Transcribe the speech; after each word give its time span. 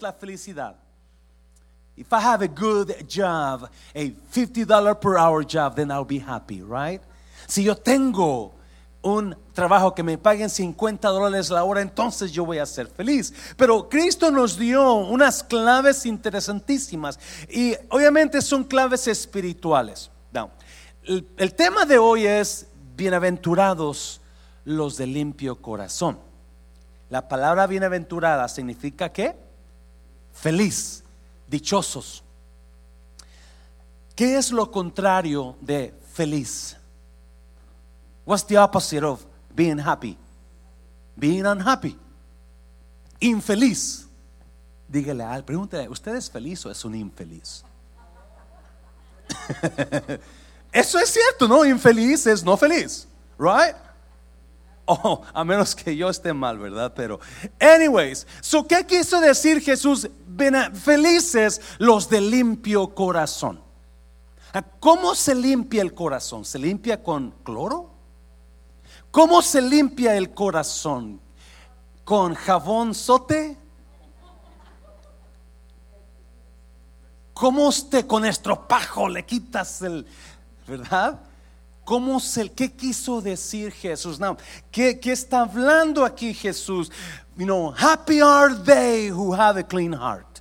la 0.00 0.12
felicidad. 0.12 0.74
If 1.96 2.12
I 2.12 2.20
have 2.20 2.42
a 2.42 2.48
good 2.48 3.06
job, 3.06 3.70
a 3.94 4.10
$50 4.10 5.00
per 5.00 5.16
hour 5.16 5.44
job, 5.44 5.76
then 5.76 5.90
I'll 5.90 6.04
be 6.04 6.18
happy, 6.18 6.62
right? 6.62 7.00
Si 7.46 7.62
yo 7.62 7.76
tengo 7.76 8.54
un 9.02 9.36
trabajo 9.52 9.94
que 9.94 10.02
me 10.02 10.16
paguen 10.16 10.48
50 10.48 11.08
dólares 11.08 11.50
la 11.50 11.64
hora, 11.64 11.80
entonces 11.80 12.32
yo 12.32 12.44
voy 12.44 12.58
a 12.58 12.66
ser 12.66 12.86
feliz. 12.86 13.32
Pero 13.56 13.88
Cristo 13.88 14.30
nos 14.30 14.58
dio 14.58 14.94
unas 14.94 15.42
claves 15.44 16.06
interesantísimas 16.06 17.18
y 17.48 17.76
obviamente 17.90 18.40
son 18.40 18.64
claves 18.64 19.06
espirituales. 19.06 20.10
Now, 20.32 20.50
el, 21.04 21.28
el 21.36 21.54
tema 21.54 21.84
de 21.84 21.98
hoy 21.98 22.26
es 22.26 22.66
bienaventurados 22.96 24.20
los 24.64 24.96
de 24.96 25.06
limpio 25.06 25.60
corazón. 25.60 26.18
La 27.10 27.28
palabra 27.28 27.66
bienaventurada 27.66 28.48
significa 28.48 29.10
que 29.10 29.51
feliz, 30.32 31.02
dichosos. 31.48 32.22
¿Qué 34.14 34.36
es 34.36 34.52
lo 34.52 34.70
contrario 34.70 35.56
de 35.60 35.94
feliz? 36.12 36.76
What's 38.24 38.46
the 38.46 38.58
opposite 38.58 39.04
of 39.04 39.24
being 39.54 39.78
happy? 39.78 40.16
Being 41.16 41.46
unhappy. 41.46 41.98
Infeliz. 43.20 44.06
Dígale, 44.88 45.24
al 45.24 45.44
pregúntale, 45.44 45.88
¿usted 45.88 46.16
es 46.16 46.30
feliz 46.30 46.64
o 46.66 46.70
es 46.70 46.84
un 46.84 46.94
infeliz? 46.94 47.64
Eso 50.72 50.98
es 50.98 51.10
cierto, 51.10 51.48
¿no? 51.48 51.64
Infeliz 51.64 52.26
es 52.26 52.44
no 52.44 52.56
feliz, 52.56 53.06
right? 53.38 53.76
Oh, 54.94 55.22
a 55.32 55.42
menos 55.42 55.74
que 55.74 55.96
yo 55.96 56.10
esté 56.10 56.34
mal, 56.34 56.58
¿verdad? 56.58 56.92
Pero, 56.94 57.18
anyways, 57.58 58.26
so, 58.42 58.66
¿qué 58.68 58.84
quiso 58.86 59.20
decir 59.20 59.62
Jesús? 59.62 60.06
Felices 60.84 61.62
los 61.78 62.10
de 62.10 62.20
limpio 62.20 62.94
corazón. 62.94 63.62
¿Cómo 64.80 65.14
se 65.14 65.34
limpia 65.34 65.80
el 65.80 65.94
corazón? 65.94 66.44
¿Se 66.44 66.58
limpia 66.58 67.02
con 67.02 67.30
cloro? 67.42 67.90
¿Cómo 69.10 69.40
se 69.40 69.62
limpia 69.62 70.14
el 70.14 70.34
corazón? 70.34 71.20
¿Con 72.04 72.34
jabón 72.34 72.94
sote? 72.94 73.56
¿Cómo 77.32 77.66
usted 77.66 78.06
con 78.06 78.26
estropajo 78.26 79.08
le 79.08 79.24
quitas 79.24 79.80
el, 79.80 80.06
verdad? 80.66 81.18
¿Cómo 81.84 82.20
se, 82.20 82.50
¿Qué 82.50 82.72
quiso 82.72 83.20
decir 83.20 83.72
Jesús? 83.72 84.20
Now, 84.20 84.36
¿qué, 84.70 85.00
¿Qué 85.00 85.12
está 85.12 85.40
hablando 85.40 86.04
aquí 86.04 86.32
Jesús? 86.32 86.90
You 87.36 87.46
know, 87.46 87.74
happy 87.76 88.20
are 88.20 88.54
they 88.54 89.10
who 89.10 89.34
have 89.34 89.58
a 89.58 89.66
clean 89.66 89.92
heart. 89.92 90.32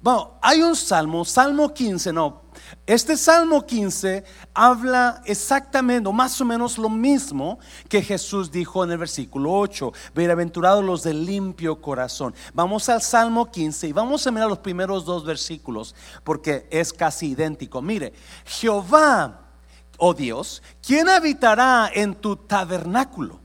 Bueno, 0.00 0.38
hay 0.40 0.62
un 0.62 0.76
salmo, 0.76 1.24
Salmo 1.24 1.74
15, 1.74 2.12
no. 2.12 2.42
Este 2.86 3.16
Salmo 3.16 3.66
15 3.66 4.22
habla 4.54 5.20
exactamente, 5.24 6.08
o 6.08 6.12
más 6.12 6.40
o 6.40 6.44
menos 6.44 6.78
lo 6.78 6.88
mismo 6.88 7.58
que 7.88 8.00
Jesús 8.00 8.52
dijo 8.52 8.84
en 8.84 8.92
el 8.92 8.98
versículo 8.98 9.52
8. 9.52 9.92
Bienaventurados 10.14 10.84
los 10.84 11.02
de 11.02 11.14
limpio 11.14 11.80
corazón. 11.80 12.32
Vamos 12.54 12.88
al 12.88 13.02
Salmo 13.02 13.50
15 13.50 13.88
y 13.88 13.92
vamos 13.92 14.24
a 14.24 14.30
mirar 14.30 14.48
los 14.48 14.58
primeros 14.58 15.04
dos 15.04 15.24
versículos 15.24 15.96
porque 16.22 16.68
es 16.70 16.92
casi 16.92 17.30
idéntico. 17.30 17.82
Mire, 17.82 18.12
Jehová 18.44 19.47
oh 19.98 20.14
Dios, 20.14 20.62
¿quién 20.84 21.08
habitará 21.08 21.90
en 21.92 22.14
tu 22.14 22.36
tabernáculo? 22.36 23.38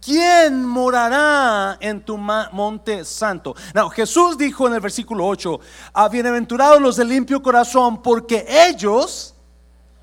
¿Quién 0.00 0.64
morará 0.66 1.78
en 1.80 2.04
tu 2.04 2.18
monte 2.18 3.04
santo? 3.04 3.54
Jesús 3.94 4.36
dijo 4.36 4.66
en 4.66 4.74
el 4.74 4.80
versículo 4.80 5.26
8, 5.26 5.60
a 5.94 6.08
bienaventurados 6.08 6.80
los 6.80 6.96
de 6.96 7.06
limpio 7.06 7.42
corazón, 7.42 8.02
porque 8.02 8.46
ellos 8.68 9.34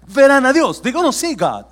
verán 0.07 0.45
a 0.47 0.53
Dios. 0.53 0.81
Digo, 0.81 1.03
no, 1.03 1.11
sí, 1.11 1.35
God. 1.35 1.65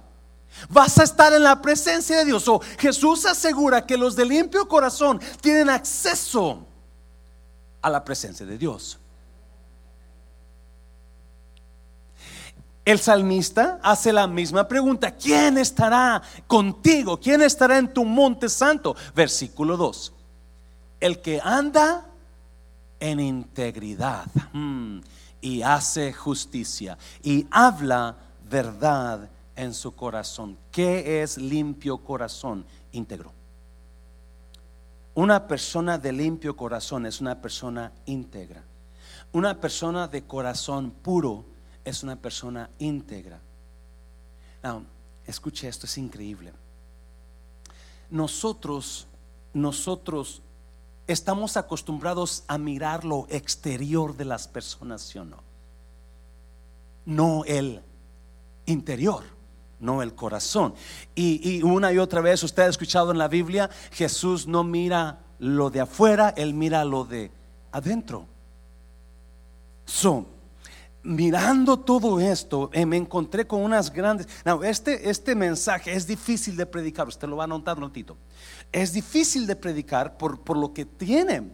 Vas 0.69 0.99
a 0.99 1.03
estar 1.03 1.33
en 1.33 1.41
la 1.41 1.59
presencia 1.59 2.17
de 2.17 2.25
Dios. 2.25 2.47
O 2.47 2.61
Jesús 2.77 3.25
asegura 3.25 3.85
que 3.85 3.97
los 3.97 4.15
de 4.15 4.25
limpio 4.25 4.67
corazón 4.67 5.19
tienen 5.41 5.69
acceso 5.69 6.67
a 7.81 7.89
la 7.89 8.03
presencia 8.03 8.45
de 8.45 8.57
Dios. 8.57 8.99
El 12.85 12.99
salmista 12.99 13.79
hace 13.83 14.11
la 14.11 14.25
misma 14.27 14.67
pregunta, 14.67 15.11
¿quién 15.11 15.57
estará 15.57 16.21
contigo? 16.47 17.19
¿Quién 17.19 17.41
estará 17.41 17.77
en 17.77 17.93
tu 17.93 18.03
monte 18.03 18.49
santo? 18.49 18.95
Versículo 19.13 19.77
2. 19.77 20.13
El 20.99 21.21
que 21.21 21.39
anda 21.43 22.05
en 22.99 23.19
integridad 23.19 24.25
mm, 24.53 24.99
y 25.41 25.61
hace 25.61 26.13
justicia 26.13 26.97
y 27.23 27.47
habla 27.51 28.15
verdad 28.49 29.29
en 29.55 29.73
su 29.73 29.95
corazón. 29.95 30.57
¿Qué 30.71 31.21
es 31.21 31.37
limpio 31.37 31.97
corazón 31.99 32.65
íntegro? 32.91 33.33
Una 35.13 35.47
persona 35.47 35.97
de 35.97 36.11
limpio 36.13 36.55
corazón 36.55 37.05
es 37.05 37.19
una 37.19 37.41
persona 37.41 37.91
íntegra. 38.05 38.63
Una 39.31 39.59
persona 39.59 40.07
de 40.07 40.23
corazón 40.23 40.91
puro 40.91 41.45
es 41.85 42.03
una 42.03 42.15
persona 42.15 42.69
íntegra. 42.79 43.39
Escuche 45.25 45.67
esto, 45.67 45.85
es 45.85 45.97
increíble. 45.97 46.53
Nosotros, 48.09 49.07
nosotros 49.53 50.41
estamos 51.07 51.57
acostumbrados 51.57 52.43
a 52.47 52.57
mirar 52.57 53.05
lo 53.05 53.27
exterior 53.29 54.15
de 54.15 54.25
las 54.25 54.47
personas, 54.47 55.01
¿sí 55.01 55.19
o 55.19 55.25
no? 55.25 55.37
No 57.05 57.43
el 57.45 57.81
interior, 58.65 59.23
no 59.79 60.01
el 60.01 60.13
corazón. 60.13 60.73
Y, 61.15 61.61
una 61.63 61.91
y 61.93 61.97
otra 61.97 62.21
vez, 62.21 62.43
usted 62.43 62.63
ha 62.63 62.67
escuchado 62.67 63.11
en 63.11 63.17
la 63.17 63.27
Biblia, 63.27 63.69
Jesús 63.91 64.47
no 64.47 64.63
mira 64.63 65.19
lo 65.39 65.69
de 65.69 65.81
afuera, 65.81 66.33
Él 66.35 66.53
mira 66.53 66.83
lo 66.85 67.05
de 67.05 67.31
adentro. 67.71 68.25
Son 69.85 70.38
mirando 71.09 71.79
todo 71.79 72.19
esto, 72.19 72.69
eh, 72.71 72.85
me 72.85 72.95
encontré 72.95 73.47
con 73.47 73.61
unas 73.61 73.91
grandes. 73.91 74.27
este, 74.63 75.09
este 75.09 75.33
mensaje 75.33 75.91
es 75.91 76.05
difícil 76.05 76.55
de 76.55 76.67
predicar, 76.67 77.07
usted 77.07 77.27
lo 77.27 77.37
va 77.37 77.45
a 77.45 77.47
notar 77.47 77.77
un 77.77 77.85
ratito. 77.85 78.15
Es 78.71 78.93
difícil 78.93 79.47
de 79.47 79.55
predicar 79.55 80.17
por, 80.17 80.41
por 80.41 80.55
lo 80.55 80.71
que 80.71 80.85
tiene, 80.85 81.49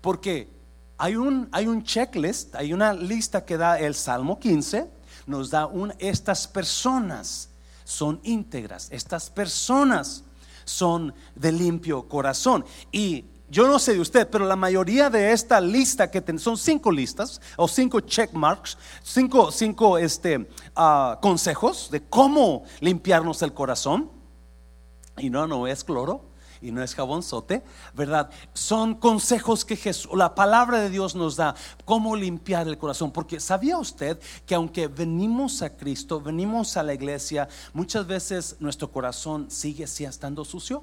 porque 0.00 0.50
hay 0.98 1.14
un, 1.14 1.48
hay 1.52 1.68
un 1.68 1.84
checklist, 1.84 2.56
hay 2.56 2.72
una 2.72 2.92
lista 2.92 3.44
que 3.44 3.56
da 3.56 3.78
el 3.78 3.94
Salmo 3.94 4.40
15, 4.40 4.90
nos 5.28 5.50
da 5.50 5.66
un, 5.66 5.94
estas 6.00 6.48
personas 6.48 7.50
son 7.84 8.18
íntegras, 8.24 8.88
estas 8.90 9.30
personas 9.30 10.24
son 10.64 11.14
de 11.36 11.52
limpio 11.52 12.08
corazón. 12.08 12.64
Y 12.90 13.26
yo 13.48 13.68
no 13.68 13.78
sé 13.78 13.94
de 13.94 14.00
usted, 14.00 14.28
pero 14.28 14.44
la 14.44 14.56
mayoría 14.56 15.08
de 15.08 15.32
esta 15.32 15.60
lista 15.60 16.10
que 16.10 16.22
son 16.38 16.56
cinco 16.56 16.90
listas 16.90 17.40
o 17.56 17.68
cinco 17.68 18.00
check 18.00 18.32
marks, 18.32 18.76
cinco, 19.02 19.52
cinco 19.52 19.98
este, 19.98 20.48
ah, 20.74 21.18
consejos 21.22 21.88
de 21.90 22.02
cómo 22.02 22.64
limpiarnos 22.80 23.42
el 23.42 23.54
corazón. 23.54 24.10
Y 25.18 25.30
no, 25.30 25.46
no 25.46 25.66
es 25.66 25.84
cloro 25.84 26.24
y 26.60 26.72
no 26.72 26.82
es 26.82 26.94
jabonzote, 26.94 27.62
¿verdad? 27.94 28.30
Son 28.52 28.94
consejos 28.96 29.64
que 29.64 29.76
Jesús, 29.76 30.10
la 30.14 30.34
palabra 30.34 30.80
de 30.80 30.90
Dios 30.90 31.14
nos 31.14 31.36
da, 31.36 31.54
cómo 31.84 32.16
limpiar 32.16 32.66
el 32.66 32.78
corazón. 32.78 33.12
Porque 33.12 33.38
¿sabía 33.38 33.78
usted 33.78 34.18
que 34.44 34.56
aunque 34.56 34.88
venimos 34.88 35.62
a 35.62 35.76
Cristo, 35.76 36.20
venimos 36.20 36.76
a 36.76 36.82
la 36.82 36.94
iglesia, 36.94 37.48
muchas 37.72 38.06
veces 38.06 38.56
nuestro 38.58 38.90
corazón 38.90 39.50
sigue 39.50 39.84
estando 39.84 40.44
sucio? 40.44 40.82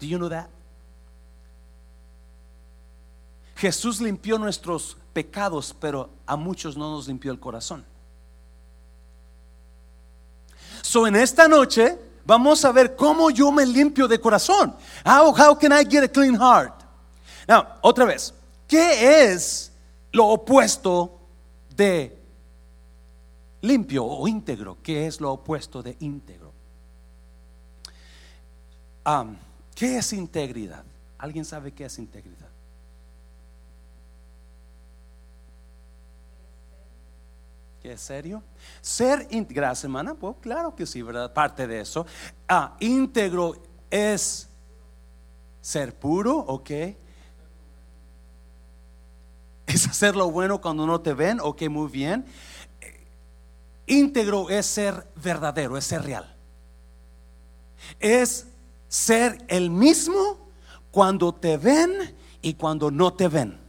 Do 0.00 0.06
you 0.06 0.18
know 0.18 0.28
that? 0.28 0.48
Jesús 3.56 4.00
limpió 4.00 4.38
nuestros 4.38 4.96
pecados, 5.12 5.74
pero 5.78 6.10
a 6.26 6.36
muchos 6.36 6.76
no 6.76 6.90
nos 6.90 7.06
limpió 7.06 7.30
el 7.32 7.40
corazón. 7.40 7.84
So 10.82 11.06
en 11.06 11.16
esta 11.16 11.48
noche 11.48 11.98
vamos 12.24 12.64
a 12.64 12.72
ver 12.72 12.96
cómo 12.96 13.30
yo 13.30 13.50
me 13.50 13.64
limpio 13.64 14.06
de 14.08 14.20
corazón. 14.20 14.74
How, 15.04 15.56
can 15.58 15.72
I 15.72 15.84
get 15.88 16.04
a 16.04 16.08
clean 16.08 16.34
heart? 16.34 16.82
Now, 17.46 17.64
otra 17.80 18.04
vez, 18.04 18.34
¿qué 18.66 19.32
es 19.32 19.72
lo 20.12 20.26
opuesto 20.26 21.20
de 21.76 22.16
limpio 23.62 24.04
o 24.04 24.26
íntegro? 24.28 24.78
¿Qué 24.82 25.06
es 25.06 25.20
lo 25.20 25.32
opuesto 25.32 25.82
de 25.82 25.96
íntegro? 26.00 26.52
Um, 29.06 29.36
¿Qué 29.74 29.98
es 29.98 30.12
integridad? 30.12 30.84
¿Alguien 31.18 31.44
sabe 31.44 31.72
qué 31.72 31.84
es 31.84 31.98
integridad? 31.98 32.43
¿Qué 37.84 37.92
es 37.92 38.00
serio? 38.00 38.42
Ser 38.80 39.28
íntegro, 39.30 39.66
hermana, 39.70 40.14
pues 40.14 40.36
claro 40.40 40.74
que 40.74 40.86
sí, 40.86 41.02
¿verdad? 41.02 41.34
Parte 41.34 41.66
de 41.66 41.80
eso. 41.80 42.06
Ah, 42.48 42.78
íntegro 42.80 43.62
es 43.90 44.48
ser 45.60 45.94
puro, 45.94 46.34
¿ok? 46.34 46.70
es 49.66 49.86
hacer 49.86 50.16
lo 50.16 50.30
bueno 50.30 50.62
cuando 50.62 50.86
no 50.86 51.02
te 51.02 51.12
ven, 51.12 51.40
ok, 51.42 51.64
muy 51.68 51.90
bien. 51.90 52.24
Íntegro 53.84 54.48
es 54.48 54.64
ser 54.64 55.06
verdadero, 55.22 55.76
es 55.76 55.84
ser 55.84 56.04
real. 56.04 56.34
Es 58.00 58.46
ser 58.88 59.44
el 59.46 59.68
mismo 59.68 60.48
cuando 60.90 61.34
te 61.34 61.58
ven 61.58 62.16
y 62.40 62.54
cuando 62.54 62.90
no 62.90 63.12
te 63.12 63.28
ven. 63.28 63.60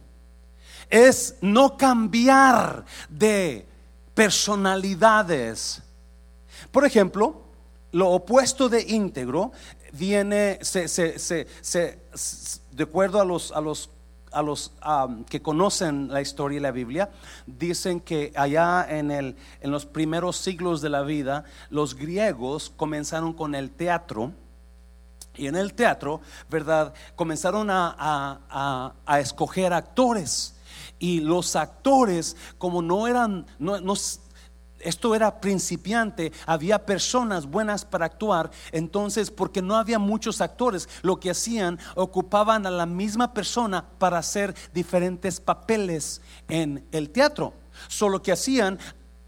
Es 0.88 1.36
no 1.42 1.76
cambiar 1.76 2.86
de 3.10 3.75
personalidades. 4.16 5.82
Por 6.72 6.86
ejemplo, 6.86 7.42
lo 7.92 8.08
opuesto 8.10 8.68
de 8.68 8.80
íntegro 8.82 9.52
viene, 9.92 10.58
se, 10.62 11.46
de 12.72 12.82
acuerdo 12.82 13.20
a 13.20 13.24
los, 13.26 13.52
a 13.52 13.60
los, 13.60 13.90
a 14.32 14.42
los 14.42 14.72
que 15.28 15.42
conocen 15.42 16.08
la 16.08 16.22
historia 16.22 16.56
y 16.56 16.60
la 16.60 16.70
Biblia, 16.70 17.10
dicen 17.46 18.00
que 18.00 18.32
allá 18.34 18.86
en, 18.88 19.10
el, 19.10 19.36
en 19.60 19.70
los 19.70 19.84
primeros 19.84 20.38
siglos 20.38 20.80
de 20.80 20.88
la 20.88 21.02
vida, 21.02 21.44
los 21.68 21.94
griegos 21.94 22.72
comenzaron 22.74 23.34
con 23.34 23.54
el 23.54 23.70
teatro. 23.70 24.32
Y 25.34 25.46
en 25.46 25.56
el 25.56 25.74
teatro, 25.74 26.22
¿verdad? 26.48 26.94
Comenzaron 27.14 27.68
a, 27.70 28.94
a 29.04 29.20
escoger 29.20 29.74
actores. 29.74 30.55
Y 30.98 31.20
los 31.20 31.56
actores, 31.56 32.36
como 32.58 32.82
no 32.82 33.06
eran, 33.06 33.46
no, 33.58 33.76
esto 34.80 35.14
era 35.14 35.40
principiante, 35.40 36.32
había 36.46 36.84
personas 36.84 37.46
buenas 37.46 37.84
para 37.84 38.06
actuar, 38.06 38.50
entonces 38.72 39.30
porque 39.30 39.62
no 39.62 39.76
había 39.76 39.98
muchos 39.98 40.40
actores, 40.40 40.88
lo 41.02 41.18
que 41.18 41.30
hacían, 41.30 41.78
ocupaban 41.94 42.66
a 42.66 42.70
la 42.70 42.86
misma 42.86 43.32
persona 43.34 43.84
para 43.98 44.18
hacer 44.18 44.54
diferentes 44.72 45.40
papeles 45.40 46.20
en 46.48 46.86
el 46.92 47.10
teatro. 47.10 47.54
Solo 47.88 48.22
que 48.22 48.32
hacían, 48.32 48.78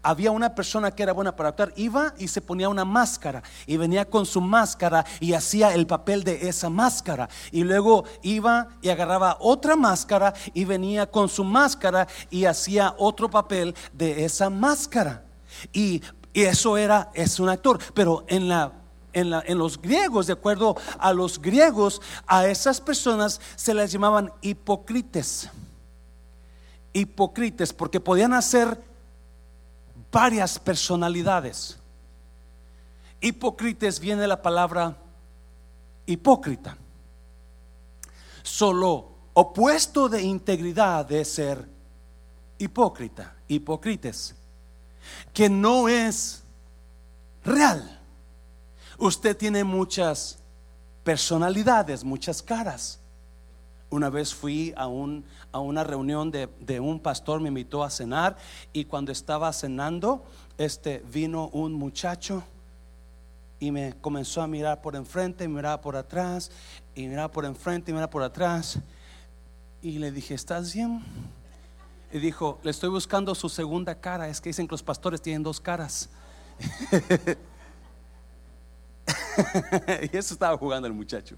había 0.01 0.31
una 0.31 0.55
persona 0.55 0.91
que 0.91 1.03
era 1.03 1.13
buena 1.13 1.35
para 1.35 1.49
actuar, 1.49 1.73
iba 1.75 2.13
y 2.17 2.27
se 2.27 2.41
ponía 2.41 2.69
una 2.69 2.85
máscara 2.85 3.43
y 3.65 3.77
venía 3.77 4.05
con 4.05 4.25
su 4.25 4.41
máscara 4.41 5.05
y 5.19 5.33
hacía 5.33 5.73
el 5.73 5.87
papel 5.87 6.23
de 6.23 6.47
esa 6.47 6.69
máscara. 6.69 7.29
Y 7.51 7.63
luego 7.63 8.05
iba 8.21 8.69
y 8.81 8.89
agarraba 8.89 9.37
otra 9.39 9.75
máscara 9.75 10.33
y 10.53 10.65
venía 10.65 11.09
con 11.09 11.27
su 11.29 11.43
máscara 11.43 12.07
y 12.29 12.45
hacía 12.45 12.95
otro 12.97 13.29
papel 13.29 13.75
de 13.93 14.25
esa 14.25 14.49
máscara. 14.49 15.25
Y, 15.73 16.01
eso 16.31 16.77
era, 16.77 17.09
es 17.15 17.39
un 17.39 17.49
actor, 17.49 17.79
pero 17.93 18.23
en 18.27 18.47
la 18.47 18.71
en, 19.11 19.33
en, 19.33 19.57
los 19.57 19.81
griegos, 19.81 20.27
de 20.27 20.33
acuerdo 20.33 20.77
a 20.99 21.11
los 21.11 21.41
griegos, 21.41 22.01
a 22.27 22.47
esas 22.47 22.79
personas 22.79 23.41
se 23.55 23.73
les 23.73 23.91
llamaban 23.91 24.31
hipócrites. 24.41 25.49
Hipócrites, 26.93 27.73
porque 27.73 27.99
podían 27.99 28.33
hacer 28.33 28.79
varias 30.11 30.57
personalidades. 30.59 31.77
Hipócrites 33.21 33.99
viene 33.99 34.27
la 34.27 34.41
palabra 34.41 34.95
hipócrita. 36.05 36.77
Solo 38.41 39.11
opuesto 39.33 40.09
de 40.09 40.21
integridad 40.21 41.05
de 41.05 41.23
ser 41.23 41.67
hipócrita, 42.57 43.35
hipócrites, 43.47 44.35
que 45.33 45.49
no 45.49 45.87
es 45.87 46.43
real. 47.43 47.99
Usted 48.97 49.35
tiene 49.37 49.63
muchas 49.63 50.39
personalidades, 51.03 52.03
muchas 52.03 52.41
caras. 52.41 52.98
Una 53.89 54.09
vez 54.09 54.33
fui 54.33 54.73
a, 54.77 54.87
un, 54.87 55.25
a 55.51 55.59
una 55.59 55.83
reunión 55.83 56.31
de, 56.31 56.79
un 56.79 56.99
pastor, 56.99 57.41
me 57.41 57.47
invitó 57.49 57.83
a 57.83 57.89
cenar 57.89 58.37
y 58.71 58.85
cuando 58.85 59.11
estaba 59.11 59.51
cenando, 59.51 60.23
este, 60.57 61.03
vino 61.11 61.47
un 61.53 61.73
muchacho 61.73 62.43
y 63.59 63.71
me 63.71 63.93
comenzó 63.99 64.41
a 64.41 64.47
mirar 64.47 64.81
por 64.81 64.95
enfrente, 64.95 65.47
miraba 65.47 65.81
por 65.81 65.95
atrás, 65.95 66.51
y 66.95 67.07
miraba 67.07 67.31
por 67.31 67.45
enfrente 67.45 67.91
y 67.91 67.93
miraba 67.93 68.09
por 68.09 68.23
atrás. 68.23 68.79
Y 69.81 69.99
le 69.99 70.11
dije, 70.11 70.33
¿estás 70.33 70.73
bien? 70.73 71.03
Y 72.11 72.19
dijo, 72.19 72.59
le 72.63 72.71
estoy 72.71 72.89
buscando 72.89 73.35
su 73.35 73.49
segunda 73.49 73.95
cara. 73.95 74.29
Es 74.29 74.39
que 74.39 74.49
dicen 74.49 74.67
que 74.67 74.71
los 74.71 74.83
pastores 74.83 75.21
tienen 75.21 75.43
dos 75.43 75.59
caras. 75.59 76.09
y 80.11 80.17
eso 80.17 80.33
estaba 80.33 80.57
jugando 80.57 80.87
el 80.87 80.93
muchacho. 80.93 81.35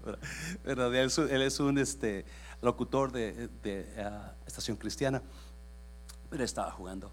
¿verdad? 0.64 0.94
Él, 0.94 1.42
es 1.42 1.60
un 1.60 1.78
este, 1.78 2.24
locutor 2.60 3.12
de, 3.12 3.48
ah, 3.98 4.32
estación 4.46 4.76
cristiana. 4.76 5.22
Pero 6.30 6.44
estaba 6.44 6.70
jugando. 6.70 7.12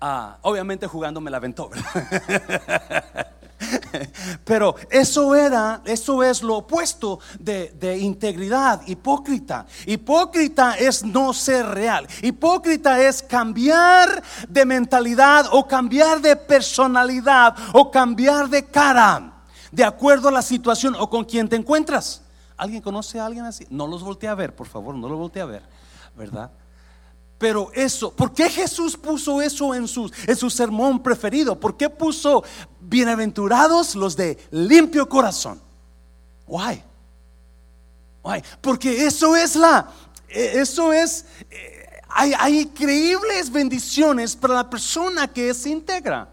Ah, 0.00 0.38
obviamente 0.42 0.86
jugando 0.86 1.20
me 1.20 1.30
la 1.30 1.36
aventó. 1.36 1.70
Pero 4.44 4.74
eso 4.90 5.34
era, 5.34 5.82
eso 5.84 6.22
es 6.22 6.42
lo 6.42 6.58
opuesto 6.58 7.20
de, 7.38 7.98
integridad, 7.98 8.82
hipócrita. 8.86 9.66
Hipócrita 9.86 10.74
es 10.74 11.04
no 11.04 11.32
ser 11.32 11.66
real. 11.66 12.06
Hipócrita 12.22 13.00
es 13.00 13.22
cambiar 13.22 14.22
de 14.48 14.64
mentalidad 14.64 15.46
o 15.52 15.66
cambiar 15.66 16.20
de 16.20 16.36
personalidad 16.36 17.54
o 17.72 17.90
cambiar 17.90 18.48
de 18.48 18.64
cara 18.64 19.30
de 19.70 19.84
acuerdo 19.84 20.28
a 20.28 20.32
la 20.32 20.42
situación 20.42 20.94
o 20.98 21.10
con 21.10 21.24
quien 21.24 21.48
te 21.48 21.56
encuentras. 21.56 22.22
¿Alguien 22.56 22.80
conoce 22.80 23.18
a 23.18 23.26
alguien 23.26 23.44
así? 23.44 23.66
No 23.70 23.86
los 23.86 24.02
voltee 24.02 24.28
a 24.28 24.34
ver, 24.34 24.54
por 24.54 24.68
favor, 24.68 24.94
no 24.94 25.08
los 25.08 25.18
voltee 25.18 25.42
a 25.42 25.46
ver, 25.46 25.62
¿verdad? 26.16 26.52
Pero 27.36 27.70
eso, 27.74 28.12
¿por 28.12 28.32
qué 28.32 28.48
Jesús 28.48 28.96
puso 28.96 29.42
eso 29.42 29.74
en 29.74 29.86
en 30.26 30.36
su 30.36 30.50
sermón 30.50 31.02
preferido? 31.02 31.58
¿Por 31.58 31.76
qué 31.76 31.90
puso 31.90 32.44
bienaventurados 32.94 33.96
los 33.96 34.14
de 34.14 34.38
limpio 34.52 35.08
corazón? 35.08 35.60
Why? 36.46 36.80
Why? 38.22 38.40
Porque 38.60 39.04
eso 39.04 39.34
es 39.34 39.56
la, 39.56 39.88
eso 40.28 40.92
es, 40.92 41.24
eh, 41.50 41.88
hay, 42.08 42.32
hay 42.38 42.60
increíbles 42.60 43.50
bendiciones 43.50 44.36
para 44.36 44.54
la 44.54 44.70
persona 44.70 45.26
que 45.26 45.52
se 45.54 45.70
integra. 45.70 46.28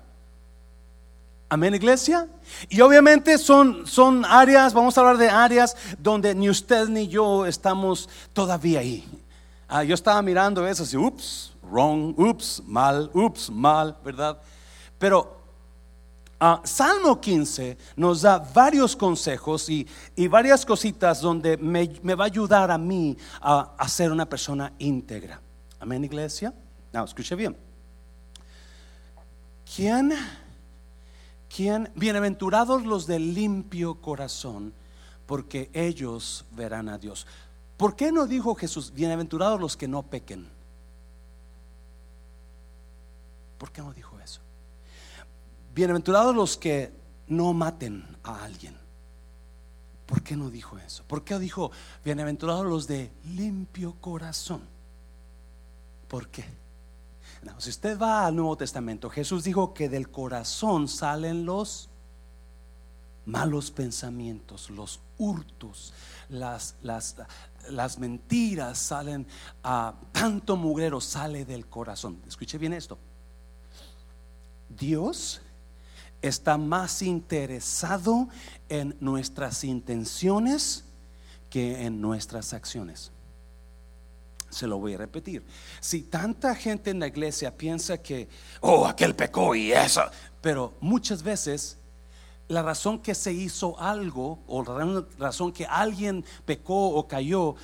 Amén, 1.50 1.74
iglesia. 1.74 2.28
Y 2.70 2.80
obviamente 2.82 3.40
son, 3.40 3.88
son 3.88 4.24
áreas, 4.24 4.72
vamos 4.72 4.96
a 4.96 5.02
hablar 5.02 5.18
de 5.18 5.30
áreas 5.30 5.76
donde 5.98 6.36
ni 6.36 6.48
usted 6.48 6.88
ni 6.90 7.08
yo 7.08 7.48
estamos 7.48 8.08
todavía 8.34 8.82
ahí. 8.82 9.04
Ah, 9.68 9.84
yo 9.84 9.96
estaba 9.96 10.22
mirando 10.22 10.68
eso 10.68 10.84
así, 10.84 10.96
ups, 10.96 11.54
wrong, 11.64 12.14
ups, 12.20 12.62
mal, 12.68 13.10
ups, 13.16 13.50
mal, 13.50 13.98
¿verdad? 14.04 14.38
Pero 15.00 15.41
ah, 16.42 16.62
Salmo 16.66 17.22
15 17.22 17.78
nos 17.96 18.24
da 18.24 18.40
varios 18.40 18.96
consejos 18.96 19.70
y, 19.70 19.88
varias 20.28 20.66
cositas 20.66 21.22
donde 21.22 21.56
me, 21.56 21.90
me, 22.02 22.16
va 22.16 22.26
a 22.26 22.28
ayudar 22.28 22.72
a 22.72 22.78
mí 22.78 23.16
a, 23.40 23.88
ser 23.88 24.12
una 24.12 24.26
persona 24.26 24.74
íntegra. 24.80 25.40
Amén, 25.80 26.04
iglesia. 26.04 26.54
No, 26.92 27.06
escuche 27.06 27.36
bien. 27.36 27.56
¿Quién? 29.74 30.12
¿Quién? 31.56 31.90
Bienaventurados 31.96 32.86
los 32.86 33.08
de 33.08 33.20
limpio 33.20 34.02
corazón, 34.02 34.74
porque 35.26 35.70
ellos 35.74 36.46
verán 36.52 36.90
a 36.90 36.98
Dios. 36.98 37.26
¿Por 37.78 37.96
qué 37.96 38.12
no 38.12 38.28
dijo 38.28 38.56
Jesús, 38.56 38.92
bienaventurados 38.94 39.60
los 39.60 39.78
que 39.78 39.88
no 39.88 40.04
pequen? 40.04 40.50
¿Por 43.58 43.72
qué 43.72 43.82
no 43.82 43.94
dijo? 43.94 44.11
Bienaventurados 45.74 46.36
los 46.36 46.58
que 46.58 46.92
no 47.28 47.54
maten 47.54 48.06
a 48.24 48.44
alguien. 48.44 48.76
¿Por 50.06 50.22
qué 50.22 50.36
no 50.36 50.50
dijo 50.50 50.78
eso? 50.78 51.04
¿Por 51.08 51.24
qué 51.24 51.40
dijo, 51.40 51.72
bienaventurados 52.04 52.66
los 52.66 52.88
de 52.88 53.14
limpio 53.24 53.96
corazón? 54.02 54.62
¿Por 56.10 56.28
qué? 56.28 56.44
si 57.58 57.70
usted 57.70 57.98
va 57.98 58.26
al 58.28 58.36
Nuevo 58.36 58.56
Testamento, 58.58 59.10
Jesús 59.10 59.44
dijo 59.44 59.74
que 59.74 59.90
del 59.90 60.12
corazón 60.12 60.88
salen 60.88 61.46
los 61.46 61.90
malos 63.26 63.72
pensamientos, 63.72 64.70
los 64.70 65.00
hurtos, 65.18 65.94
las, 66.30 66.76
las, 66.82 67.16
las 67.70 67.98
mentiras 67.98 68.78
salen 68.78 69.26
a 69.64 69.96
tanto 70.12 70.58
mugrero 70.58 71.00
sale 71.00 71.46
del 71.46 71.68
corazón. 71.68 72.22
Escuche 72.28 72.58
bien 72.58 72.74
esto. 72.74 72.98
Dios 74.70 75.42
está 76.22 76.58
más 76.58 77.02
interesado 77.02 78.30
en 78.70 78.96
nuestras 79.00 79.64
intenciones 79.64 80.86
que 81.50 81.86
en 81.86 82.02
nuestras 82.02 82.54
acciones. 82.54 83.12
Se 84.50 84.68
lo 84.68 84.80
voy 84.80 84.96
a 84.96 84.98
repetir. 84.98 85.46
Si 85.80 86.04
tanta 86.04 86.56
gente 86.56 86.92
en 86.92 87.00
la 87.00 87.08
iglesia 87.08 87.56
piensa 87.56 87.98
que, 87.98 88.28
oh, 88.60 88.86
aquel 88.86 89.16
pecó 89.16 89.56
y 89.56 89.72
eso, 89.72 90.04
pero 90.42 90.74
muchas 90.82 91.24
veces 91.24 91.78
la 92.48 92.62
razón 92.62 93.00
que 93.00 93.16
se 93.16 93.32
hizo 93.32 93.80
algo 93.80 94.40
o 94.48 94.64
la 94.64 95.06
razón 95.18 95.54
que 95.54 95.66
alguien 95.66 96.26
pecó 96.46 96.90
o 96.90 97.08
cayó, 97.08 97.56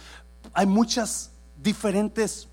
hay 0.53 0.65
muchas 0.65 1.31
diferentes 1.61 2.47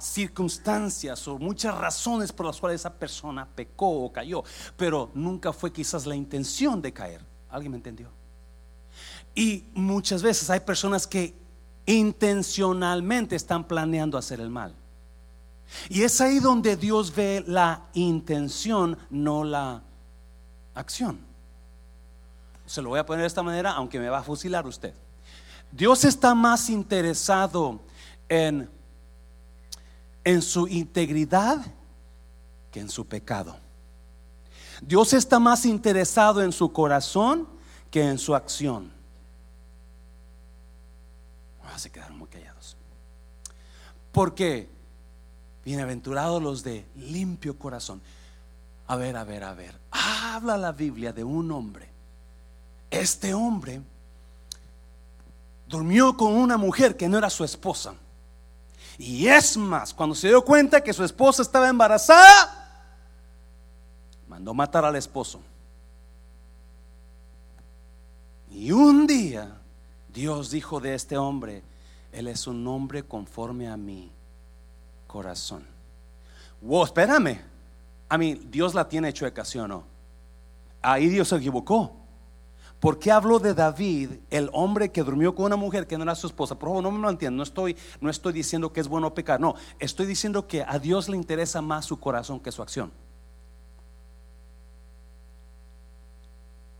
circunstancias 0.00 1.26
o 1.28 1.38
muchas 1.38 1.76
razones 1.76 2.32
por 2.32 2.46
las 2.46 2.60
cuales 2.60 2.80
esa 2.80 2.92
persona 2.92 3.46
pecó 3.46 4.04
o 4.04 4.12
cayó, 4.12 4.44
pero 4.76 5.10
nunca 5.14 5.52
fue 5.52 5.72
quizás 5.72 6.06
la 6.06 6.14
intención 6.14 6.82
de 6.82 6.92
caer. 6.92 7.24
¿Alguien 7.48 7.72
me 7.72 7.76
entendió? 7.78 8.10
Y 9.34 9.64
muchas 9.74 10.22
veces 10.22 10.50
hay 10.50 10.60
personas 10.60 11.06
que 11.06 11.34
intencionalmente 11.86 13.34
están 13.34 13.64
planeando 13.64 14.18
hacer 14.18 14.40
el 14.40 14.50
mal. 14.50 14.74
Y 15.88 16.02
es 16.02 16.20
ahí 16.20 16.38
donde 16.38 16.76
Dios 16.76 17.14
ve 17.14 17.42
la 17.46 17.86
intención, 17.94 18.98
no 19.10 19.42
la 19.42 19.82
acción. 20.74 21.18
Se 22.66 22.82
lo 22.82 22.90
voy 22.90 22.98
a 22.98 23.06
poner 23.06 23.22
de 23.22 23.26
esta 23.26 23.42
manera, 23.42 23.72
aunque 23.72 23.98
me 23.98 24.08
va 24.08 24.18
a 24.18 24.22
fusilar 24.22 24.66
usted. 24.66 24.94
Dios 25.70 26.04
está 26.04 26.34
más 26.34 26.68
interesado 26.68 27.80
en, 28.28 28.68
en 30.24 30.42
su 30.42 30.68
integridad 30.68 31.64
que 32.70 32.80
en 32.80 32.88
su 32.88 33.06
pecado. 33.06 33.56
Dios 34.80 35.12
está 35.12 35.38
más 35.38 35.64
interesado 35.64 36.42
en 36.42 36.52
su 36.52 36.72
corazón 36.72 37.46
que 37.90 38.02
en 38.02 38.18
su 38.18 38.34
acción. 38.34 38.90
Ah, 41.64 41.78
se 41.78 41.90
quedaron 41.90 42.18
muy 42.18 42.28
callados. 42.28 42.76
Porque 44.10 44.68
bienaventurados 45.64 46.42
los 46.42 46.62
de 46.62 46.84
limpio 46.96 47.58
corazón. 47.58 48.00
A 48.88 48.96
ver, 48.96 49.16
a 49.16 49.24
ver, 49.24 49.44
a 49.44 49.54
ver. 49.54 49.78
Habla 49.90 50.56
la 50.56 50.72
Biblia 50.72 51.12
de 51.12 51.22
un 51.24 51.50
hombre. 51.52 51.88
Este 52.90 53.32
hombre 53.32 53.80
durmió 55.68 56.16
con 56.16 56.34
una 56.34 56.56
mujer 56.56 56.96
que 56.96 57.08
no 57.08 57.18
era 57.18 57.30
su 57.30 57.44
esposa. 57.44 57.94
Y 58.98 59.26
es 59.26 59.56
más, 59.56 59.92
cuando 59.94 60.14
se 60.14 60.28
dio 60.28 60.44
cuenta 60.44 60.82
que 60.82 60.92
su 60.92 61.04
esposa 61.04 61.42
estaba 61.42 61.68
embarazada, 61.68 62.58
mandó 64.28 64.54
matar 64.54 64.84
al 64.84 64.96
esposo. 64.96 65.40
Y 68.50 68.70
un 68.70 69.06
día 69.06 69.58
Dios 70.12 70.50
dijo 70.50 70.78
de 70.80 70.94
este 70.94 71.16
hombre, 71.16 71.62
Él 72.12 72.28
es 72.28 72.46
un 72.46 72.66
hombre 72.66 73.02
conforme 73.02 73.68
a 73.68 73.76
mi 73.76 74.10
corazón. 75.06 75.64
Wow, 76.60 76.84
espérame. 76.84 77.40
A 78.08 78.18
mí, 78.18 78.34
Dios 78.34 78.74
la 78.74 78.88
tiene 78.88 79.12
chueca, 79.12 79.44
¿sí 79.44 79.58
o 79.58 79.66
no? 79.66 79.84
Ahí 80.82 81.08
Dios 81.08 81.28
se 81.28 81.36
equivocó. 81.36 82.01
¿Por 82.82 82.98
qué 82.98 83.10
habló 83.12 83.38
de 83.38 83.54
David, 83.54 84.10
el 84.28 84.50
hombre 84.52 84.90
que 84.90 85.04
durmió 85.04 85.36
con 85.36 85.44
una 85.44 85.54
mujer 85.54 85.86
que 85.86 85.96
no 85.96 86.02
era 86.02 86.16
su 86.16 86.26
esposa? 86.26 86.56
Por 86.56 86.68
favor, 86.68 86.82
no 86.82 86.90
me 86.90 86.98
lo 86.98 87.08
entiendo. 87.08 87.36
No 87.36 87.44
estoy, 87.44 87.76
no 88.00 88.10
estoy 88.10 88.32
diciendo 88.32 88.72
que 88.72 88.80
es 88.80 88.88
bueno 88.88 89.14
pecar. 89.14 89.38
No, 89.38 89.54
estoy 89.78 90.04
diciendo 90.04 90.48
que 90.48 90.64
a 90.64 90.80
Dios 90.80 91.08
le 91.08 91.16
interesa 91.16 91.62
más 91.62 91.84
su 91.84 92.00
corazón 92.00 92.40
que 92.40 92.50
su 92.50 92.60
acción. 92.60 92.90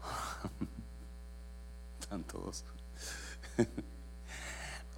Tantos. 2.09 2.65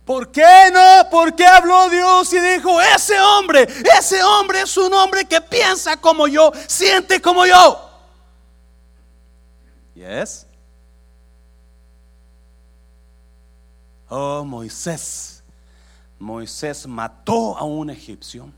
¿Por 0.07 0.33
qué 0.33 0.71
no? 0.73 1.11
¿Por 1.11 1.37
qué 1.37 1.45
habló 1.45 1.91
Dios 1.91 2.33
y 2.33 2.41
dijo, 2.41 2.81
ese 2.81 3.21
hombre, 3.21 3.69
ese 3.99 4.23
hombre 4.23 4.63
es 4.63 4.75
un 4.79 4.95
hombre 4.95 5.27
que 5.27 5.43
piensa 5.43 6.01
como 6.01 6.27
yo, 6.29 6.51
siente 6.67 7.21
como 7.21 7.45
yo? 7.45 7.91
Yes. 9.95 10.44
Oh, 14.17 14.45
Moisés. 14.45 15.43
Moisés 16.21 16.87
mató 16.87 17.59
a 17.59 17.65
un 17.65 17.91
egipcio 17.91 18.49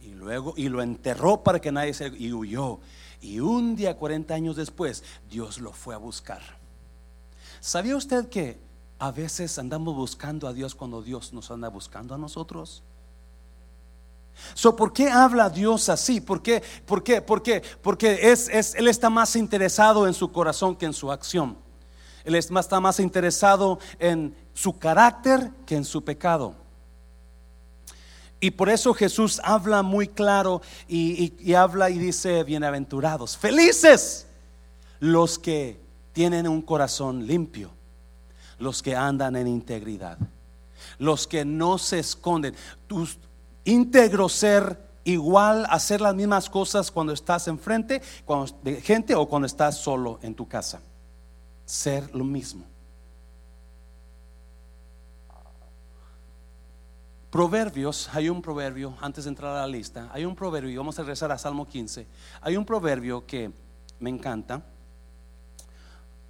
y 0.00 0.08
luego 0.12 0.54
y 0.56 0.70
lo 0.70 0.80
enterró 0.80 1.42
para 1.42 1.60
que 1.60 1.70
nadie 1.70 1.92
se 1.92 2.06
y 2.16 2.32
huyó. 2.32 2.80
Y 3.20 3.40
un 3.40 3.76
día 3.76 3.98
40 3.98 4.32
años 4.32 4.56
después 4.56 5.04
Dios 5.28 5.58
lo 5.58 5.74
fue 5.74 5.94
a 5.94 5.98
buscar. 5.98 6.40
¿Sabía 7.60 7.94
usted 7.94 8.30
que 8.30 8.58
a 8.98 9.10
veces 9.10 9.58
andamos 9.58 9.94
buscando 9.94 10.48
a 10.48 10.54
Dios 10.54 10.74
cuando 10.74 11.02
Dios 11.02 11.34
nos 11.34 11.50
anda 11.50 11.68
buscando 11.68 12.14
a 12.14 12.18
nosotros? 12.18 12.82
So, 14.54 14.74
¿Por 14.74 14.94
qué 14.94 15.10
habla 15.10 15.50
Dios 15.50 15.90
así? 15.90 16.22
¿Por 16.22 16.42
qué? 16.42 16.62
¿Por 16.86 17.04
qué? 17.04 17.20
¿Por 17.20 17.42
qué? 17.42 17.62
Porque 17.82 18.32
es, 18.32 18.48
es, 18.48 18.74
Él 18.76 18.88
está 18.88 19.10
más 19.10 19.36
interesado 19.36 20.06
en 20.06 20.14
su 20.14 20.32
corazón 20.32 20.74
que 20.74 20.86
en 20.86 20.94
su 20.94 21.12
acción. 21.12 21.58
Él 22.24 22.34
está 22.34 22.80
más 22.80 23.00
interesado 23.00 23.78
en 23.98 24.34
su 24.54 24.78
carácter 24.78 25.50
que 25.66 25.76
en 25.76 25.84
su 25.84 26.04
pecado. 26.04 26.54
Y 28.40 28.50
por 28.50 28.68
eso 28.68 28.92
Jesús 28.92 29.40
habla 29.44 29.82
muy 29.82 30.08
claro 30.08 30.62
y, 30.88 31.54
habla 31.54 31.90
y 31.90 31.98
dice, 31.98 32.42
bienaventurados, 32.42 33.36
felices 33.36 34.26
los 34.98 35.38
que 35.38 35.80
tienen 36.12 36.48
un 36.48 36.62
corazón 36.62 37.26
limpio, 37.26 37.70
los 38.58 38.82
que 38.82 38.96
andan 38.96 39.36
en 39.36 39.46
integridad, 39.46 40.18
los 40.98 41.26
que 41.28 41.44
no 41.44 41.78
se 41.78 42.00
esconden. 42.00 42.54
Tu 42.88 43.08
íntegro 43.64 44.28
ser 44.28 44.90
igual, 45.04 45.64
hacer 45.70 46.00
las 46.00 46.14
mismas 46.14 46.50
cosas 46.50 46.90
cuando 46.90 47.12
estás 47.12 47.46
enfrente 47.46 48.02
de 48.62 48.80
gente 48.80 49.14
o 49.14 49.28
cuando 49.28 49.46
estás 49.46 49.78
solo 49.78 50.18
en 50.22 50.34
tu 50.34 50.48
casa 50.48 50.80
ser 51.64 52.14
lo 52.14 52.24
mismo. 52.24 52.64
Proverbios, 57.30 58.10
hay 58.12 58.28
un 58.28 58.42
proverbio, 58.42 58.94
antes 59.00 59.24
de 59.24 59.30
entrar 59.30 59.56
a 59.56 59.60
la 59.62 59.66
lista, 59.66 60.10
hay 60.12 60.26
un 60.26 60.36
proverbio, 60.36 60.70
y 60.70 60.76
vamos 60.76 60.98
a 60.98 61.02
regresar 61.02 61.32
a 61.32 61.38
Salmo 61.38 61.66
15, 61.66 62.06
hay 62.42 62.56
un 62.58 62.66
proverbio 62.66 63.24
que 63.26 63.50
me 64.00 64.10
encanta, 64.10 64.62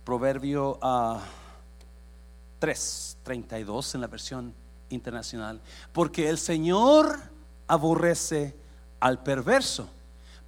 proverbio 0.05 0.79
3, 2.61 3.17
ah, 3.19 3.25
32 3.25 3.97
en 3.97 4.01
la 4.01 4.07
versión 4.07 4.55
internacional, 4.91 5.61
porque 5.93 6.29
el 6.29 6.39
Señor 6.39 7.19
aborrece 7.67 8.55
al 9.01 9.25
perverso, 9.25 9.89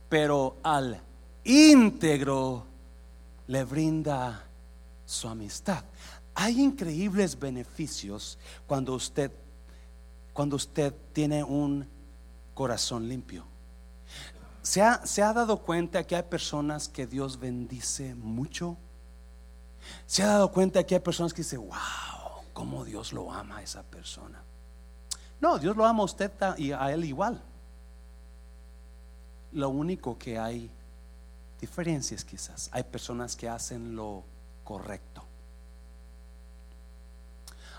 pero 0.08 0.58
al 0.62 1.00
íntegro 1.42 2.64
le 3.48 3.64
brinda 3.64 4.44
su 5.06 5.28
amistad. 5.28 5.84
Hay 6.34 6.60
increíbles 6.60 7.38
beneficios 7.38 8.38
cuando 8.66 8.94
usted 8.94 9.30
cuando 10.34 10.56
usted 10.56 10.92
tiene 11.12 11.44
un 11.44 11.88
corazón 12.54 13.08
limpio. 13.08 13.46
¿Se 14.62 14.82
ha, 14.82 15.06
¿Se 15.06 15.22
ha, 15.22 15.32
dado 15.32 15.58
cuenta 15.58 16.04
que 16.04 16.16
hay 16.16 16.24
personas 16.24 16.88
que 16.88 17.06
Dios 17.06 17.38
bendice 17.38 18.14
mucho? 18.16 18.76
¿Se 20.06 20.22
ha 20.22 20.26
dado 20.26 20.50
cuenta 20.50 20.84
que 20.84 20.96
hay 20.96 21.00
personas 21.00 21.32
que 21.32 21.42
dicen, 21.42 21.60
wow, 21.60 22.42
cómo 22.52 22.84
Dios 22.84 23.12
lo 23.12 23.32
ama 23.32 23.58
a 23.58 23.62
esa 23.62 23.82
persona? 23.84 24.42
No, 25.40 25.58
Dios 25.58 25.76
lo 25.76 25.84
ama 25.86 26.00
a 26.00 26.06
usted 26.06 26.32
y 26.58 26.72
a 26.72 26.92
él 26.92 27.04
igual. 27.04 27.40
Lo 29.52 29.68
único 29.68 30.18
que 30.18 30.38
hay 30.38 30.68
diferencias 31.60 32.24
quizás. 32.24 32.68
Hay 32.72 32.82
personas 32.82 33.36
que 33.36 33.48
hacen 33.48 33.94
lo 33.94 34.24
correcto. 34.64 35.22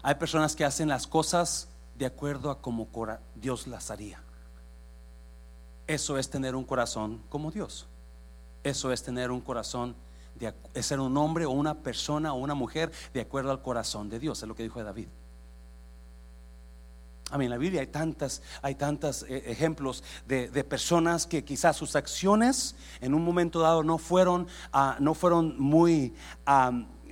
Hay 0.02 0.16
personas 0.16 0.56
que 0.56 0.64
hacen 0.64 0.88
las 0.88 1.08
cosas 1.08 1.68
de 1.98 2.06
acuerdo 2.06 2.52
a 2.52 2.62
como 2.62 2.88
Dios 3.36 3.68
las 3.68 3.90
haría. 3.90 4.22
Eso 5.88 6.18
es 6.18 6.30
tener 6.30 6.56
un 6.56 6.64
corazón 6.64 7.24
como 7.30 7.52
Dios. 7.52 7.88
Eso 8.64 8.92
es 8.92 9.04
tener 9.04 9.32
un 9.32 9.42
corazón 9.42 9.96
de 10.36 10.54
ser 10.84 11.00
un 11.00 11.18
hombre 11.18 11.46
o 11.46 11.52
una 11.52 11.76
persona 11.76 12.34
o 12.34 12.38
una 12.38 12.56
mujer 12.56 12.92
de 13.14 13.22
acuerdo 13.22 13.52
al 13.52 13.62
corazón 13.62 14.10
de 14.10 14.20
Dios, 14.20 14.42
es 14.42 14.48
lo 14.48 14.56
que 14.56 14.64
dijo 14.64 14.84
David. 14.84 15.08
A 17.32 17.38
mí 17.38 17.46
en 17.46 17.52
la 17.52 17.58
Biblia 17.58 17.82
hay 17.82 17.88
tantas, 17.88 18.42
hay 18.62 18.76
tantos 18.76 19.24
eh, 19.24 19.44
ejemplos 19.48 20.04
de, 20.28 20.48
personas 20.64 21.26
que 21.26 21.44
quizás 21.44 21.76
sus 21.76 21.96
acciones 21.96 22.76
en 23.02 23.14
un 23.16 23.24
momento 23.24 23.60
dado 23.60 23.84
no 23.84 23.98
fueron, 23.98 24.48
ah, 24.72 24.98
no 25.00 25.16
fueron 25.16 25.60
muy, 25.60 26.14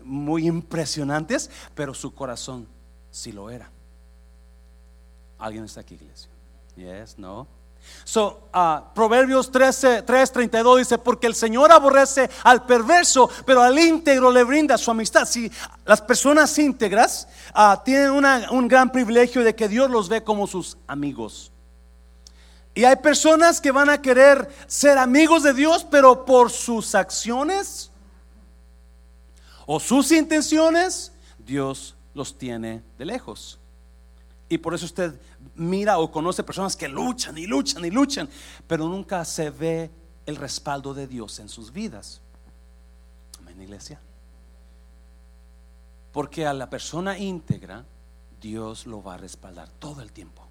muy 0.04 0.48
impresionantes, 0.48 1.50
pero 1.74 1.94
su 1.94 2.14
corazón 2.14 2.68
sí 3.10 3.32
lo 3.32 3.50
era. 3.50 3.72
¿Alguien 5.40 5.66
está 5.66 5.82
aquí, 5.82 5.96
iglesia? 5.96 6.30
Yes, 6.76 7.18
no. 7.18 7.48
So, 8.04 8.50
uh, 8.54 8.94
Proverbios 8.94 9.52
13, 9.52 10.04
3, 10.04 10.32
32 10.32 10.78
dice, 10.80 10.98
porque 10.98 11.28
el 11.28 11.36
Señor 11.36 11.72
aborrece 11.72 12.30
al 12.44 12.66
perverso, 12.66 13.30
pero 13.46 13.62
al 13.62 13.80
íntegro 13.80 14.32
le 14.32 14.44
brinda 14.44 14.78
su 14.78 14.92
amistad. 14.92 15.26
Si 15.26 15.52
las 15.86 16.02
personas 16.02 16.58
íntegras 16.58 17.28
uh, 17.56 17.82
tienen 17.84 18.12
un 18.12 18.68
gran 18.68 18.92
privilegio 18.92 19.44
de 19.44 19.56
que 19.56 19.68
Dios 19.68 19.90
los 19.90 20.10
ve 20.10 20.24
como 20.24 20.48
sus 20.48 20.78
amigos. 20.86 21.52
Y 22.76 22.86
hay 22.86 22.96
personas 22.98 23.62
que 23.62 23.72
van 23.72 23.90
a 23.90 24.02
querer 24.02 24.50
ser 24.68 24.98
amigos 24.98 25.44
de 25.44 25.54
Dios, 25.54 25.86
pero 25.90 26.26
por 26.26 26.52
sus 26.52 26.96
acciones 26.96 27.92
o 29.66 29.80
sus 29.80 30.12
intenciones, 30.12 31.12
Dios 31.38 31.96
los 32.14 32.38
tiene 32.38 32.84
de 32.98 33.06
lejos. 33.06 33.60
Y 34.50 34.58
por 34.58 34.74
eso 34.74 34.86
usted 34.86 35.20
mira 35.56 35.98
o 36.00 36.12
conoce 36.12 36.44
personas 36.44 36.76
que 36.76 36.88
luchan 36.88 37.38
y 37.38 37.46
luchan 37.46 37.86
y 37.86 37.92
luchan, 37.92 38.30
pero 38.68 38.88
nunca 38.88 39.24
se 39.26 39.50
ve 39.50 39.92
el 40.26 40.36
respaldo 40.36 40.94
de 40.94 41.08
Dios 41.08 41.40
en 41.40 41.50
sus 41.50 41.72
vidas. 41.72 42.22
Amén, 43.40 43.62
iglesia. 43.62 44.00
Porque 46.12 46.46
a 46.46 46.54
la 46.54 46.70
persona 46.70 47.18
íntegra, 47.18 47.86
Dios 48.40 48.86
lo 48.86 49.02
va 49.02 49.16
a 49.16 49.18
respaldar 49.18 49.70
todo 49.80 50.02
el 50.02 50.12
tiempo. 50.12 50.44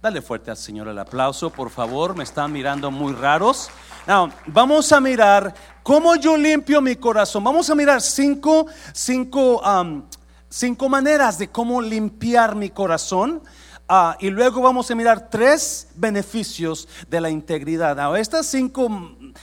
Dale 0.00 0.22
fuerte 0.22 0.50
al 0.50 0.56
Señor 0.56 0.88
el 0.88 0.98
aplauso, 0.98 1.50
por 1.50 1.70
favor. 1.70 2.14
Me 2.14 2.24
están 2.24 2.52
mirando 2.52 2.90
muy 2.90 3.12
raros. 3.12 3.70
Now, 4.06 4.30
vamos 4.46 4.92
a 4.92 5.00
mirar 5.00 5.54
cómo 5.82 6.14
yo 6.16 6.36
limpio 6.36 6.80
mi 6.80 6.96
corazón. 6.96 7.42
Vamos 7.42 7.68
a 7.70 7.74
mirar 7.74 8.00
cinco, 8.00 8.66
cinco, 8.92 9.60
um, 9.60 10.04
cinco 10.48 10.88
maneras 10.88 11.38
de 11.38 11.48
cómo 11.48 11.80
limpiar 11.80 12.54
mi 12.54 12.70
corazón. 12.70 13.42
Ah, 13.88 14.16
y 14.18 14.30
luego 14.30 14.60
vamos 14.60 14.90
a 14.90 14.96
mirar 14.96 15.30
tres 15.30 15.88
beneficios 15.94 16.88
de 17.08 17.20
la 17.20 17.30
integridad. 17.30 17.94
Now, 17.94 18.16
estas 18.16 18.46
cinco, 18.46 18.90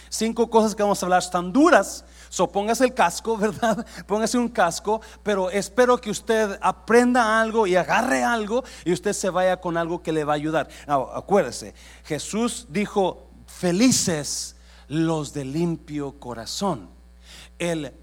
cinco 0.09 0.49
cosas 0.49 0.75
que 0.75 0.83
vamos 0.83 1.01
a 1.01 1.05
hablar 1.05 1.21
están 1.21 1.53
duras, 1.53 2.03
póngase 2.51 2.83
el 2.83 2.93
casco, 2.93 3.37
¿verdad? 3.39 3.85
Póngase 4.05 4.37
un 4.37 4.49
casco, 4.49 4.99
pero 5.23 5.49
espero 5.49 5.97
que 5.97 6.09
usted 6.09 6.59
aprenda 6.61 7.39
algo 7.39 7.65
y 7.67 7.77
agarre 7.77 8.21
algo 8.21 8.65
y 8.83 8.91
usted 8.91 9.13
se 9.13 9.29
vaya 9.29 9.61
con 9.61 9.77
algo 9.77 10.03
que 10.03 10.11
le 10.11 10.25
va 10.25 10.33
a 10.33 10.35
ayudar. 10.35 10.67
acuérdese, 10.87 11.73
Jesús 12.03 12.67
dijo, 12.69 13.29
felices 13.47 14.57
los 14.89 15.33
de 15.33 15.45
limpio 15.45 16.19
corazón. 16.19 16.89
El 17.57 17.93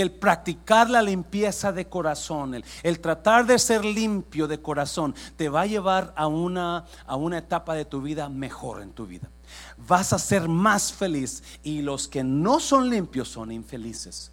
el 0.00 0.12
practicar 0.12 0.90
la 0.90 1.02
limpieza 1.02 1.72
de 1.72 1.86
corazón, 1.86 2.62
el, 2.82 3.00
tratar 3.00 3.46
de 3.46 3.58
ser 3.58 3.84
limpio 3.84 4.46
de 4.48 4.60
corazón, 4.60 5.14
te 5.36 5.48
va 5.48 5.62
a 5.62 5.66
llevar 5.66 6.12
a 6.16 6.26
una, 6.26 6.84
a 7.06 7.16
una 7.16 7.38
etapa 7.38 7.74
de 7.74 7.84
tu 7.84 8.00
vida 8.02 8.28
mejor 8.28 8.82
en 8.82 8.92
tu 8.92 9.06
vida 9.06 9.28
vas 9.76 10.12
a 10.12 10.18
ser 10.18 10.48
más 10.48 10.92
feliz 10.92 11.42
y 11.62 11.80
los 11.80 12.08
que 12.08 12.22
no 12.22 12.60
son 12.60 12.90
limpios 12.90 13.28
son 13.28 13.50
infelices. 13.50 14.32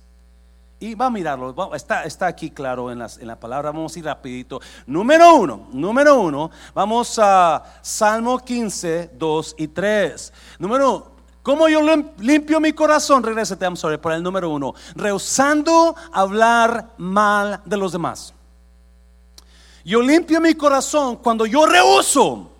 Y 0.77 0.93
va 0.93 1.05
a 1.05 1.09
mirarlo, 1.09 1.73
está, 1.73 2.03
está 2.03 2.27
aquí 2.27 2.51
claro 2.51 2.91
en, 2.91 3.01
en 3.01 3.27
la 3.27 3.39
palabra, 3.39 3.71
vamos 3.71 3.95
a 3.95 3.99
ir 3.99 4.05
rapidito. 4.05 4.59
Número 4.85 5.35
uno, 5.35 5.69
número 5.71 6.19
uno, 6.19 6.51
vamos 6.73 7.17
a 7.17 7.63
Salmo 7.81 8.37
15, 8.39 9.11
2 9.17 9.55
y 9.57 9.67
3. 9.69 10.33
Número 10.59 11.14
¿cómo 11.45 11.69
yo 11.69 11.79
limpio 12.17 12.59
mi 12.59 12.73
corazón? 12.73 13.21
Regrésate, 13.21 13.63
I'm 13.65 13.77
sorry, 13.77 13.97
por 13.97 14.11
el 14.11 14.23
número 14.23 14.49
uno. 14.49 14.73
Rehusando 14.95 15.95
hablar 16.11 16.89
mal 16.97 17.61
de 17.63 17.77
los 17.77 17.91
demás. 17.91 18.33
Yo 19.85 20.01
limpio 20.01 20.41
mi 20.41 20.55
corazón 20.55 21.17
cuando 21.17 21.45
yo 21.45 21.67
rehuso 21.67 22.54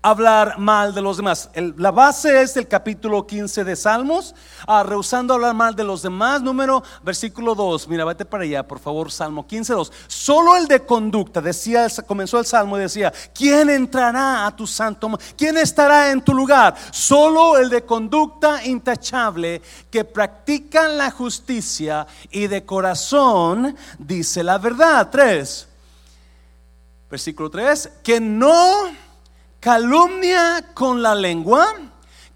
hablar 0.00 0.58
mal 0.58 0.94
de 0.94 1.02
los 1.02 1.16
demás. 1.16 1.50
la 1.54 1.90
base 1.90 2.40
es 2.40 2.56
el 2.56 2.68
capítulo 2.68 3.26
15 3.26 3.64
de 3.64 3.74
Salmos, 3.74 4.34
ah, 4.66 4.82
rehusando 4.84 5.34
hablar 5.34 5.54
mal 5.54 5.74
de 5.74 5.84
los 5.84 6.02
demás. 6.02 6.40
Número, 6.40 6.82
versículo 7.02 7.54
2. 7.54 7.88
Mira, 7.88 8.04
vete 8.04 8.24
para 8.24 8.44
allá, 8.44 8.66
por 8.66 8.78
favor, 8.78 9.10
Salmo 9.10 9.46
15, 9.46 9.72
2. 9.72 9.92
Solo 10.06 10.56
el 10.56 10.68
de 10.68 10.86
conducta, 10.86 11.40
decía, 11.40 11.88
comenzó 12.06 12.38
el 12.38 12.46
Salmo 12.46 12.78
y 12.78 12.82
decía, 12.82 13.12
¿quién 13.34 13.70
entrará 13.70 14.46
a 14.46 14.54
tu 14.54 14.66
santo? 14.66 15.10
¿Quién 15.36 15.56
estará 15.56 16.10
en 16.10 16.22
tu 16.22 16.32
lugar? 16.32 16.76
Solo 16.92 17.58
el 17.58 17.68
de 17.68 17.84
conducta 17.84 18.64
intachable 18.64 19.60
que 19.90 20.04
practican 20.04 20.96
la 20.96 21.10
justicia 21.10 22.06
y 22.30 22.46
de 22.46 22.64
corazón 22.64 23.76
dice 23.98 24.44
la 24.44 24.58
verdad. 24.58 25.08
3. 25.10 25.66
Versículo 27.10 27.48
3, 27.48 27.90
que 28.02 28.20
no 28.20 29.07
calumnia 29.60 30.64
con 30.74 31.02
la 31.02 31.14
lengua, 31.14 31.66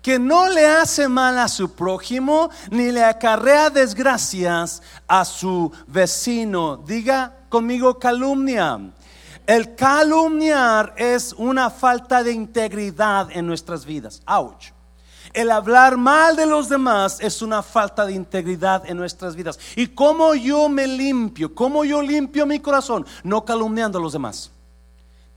que 0.01 0.19
no 0.19 0.49
le 0.49 0.67
hace 0.67 1.09
mal 1.09 1.39
a 1.39 1.49
su 1.49 1.75
prójimo, 1.75 2.51
ni 2.71 2.91
le 2.91 3.05
acarrea 3.05 3.71
desgracias 3.71 4.83
a 5.07 5.25
su 5.25 5.71
vecino. 5.87 6.77
Diga 6.77 7.37
conmigo 7.49 7.99
calumnia. 7.99 8.81
El 9.47 9.75
calumniar 9.75 10.95
es 10.97 11.33
una 11.33 11.71
falta 11.71 12.23
de 12.23 12.33
integridad 12.33 13.29
en 13.31 13.47
nuestras 13.47 13.85
vidas. 13.85 14.23
Ouch. 14.27 14.73
El 15.33 15.51
hablar 15.51 15.97
mal 15.97 16.37
de 16.37 16.47
los 16.47 16.69
demás 16.69 17.19
es 17.21 17.41
una 17.41 17.63
falta 17.63 18.05
de 18.05 18.13
integridad 18.13 18.85
en 18.87 18.99
nuestras 18.99 19.35
vidas. 19.35 19.59
¿Y 19.77 19.89
cómo 19.89 20.35
yo 20.35 20.69
me 20.69 20.87
limpio? 20.87 21.55
¿Cómo 21.55 21.85
yo 21.85 22.03
limpio 22.03 22.45
mi 22.45 22.61
corazón? 22.61 23.07
No 23.23 23.45
calumniando 23.45 23.99
a 23.99 24.03
los 24.03 24.13
demás. 24.13 24.51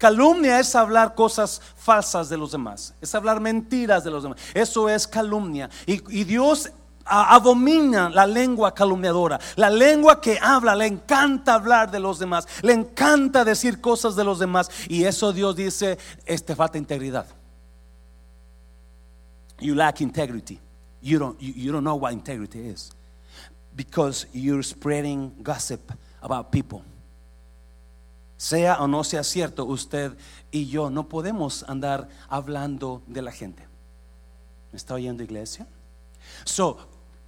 Calumnia 0.06 0.60
es 0.60 0.76
hablar 0.76 1.16
cosas 1.16 1.60
falsas 1.78 2.30
de 2.30 2.38
los 2.38 2.52
demás, 2.52 2.94
es 3.02 3.16
hablar 3.16 3.40
mentiras 3.40 4.04
de 4.04 4.12
los 4.12 4.22
demás. 4.22 4.38
Eso 4.54 4.88
es 4.88 5.08
calumnia. 5.08 5.68
Y, 5.88 6.24
Dios 6.26 6.70
abomina 7.04 8.12
la 8.12 8.28
lengua 8.28 8.72
calumniadora, 8.72 9.40
la 9.56 9.72
lengua 9.72 10.22
que 10.22 10.38
habla, 10.40 10.76
le 10.76 10.86
encanta 10.86 11.56
hablar 11.56 11.90
de 11.90 12.00
los 12.00 12.20
demás, 12.20 12.48
le 12.62 12.74
encanta 12.74 13.44
decir 13.44 13.82
cosas 13.82 14.16
de 14.16 14.24
los 14.24 14.38
demás. 14.38 14.70
Y 14.88 15.06
eso 15.06 15.34
Dios 15.34 15.56
dice, 15.56 15.98
este 16.28 16.56
falta 16.56 16.78
integridad. 16.78 17.26
You 19.60 19.74
lack 19.74 20.02
integrity. 20.02 20.60
You 21.02 21.18
don't, 21.18 21.40
you 21.42 21.72
don't 21.72 21.84
know 21.84 21.96
what 21.96 22.12
integrity 22.12 22.60
is. 22.60 22.92
Because 23.76 24.28
you're 24.34 24.62
spreading 24.62 25.34
gossip 25.42 25.92
about 26.22 26.52
people. 26.52 26.84
Sea 28.38 28.78
o 28.82 28.88
no 28.88 29.04
sea 29.04 29.24
cierto, 29.24 29.66
usted 29.66 30.18
y 30.52 30.68
yo 30.68 30.90
no 30.90 31.08
podemos 31.08 31.64
andar 31.68 32.10
hablando 32.28 33.02
de 33.08 33.22
la 33.22 33.32
gente. 33.32 33.68
¿Me 34.72 34.78
está 34.78 34.94
oyendo 34.94 35.24
iglesia? 35.24 35.68
So, 36.44 36.78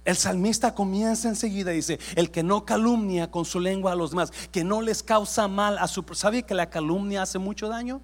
el 0.04 0.16
salmista 0.16 0.74
comienza 0.74 1.28
enseguida 1.28 1.70
dice, 1.70 1.98
el 2.14 2.30
que 2.30 2.42
no 2.42 2.64
calumnia 2.64 3.30
con 3.30 3.44
su 3.44 3.60
lengua 3.60 3.92
a 3.92 3.94
los 3.94 4.10
demás, 4.10 4.32
que 4.50 4.64
no 4.64 4.80
les 4.80 5.02
causa 5.02 5.48
mal 5.48 5.78
a 5.78 5.86
su... 5.86 6.04
¿Sabe 6.12 6.42
que 6.42 6.54
la 6.54 6.70
calumnia 6.70 7.22
hace 7.22 7.38
mucho 7.38 7.68
daño? 7.68 8.00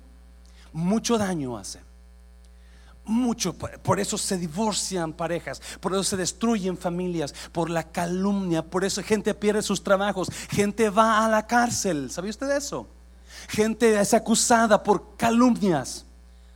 Mucho 0.72 1.16
daño 1.18 1.56
hace. 1.56 1.80
Mucho, 3.06 3.52
por 3.52 4.00
eso 4.00 4.16
se 4.16 4.38
divorcian 4.38 5.12
parejas, 5.12 5.60
por 5.80 5.92
eso 5.92 6.02
se 6.02 6.16
destruyen 6.16 6.78
familias, 6.78 7.34
por 7.52 7.68
la 7.68 7.82
calumnia, 7.82 8.64
por 8.64 8.82
eso 8.82 9.02
gente 9.02 9.34
pierde 9.34 9.60
sus 9.60 9.82
trabajos, 9.82 10.28
gente 10.48 10.88
va 10.88 11.22
a 11.24 11.28
la 11.28 11.46
cárcel. 11.46 12.10
¿Sabía 12.10 12.30
usted 12.30 12.50
eso? 12.50 12.88
Gente 13.48 14.00
es 14.00 14.14
acusada 14.14 14.82
por 14.82 15.16
calumnias 15.16 16.06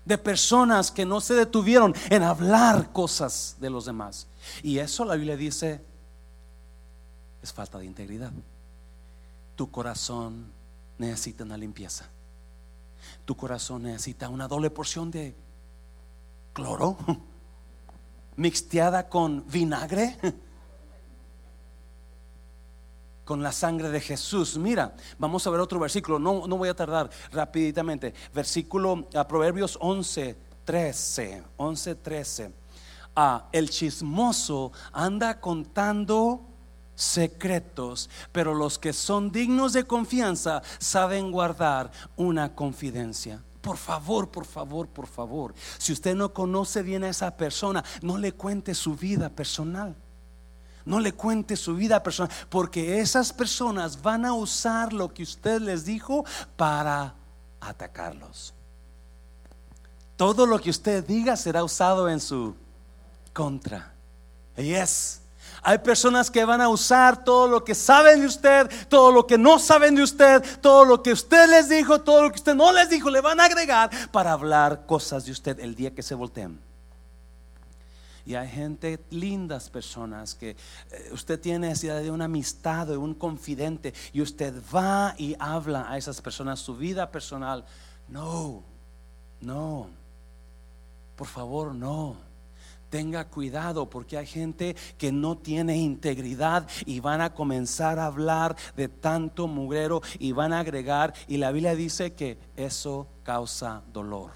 de 0.06 0.16
personas 0.16 0.90
que 0.90 1.04
no 1.04 1.20
se 1.20 1.34
detuvieron 1.34 1.94
en 2.08 2.22
hablar 2.22 2.92
cosas 2.92 3.56
de 3.60 3.68
los 3.68 3.84
demás. 3.84 4.26
Y 4.62 4.78
eso 4.78 5.04
la 5.04 5.16
Biblia 5.16 5.36
dice 5.36 5.82
es 7.42 7.52
falta 7.52 7.78
de 7.78 7.84
integridad. 7.84 8.32
Tu 9.54 9.70
corazón 9.70 10.46
necesita 10.96 11.44
una 11.44 11.56
limpieza. 11.56 12.06
Tu 13.24 13.36
corazón 13.36 13.82
necesita 13.82 14.28
una 14.28 14.48
doble 14.48 14.70
porción 14.70 15.10
de 15.10 15.34
cloro 16.58 16.96
mixteada 18.36 19.08
con 19.08 19.44
vinagre 19.46 20.18
con 23.24 23.42
la 23.42 23.52
sangre 23.52 23.90
de 23.90 24.00
Jesús. 24.00 24.56
Mira, 24.56 24.96
vamos 25.18 25.46
a 25.46 25.50
ver 25.50 25.60
otro 25.60 25.78
versículo, 25.78 26.18
no, 26.18 26.48
no 26.48 26.56
voy 26.56 26.70
a 26.70 26.74
tardar 26.74 27.10
rápidamente. 27.30 28.12
Versículo 28.34 29.06
a 29.14 29.28
Proverbios 29.28 29.78
11, 29.80 30.36
13, 30.64 31.44
11, 31.58 31.94
13. 31.94 32.52
Ah, 33.14 33.48
el 33.52 33.70
chismoso 33.70 34.72
anda 34.92 35.40
contando 35.40 36.40
secretos, 36.96 38.08
pero 38.32 38.54
los 38.54 38.78
que 38.78 38.92
son 38.92 39.30
dignos 39.30 39.74
de 39.74 39.84
confianza 39.84 40.62
saben 40.78 41.30
guardar 41.30 41.92
una 42.16 42.54
confidencia. 42.54 43.44
Por 43.60 43.76
favor, 43.76 44.30
por 44.30 44.44
favor, 44.44 44.88
por 44.88 45.06
favor. 45.06 45.54
Si 45.78 45.92
usted 45.92 46.14
no 46.14 46.32
conoce 46.32 46.82
bien 46.82 47.04
a 47.04 47.08
esa 47.08 47.36
persona, 47.36 47.84
no 48.02 48.16
le 48.18 48.32
cuente 48.32 48.74
su 48.74 48.94
vida 48.94 49.28
personal. 49.28 49.96
No 50.84 51.00
le 51.00 51.12
cuente 51.12 51.56
su 51.56 51.74
vida 51.74 52.02
personal, 52.02 52.32
porque 52.48 53.00
esas 53.00 53.32
personas 53.32 54.00
van 54.00 54.24
a 54.24 54.32
usar 54.32 54.92
lo 54.92 55.12
que 55.12 55.22
usted 55.22 55.60
les 55.60 55.84
dijo 55.84 56.24
para 56.56 57.14
atacarlos. 57.60 58.54
Todo 60.16 60.46
lo 60.46 60.58
que 60.58 60.70
usted 60.70 61.04
diga 61.04 61.36
será 61.36 61.62
usado 61.62 62.08
en 62.08 62.20
su 62.20 62.54
contra. 63.34 63.92
Yes. 64.56 65.20
Hay 65.62 65.78
personas 65.78 66.30
que 66.30 66.44
van 66.44 66.60
a 66.60 66.68
usar 66.68 67.24
todo 67.24 67.48
lo 67.48 67.64
que 67.64 67.74
saben 67.74 68.20
de 68.20 68.26
usted, 68.26 68.70
todo 68.88 69.12
lo 69.12 69.26
que 69.26 69.38
no 69.38 69.58
saben 69.58 69.94
de 69.94 70.02
usted, 70.02 70.42
todo 70.60 70.84
lo 70.84 71.02
que 71.02 71.12
usted 71.12 71.48
les 71.48 71.68
dijo, 71.68 72.00
todo 72.00 72.22
lo 72.22 72.30
que 72.30 72.36
usted 72.36 72.54
no 72.54 72.72
les 72.72 72.90
dijo, 72.90 73.10
le 73.10 73.20
van 73.20 73.40
a 73.40 73.44
agregar 73.44 73.90
para 74.10 74.32
hablar 74.32 74.86
cosas 74.86 75.24
de 75.24 75.32
usted 75.32 75.58
el 75.60 75.74
día 75.74 75.94
que 75.94 76.02
se 76.02 76.14
volteen. 76.14 76.60
Y 78.28 78.34
hay 78.34 78.48
gente, 78.48 79.02
lindas 79.08 79.70
personas, 79.70 80.34
que 80.34 80.50
eh, 80.50 81.10
usted 81.12 81.40
tiene 81.40 81.68
necesidad 81.68 82.02
de 82.02 82.10
una 82.10 82.26
amistad, 82.26 82.86
de 82.86 82.98
un 82.98 83.14
confidente, 83.14 83.94
y 84.12 84.20
usted 84.20 84.62
va 84.74 85.14
y 85.16 85.34
habla 85.38 85.90
a 85.90 85.96
esas 85.96 86.20
personas 86.20 86.60
su 86.60 86.76
vida 86.76 87.10
personal. 87.10 87.64
No, 88.06 88.62
no, 89.40 89.88
por 91.16 91.26
favor, 91.26 91.74
no. 91.74 92.27
Tenga 92.90 93.28
cuidado 93.28 93.90
porque 93.90 94.16
hay 94.16 94.26
gente 94.26 94.74
que 94.96 95.12
no 95.12 95.36
tiene 95.36 95.76
integridad 95.76 96.66
y 96.86 97.00
van 97.00 97.20
a 97.20 97.34
comenzar 97.34 97.98
a 97.98 98.06
hablar 98.06 98.56
de 98.76 98.88
tanto 98.88 99.46
mugrero 99.46 100.00
y 100.18 100.32
van 100.32 100.52
a 100.52 100.60
agregar 100.60 101.12
y 101.26 101.36
la 101.36 101.52
Biblia 101.52 101.74
dice 101.74 102.14
que 102.14 102.38
eso 102.56 103.06
causa 103.22 103.82
dolor. 103.92 104.30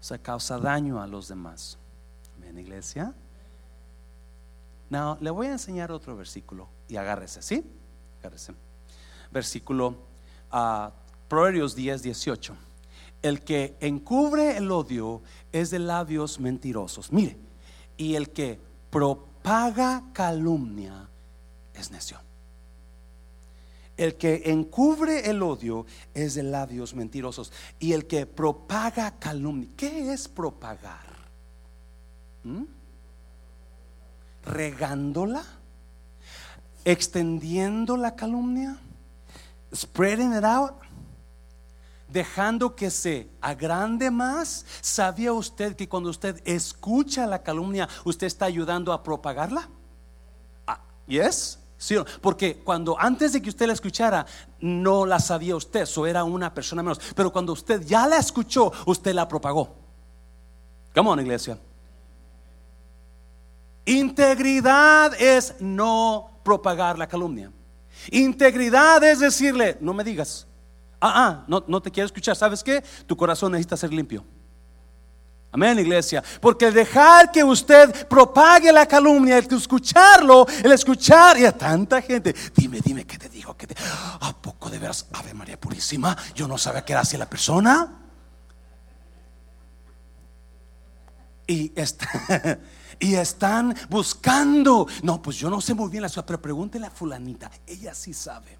O 0.00 0.02
sea, 0.02 0.18
causa 0.18 0.58
daño 0.58 1.02
a 1.02 1.06
los 1.06 1.26
demás. 1.28 1.76
Amén, 2.36 2.58
iglesia. 2.58 3.12
Now, 4.90 5.18
le 5.20 5.30
voy 5.30 5.48
a 5.48 5.52
enseñar 5.52 5.90
otro 5.90 6.16
versículo 6.16 6.68
y 6.88 6.96
agárrese, 6.96 7.42
¿sí? 7.42 7.64
Agárrese. 8.20 8.54
Versículo 9.30 9.96
uh, 10.52 10.90
Proverbios 11.28 11.74
10, 11.74 12.02
18 12.02 12.67
el 13.22 13.42
que 13.42 13.76
encubre 13.80 14.56
el 14.56 14.70
odio 14.70 15.22
es 15.52 15.70
de 15.70 15.78
labios 15.78 16.38
mentirosos. 16.38 17.12
Mire, 17.12 17.36
y 17.96 18.14
el 18.14 18.30
que 18.30 18.60
propaga 18.90 20.04
calumnia 20.12 21.08
es 21.74 21.90
necio. 21.90 22.18
El 23.96 24.14
que 24.14 24.42
encubre 24.46 25.28
el 25.28 25.42
odio 25.42 25.84
es 26.14 26.34
de 26.34 26.44
labios 26.44 26.94
mentirosos. 26.94 27.52
Y 27.80 27.92
el 27.92 28.06
que 28.06 28.26
propaga 28.26 29.18
calumnia. 29.18 29.68
¿Qué 29.76 30.12
es 30.12 30.28
propagar? 30.28 31.18
¿Mm? 32.44 32.62
¿Regándola? 34.44 35.44
¿Extendiendo 36.84 37.96
la 37.96 38.14
calumnia? 38.14 38.78
¿Spreading 39.74 40.32
it 40.32 40.44
out? 40.44 40.87
Dejando 42.08 42.74
que 42.74 42.90
se 42.90 43.28
agrande 43.40 44.10
más. 44.10 44.64
¿Sabía 44.80 45.32
usted 45.32 45.76
que 45.76 45.88
cuando 45.88 46.10
usted 46.10 46.40
escucha 46.44 47.26
la 47.26 47.42
calumnia, 47.42 47.88
usted 48.04 48.26
está 48.26 48.46
ayudando 48.46 48.92
a 48.92 49.02
propagarla? 49.02 49.68
Ah, 50.66 50.80
¿Yes? 51.06 51.58
Sí, 51.76 51.96
porque 52.20 52.56
cuando 52.56 52.98
antes 52.98 53.32
de 53.32 53.40
que 53.40 53.50
usted 53.50 53.68
la 53.68 53.72
escuchara, 53.72 54.26
no 54.60 55.06
la 55.06 55.20
sabía 55.20 55.54
usted, 55.54 55.82
eso 55.82 56.06
era 56.06 56.24
una 56.24 56.52
persona 56.52 56.82
menos. 56.82 57.00
Pero 57.14 57.32
cuando 57.32 57.52
usted 57.52 57.82
ya 57.86 58.06
la 58.08 58.16
escuchó, 58.16 58.72
usted 58.86 59.14
la 59.14 59.28
propagó. 59.28 59.76
Come 60.92 61.10
on, 61.10 61.20
iglesia. 61.20 61.56
Integridad 63.84 65.14
es 65.20 65.54
no 65.60 66.40
propagar 66.42 66.98
la 66.98 67.06
calumnia. 67.06 67.52
Integridad 68.10 69.02
es 69.04 69.20
decirle, 69.20 69.78
no 69.80 69.94
me 69.94 70.02
digas, 70.02 70.47
Ah, 71.00 71.12
ah, 71.14 71.44
no, 71.46 71.64
no 71.66 71.80
te 71.80 71.90
quiero 71.90 72.06
escuchar. 72.06 72.36
¿Sabes 72.36 72.62
qué? 72.62 72.82
Tu 73.06 73.16
corazón 73.16 73.52
necesita 73.52 73.76
ser 73.76 73.92
limpio. 73.92 74.24
Amén, 75.50 75.78
iglesia. 75.78 76.22
Porque 76.40 76.70
dejar 76.70 77.32
que 77.32 77.42
usted 77.42 78.06
propague 78.06 78.70
la 78.70 78.86
calumnia, 78.86 79.38
el 79.38 79.52
escucharlo, 79.52 80.46
el 80.62 80.72
escuchar, 80.72 81.38
y 81.38 81.46
a 81.46 81.52
tanta 81.52 82.02
gente, 82.02 82.34
dime, 82.54 82.80
dime, 82.84 83.06
¿qué 83.06 83.16
te 83.16 83.28
dijo? 83.28 83.56
¿Qué 83.56 83.66
te... 83.66 83.74
¿A 84.20 84.36
poco 84.36 84.68
de 84.68 84.78
veras, 84.78 85.06
Ave 85.12 85.32
María 85.32 85.58
Purísima? 85.58 86.16
Yo 86.34 86.46
no 86.46 86.58
sabía 86.58 86.84
qué 86.84 86.92
era 86.92 87.00
así 87.00 87.16
la 87.16 87.30
persona. 87.30 87.94
Y, 91.46 91.72
está, 91.74 92.60
y 93.00 93.14
están 93.14 93.74
buscando. 93.88 94.86
No, 95.02 95.22
pues 95.22 95.38
yo 95.38 95.48
no 95.48 95.62
sé 95.62 95.72
muy 95.72 95.88
bien 95.88 96.02
la 96.02 96.10
ciudad, 96.10 96.26
pero 96.26 96.42
pregúntele 96.42 96.86
a 96.86 96.90
Fulanita, 96.90 97.50
ella 97.66 97.94
sí 97.94 98.12
sabe. 98.12 98.58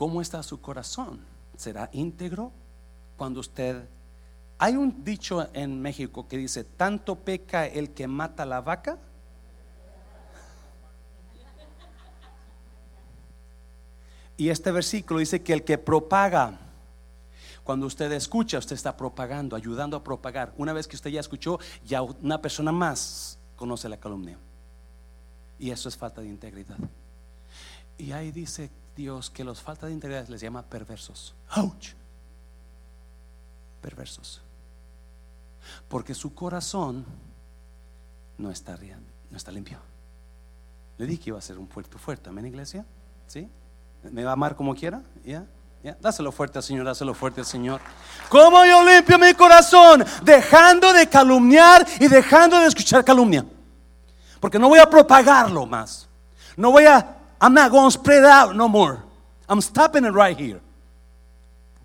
¿Cómo 0.00 0.22
está 0.22 0.42
su 0.42 0.62
corazón? 0.62 1.20
¿Será 1.58 1.90
íntegro 1.92 2.52
cuando 3.18 3.38
usted... 3.40 3.86
Hay 4.56 4.74
un 4.74 5.04
dicho 5.04 5.50
en 5.52 5.82
México 5.82 6.26
que 6.26 6.38
dice, 6.38 6.64
tanto 6.64 7.16
peca 7.16 7.66
el 7.66 7.90
que 7.90 8.06
mata 8.08 8.46
la 8.46 8.62
vaca. 8.62 8.96
Y 14.38 14.48
este 14.48 14.72
versículo 14.72 15.20
dice 15.20 15.42
que 15.42 15.52
el 15.52 15.64
que 15.64 15.76
propaga, 15.76 16.58
cuando 17.62 17.84
usted 17.84 18.10
escucha, 18.12 18.56
usted 18.56 18.76
está 18.76 18.96
propagando, 18.96 19.54
ayudando 19.54 19.98
a 19.98 20.02
propagar. 20.02 20.54
Una 20.56 20.72
vez 20.72 20.88
que 20.88 20.96
usted 20.96 21.10
ya 21.10 21.20
escuchó, 21.20 21.58
ya 21.84 22.00
una 22.00 22.40
persona 22.40 22.72
más 22.72 23.38
conoce 23.54 23.86
la 23.86 24.00
calumnia. 24.00 24.38
Y 25.58 25.70
eso 25.70 25.90
es 25.90 25.96
falta 25.98 26.22
de 26.22 26.28
integridad. 26.28 26.78
Y 27.98 28.12
ahí 28.12 28.32
dice 28.32 28.70
Dios 29.00 29.30
que 29.30 29.44
los 29.44 29.62
falta 29.62 29.86
de 29.86 29.92
integridad 29.92 30.28
les 30.28 30.42
llama 30.42 30.62
perversos. 30.62 31.34
Ouch. 31.56 31.94
Perversos. 33.80 34.42
Porque 35.88 36.14
su 36.14 36.34
corazón 36.34 37.06
no 38.36 38.50
está, 38.50 38.78
no 39.30 39.36
está 39.38 39.50
limpio. 39.50 39.78
Le 40.98 41.06
dije 41.06 41.22
que 41.22 41.30
iba 41.30 41.38
a 41.38 41.42
ser 41.42 41.58
un 41.58 41.66
puerto 41.66 41.98
fuerte. 41.98 42.28
Amén, 42.28 42.46
iglesia. 42.46 42.84
¿Sí? 43.26 43.48
¿Me 44.02 44.22
va 44.22 44.30
a 44.30 44.32
amar 44.34 44.54
como 44.54 44.74
quiera? 44.74 45.00
¿Ya? 45.24 45.46
¿Ya? 45.82 45.96
Dáselo 45.98 46.30
fuerte 46.30 46.58
al 46.58 46.62
Señor, 46.62 46.84
dáselo 46.84 47.14
fuerte 47.14 47.40
al 47.40 47.46
Señor. 47.46 47.80
¿Cómo 48.28 48.66
yo 48.66 48.84
limpio 48.84 49.18
mi 49.18 49.32
corazón? 49.32 50.04
Dejando 50.22 50.92
de 50.92 51.08
calumniar 51.08 51.86
y 52.00 52.08
dejando 52.08 52.60
de 52.60 52.66
escuchar 52.66 53.02
calumnia. 53.02 53.46
Porque 54.40 54.58
no 54.58 54.68
voy 54.68 54.78
a 54.78 54.90
propagarlo 54.90 55.64
más. 55.64 56.06
No 56.54 56.70
voy 56.70 56.84
a 56.84 57.19
I'm 57.40 57.54
not 57.54 57.70
going 57.70 57.86
to 57.86 57.90
spread 57.90 58.24
out 58.24 58.54
no 58.54 58.68
more. 58.68 59.02
I'm 59.48 59.60
stopping 59.60 60.04
it 60.04 60.12
right 60.12 60.38
here. 60.38 60.60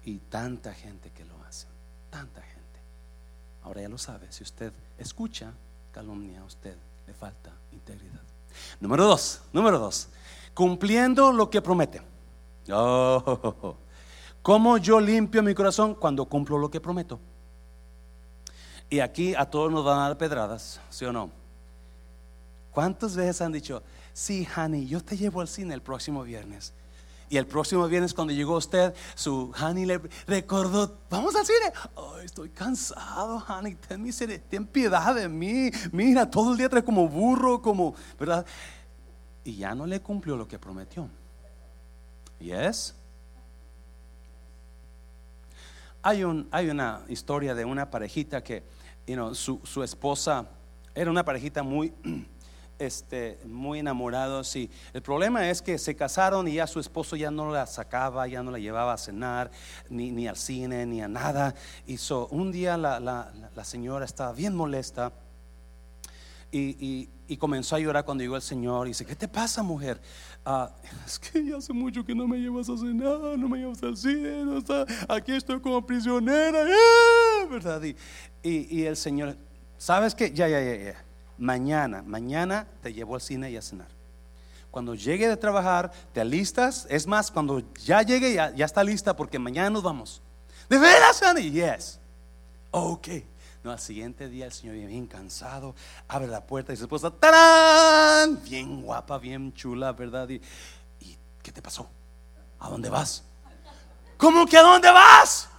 Y 0.03 0.19
tanta 0.29 0.73
gente 0.73 1.09
que 1.11 1.25
lo 1.25 1.33
hace, 1.47 1.67
tanta 2.11 2.41
gente. 2.41 2.79
Ahora 3.63 3.81
ya 3.81 3.89
lo 3.89 3.97
sabe, 3.97 4.27
si 4.31 4.43
usted 4.43 4.71
escucha 4.99 5.53
calumnia 5.91 6.41
a 6.41 6.43
usted, 6.43 6.75
le 7.07 7.13
falta 7.13 7.51
integridad. 7.71 8.21
Número 8.79 9.05
dos, 9.05 9.41
número 9.51 9.79
dos, 9.79 10.09
cumpliendo 10.53 11.31
lo 11.31 11.49
que 11.49 11.61
promete. 11.61 12.01
Oh, 12.71 13.75
¿Cómo 14.41 14.77
yo 14.77 14.99
limpio 14.99 15.41
mi 15.41 15.55
corazón 15.55 15.95
cuando 15.95 16.25
cumplo 16.25 16.57
lo 16.59 16.69
que 16.69 16.79
prometo? 16.79 17.19
Y 18.89 18.99
aquí 18.99 19.33
a 19.33 19.49
todos 19.49 19.71
nos 19.71 19.83
van 19.83 19.97
a 19.97 20.01
dar 20.03 20.17
pedradas, 20.17 20.79
¿sí 20.91 21.03
o 21.05 21.11
no? 21.11 21.31
¿Cuántas 22.71 23.15
veces 23.15 23.41
han 23.41 23.51
dicho, 23.51 23.81
sí, 24.15 24.47
honey, 24.55 24.87
yo 24.87 25.03
te 25.03 25.17
llevo 25.17 25.41
al 25.41 25.47
cine 25.49 25.73
el 25.73 25.81
próximo 25.81 26.23
viernes. 26.23 26.73
Y 27.29 27.37
el 27.37 27.45
próximo 27.45 27.85
viernes 27.87 28.13
cuando 28.13 28.33
llegó 28.33 28.55
usted, 28.55 28.95
su 29.13 29.51
honey 29.61 29.85
le 29.85 29.99
recordó, 30.25 30.99
vamos 31.09 31.35
al 31.35 31.45
cine. 31.45 31.73
estoy 32.23 32.49
cansado, 32.49 33.43
honey, 33.47 33.75
ten, 33.75 34.09
ten 34.49 34.65
piedad 34.65 35.13
de 35.13 35.27
mí. 35.27 35.69
Mira, 35.91 36.29
todo 36.29 36.53
el 36.53 36.57
día 36.57 36.69
trae 36.69 36.83
como 36.83 37.09
burro, 37.09 37.61
como, 37.61 37.93
¿verdad? 38.17 38.45
Y 39.43 39.57
ya 39.57 39.75
no 39.75 39.85
le 39.85 39.99
cumplió 39.99 40.37
lo 40.37 40.47
que 40.47 40.57
prometió. 40.57 41.09
¿Yes? 42.39 42.95
Hay, 46.01 46.23
un, 46.23 46.47
hay 46.51 46.69
una 46.69 47.01
historia 47.09 47.53
de 47.53 47.65
una 47.65 47.89
parejita 47.89 48.41
que, 48.41 48.63
you 49.07 49.15
know, 49.15 49.35
su, 49.35 49.59
su 49.63 49.83
esposa 49.83 50.47
era 50.93 51.11
una 51.11 51.25
parejita 51.25 51.63
muy 51.63 51.93
este, 52.79 53.39
muy 53.45 53.79
enamorados 53.79 54.55
y 54.55 54.69
el 54.93 55.01
problema 55.01 55.49
es 55.49 55.61
que 55.61 55.77
se 55.77 55.95
casaron 55.95 56.47
y 56.47 56.55
ya 56.55 56.67
su 56.67 56.79
esposo 56.79 57.15
ya 57.15 57.31
no 57.31 57.51
la 57.51 57.65
sacaba, 57.67 58.27
ya 58.27 58.43
no 58.43 58.51
la 58.51 58.59
llevaba 58.59 58.93
a 58.93 58.97
cenar, 58.97 59.51
ni, 59.89 60.11
ni 60.11 60.27
al 60.27 60.35
cine, 60.35 60.85
ni 60.85 61.01
a 61.01 61.07
nada. 61.07 61.55
Y 61.87 61.97
un 62.31 62.51
día 62.51 62.77
la, 62.77 62.99
la, 62.99 63.31
la, 63.55 63.63
señora 63.63 64.05
estaba 64.05 64.33
bien 64.33 64.55
molesta 64.55 65.13
y, 66.51 67.09
y, 67.27 67.37
comenzó 67.37 67.75
a 67.75 67.79
llorar 67.79 68.05
cuando 68.05 68.23
llegó 68.23 68.37
el 68.37 68.41
Señor 68.41 68.87
y 68.87 68.91
dice, 68.91 69.05
¿qué 69.05 69.15
te 69.15 69.27
pasa 69.27 69.61
mujer? 69.61 69.99
Ah, 70.45 70.73
es 71.05 71.19
que 71.19 71.43
ya 71.45 71.57
hace 71.57 71.73
mucho 71.73 72.05
que 72.05 72.15
no 72.15 72.27
me 72.27 72.37
llevas 72.37 72.69
a 72.69 72.77
cenar, 72.77 73.37
no 73.37 73.49
me 73.49 73.57
llevas 73.57 73.83
al 73.83 73.97
cine, 73.97 74.45
no 74.45 74.59
aquí 75.09 75.33
estoy 75.33 75.59
como 75.59 75.85
prisionera, 75.85 76.61
¡Ah! 76.61 77.45
¿verdad? 77.49 77.83
Y, 77.83 77.95
y, 78.41 78.79
y 78.79 78.85
el 78.85 78.95
Señor, 78.95 79.35
¿sabes 79.77 80.15
qué? 80.15 80.31
Ya, 80.31 80.47
ya, 80.47 80.61
ya, 80.61 80.75
ya 80.75 81.04
mañana, 81.37 82.01
mañana 82.01 82.67
te 82.81 82.93
llevo 82.93 83.15
al 83.15 83.21
cine 83.21 83.51
y 83.51 83.57
a 83.57 83.61
cenar. 83.61 83.87
Cuando 84.71 84.93
llegue 84.93 85.27
de 85.27 85.37
trabajar, 85.37 85.91
te 86.11 86.19
alistas. 86.19 86.85
Es 86.89 87.07
más, 87.07 87.31
cuando 87.31 87.63
ya 87.75 88.01
llegue, 88.01 88.33
ya, 88.33 88.65
está 88.65 88.83
lista 88.83 89.15
porque 89.15 89.39
mañana 89.39 89.69
nos 89.69 89.83
vamos. 89.83 90.21
¿De 90.69 90.77
veras, 90.77 91.21
honey? 91.21 91.49
Yes. 91.51 91.99
Ok. 92.71 93.07
No, 93.63 93.71
al 93.71 93.79
siguiente 93.79 94.27
día 94.27 94.45
el 94.45 94.51
Señor 94.51 94.75
bien 94.75 95.07
cansado, 95.07 95.73
abre 96.07 96.27
la 96.27 96.45
puerta 96.45 96.73
y 96.73 96.75
su 96.75 96.83
esposa, 96.83 97.09
¡tarán! 97.09 98.43
Bien 98.43 98.81
guapa, 98.81 99.17
bien 99.17 99.53
chula, 99.53 99.91
¿verdad? 99.93 100.29
Y, 100.29 100.41
¿y 100.99 101.17
qué 101.41 101.51
te 101.51 101.61
pasó? 101.61 101.89
¿A 102.59 102.69
dónde 102.69 102.89
vas? 102.89 103.23
¿Cómo 104.17 104.45
que 104.45 104.57
a 104.57 104.61
dónde 104.61 104.91
vas? 104.91 105.49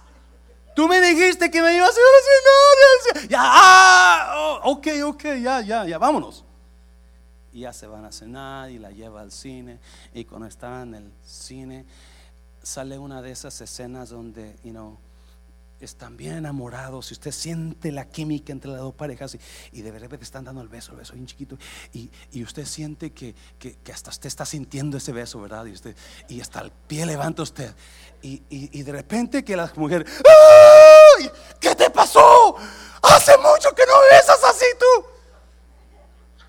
Tú 0.77 0.87
me 0.87 1.01
dijiste 1.01 1.49
que 1.49 1.59
me 1.59 1.75
ibas 1.75 1.89
a 1.89 1.99
ir 1.99 2.05
a 2.05 3.19
cenar. 3.19 3.29
Ya, 3.29 3.41
ah, 3.41 4.59
oh, 4.63 4.73
ok, 4.73 4.87
ok, 5.05 5.23
ya, 5.41 5.61
ya, 5.61 5.85
ya, 5.87 5.97
vámonos. 5.97 6.45
Y 7.51 7.61
ya 7.61 7.73
se 7.73 7.87
van 7.87 8.05
a 8.05 8.11
cenar 8.11 8.69
y 8.69 8.77
la 8.77 8.91
lleva 8.91 9.21
al 9.21 9.31
cine. 9.31 9.79
Y 10.13 10.25
cuando 10.25 10.45
están 10.45 10.93
en 10.93 11.05
el 11.05 11.11
cine, 11.25 11.87
sale 12.61 12.99
una 12.99 13.23
de 13.23 13.31
esas 13.31 13.59
escenas 13.59 14.09
donde, 14.09 14.55
you 14.63 14.69
know, 14.69 14.99
están 15.79 16.17
bien 16.17 16.37
enamorados, 16.37 17.07
si 17.07 17.13
usted 17.13 17.31
siente 17.31 17.91
la 17.91 18.09
química 18.09 18.51
entre 18.51 18.71
las 18.71 18.79
dos 18.79 18.95
parejas 18.95 19.37
y, 19.71 19.81
de 19.81 19.91
repente 19.91 20.23
están 20.23 20.43
dando 20.43 20.61
el 20.61 20.67
beso, 20.67 20.91
el 20.91 20.97
beso 20.97 21.13
bien 21.13 21.25
chiquito, 21.27 21.57
y, 21.93 22.09
usted 22.43 22.65
siente 22.65 23.11
que, 23.11 23.35
hasta 23.93 24.09
usted 24.09 24.27
está 24.27 24.45
sintiendo 24.45 24.97
ese 24.97 25.11
beso, 25.11 25.39
¿verdad? 25.41 25.65
Y, 25.65 25.73
usted, 25.73 25.95
y 26.29 26.41
hasta 26.41 26.61
el 26.61 26.71
pie 26.71 27.05
levanta 27.05 27.43
usted, 27.43 27.73
y, 28.21 28.81
de 28.81 28.91
repente 28.91 29.43
que 29.43 29.55
la 29.55 29.71
mujer, 29.75 30.05
¡Ay! 31.19 31.29
¿qué 31.59 31.75
te 31.75 31.89
pasó? 31.89 32.55
Hace 33.01 33.37
mucho 33.37 33.73
que 33.75 33.83
no 33.85 33.93
besas 34.11 34.43
así 34.43 34.65
tú. 34.79 35.05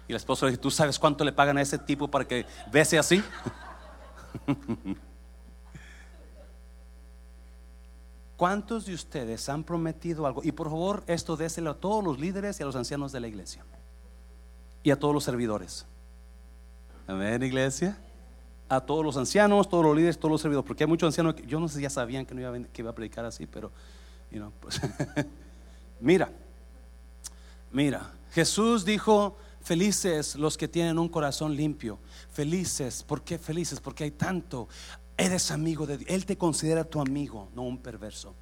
Y 0.09 0.13
el 0.13 0.17
esposo 0.17 0.47
le 0.47 0.53
dice, 0.53 0.63
¿tú 0.63 0.71
sabes 0.71 0.99
cuánto 0.99 1.23
le 1.23 1.33
pagan 1.33 1.59
a 1.59 1.63
ese 1.63 1.79
tipo 1.79 2.09
para 2.09 2.27
que 2.27 2.47
bese 2.71 2.99
así? 2.99 3.23
¿Cuántos 8.39 8.87
de 8.87 8.95
ustedes 8.95 9.49
han 9.49 9.65
prometido 9.65 10.25
algo? 10.25 10.45
Y 10.45 10.53
por 10.53 10.69
favor, 10.69 11.03
esto 11.09 11.37
déselo 11.37 11.73
a 11.73 11.75
todos 11.75 12.05
los 12.05 12.21
líderes 12.21 12.61
y 12.61 12.63
a 12.63 12.67
los 12.67 12.77
ancianos 12.77 13.11
de 13.11 13.19
la 13.19 13.27
iglesia. 13.27 13.65
Y 14.85 14.93
a 14.93 14.97
todos 14.97 15.13
los 15.13 15.25
servidores. 15.25 15.87
Amén, 17.09 17.43
iglesia. 17.43 17.99
A 18.69 18.81
todos 18.81 19.05
los 19.05 19.17
ancianos, 19.17 19.69
todos 19.69 19.85
los 19.85 19.97
líderes, 19.97 20.21
todos 20.21 20.31
los 20.31 20.41
servidores. 20.41 20.69
Porque 20.69 20.85
hay 20.85 20.89
muchos 20.89 21.09
ancianos 21.09 21.35
que 21.35 21.49
yo 21.49 21.59
no 21.59 21.67
sé 21.67 21.79
si 21.79 21.83
ya 21.83 21.91
sabían 21.91 22.25
que 22.25 22.33
no 22.37 22.41
iba 22.41 22.57
a, 22.57 22.63
que 22.63 22.81
iba 22.81 22.93
a 22.93 22.95
predicar 22.95 23.25
así, 23.25 23.45
pero, 23.45 23.73
pues, 24.61 24.81
mira, 26.01 26.31
mira, 27.73 28.13
Jesús 28.31 28.85
dijo, 28.85 29.37
felices 29.63 30.37
los 30.37 30.57
que 30.57 30.69
tienen 30.69 31.01
un 31.01 31.09
corazón 31.09 31.57
limpio. 31.57 31.99
Felices, 32.31 33.03
¿por 33.03 33.23
qué 33.23 33.37
felices? 33.37 33.81
Porque 33.81 34.05
hay 34.05 34.13
tanto. 34.13 34.69
Eres 35.19 35.51
amigo 35.51 35.85
de 35.85 35.99
Dios. 35.99 36.11
Él 36.11 36.25
te 36.25 36.39
considera 36.39 36.85
tu 36.85 37.01
amigo, 37.01 37.49
no 37.55 37.63
un 37.63 37.79
perverso. 37.79 38.35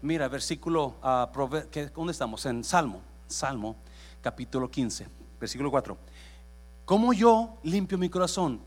Mira, 0.00 0.28
versículo, 0.28 0.96
uh, 1.02 1.90
¿dónde 1.94 2.12
estamos? 2.12 2.46
En 2.46 2.62
Salmo, 2.62 3.02
Salmo, 3.26 3.76
capítulo 4.22 4.70
15, 4.70 5.08
versículo 5.40 5.70
4. 5.70 5.98
Como 6.84 7.12
yo 7.12 7.58
limpio 7.64 7.98
mi 7.98 8.08
corazón? 8.08 8.60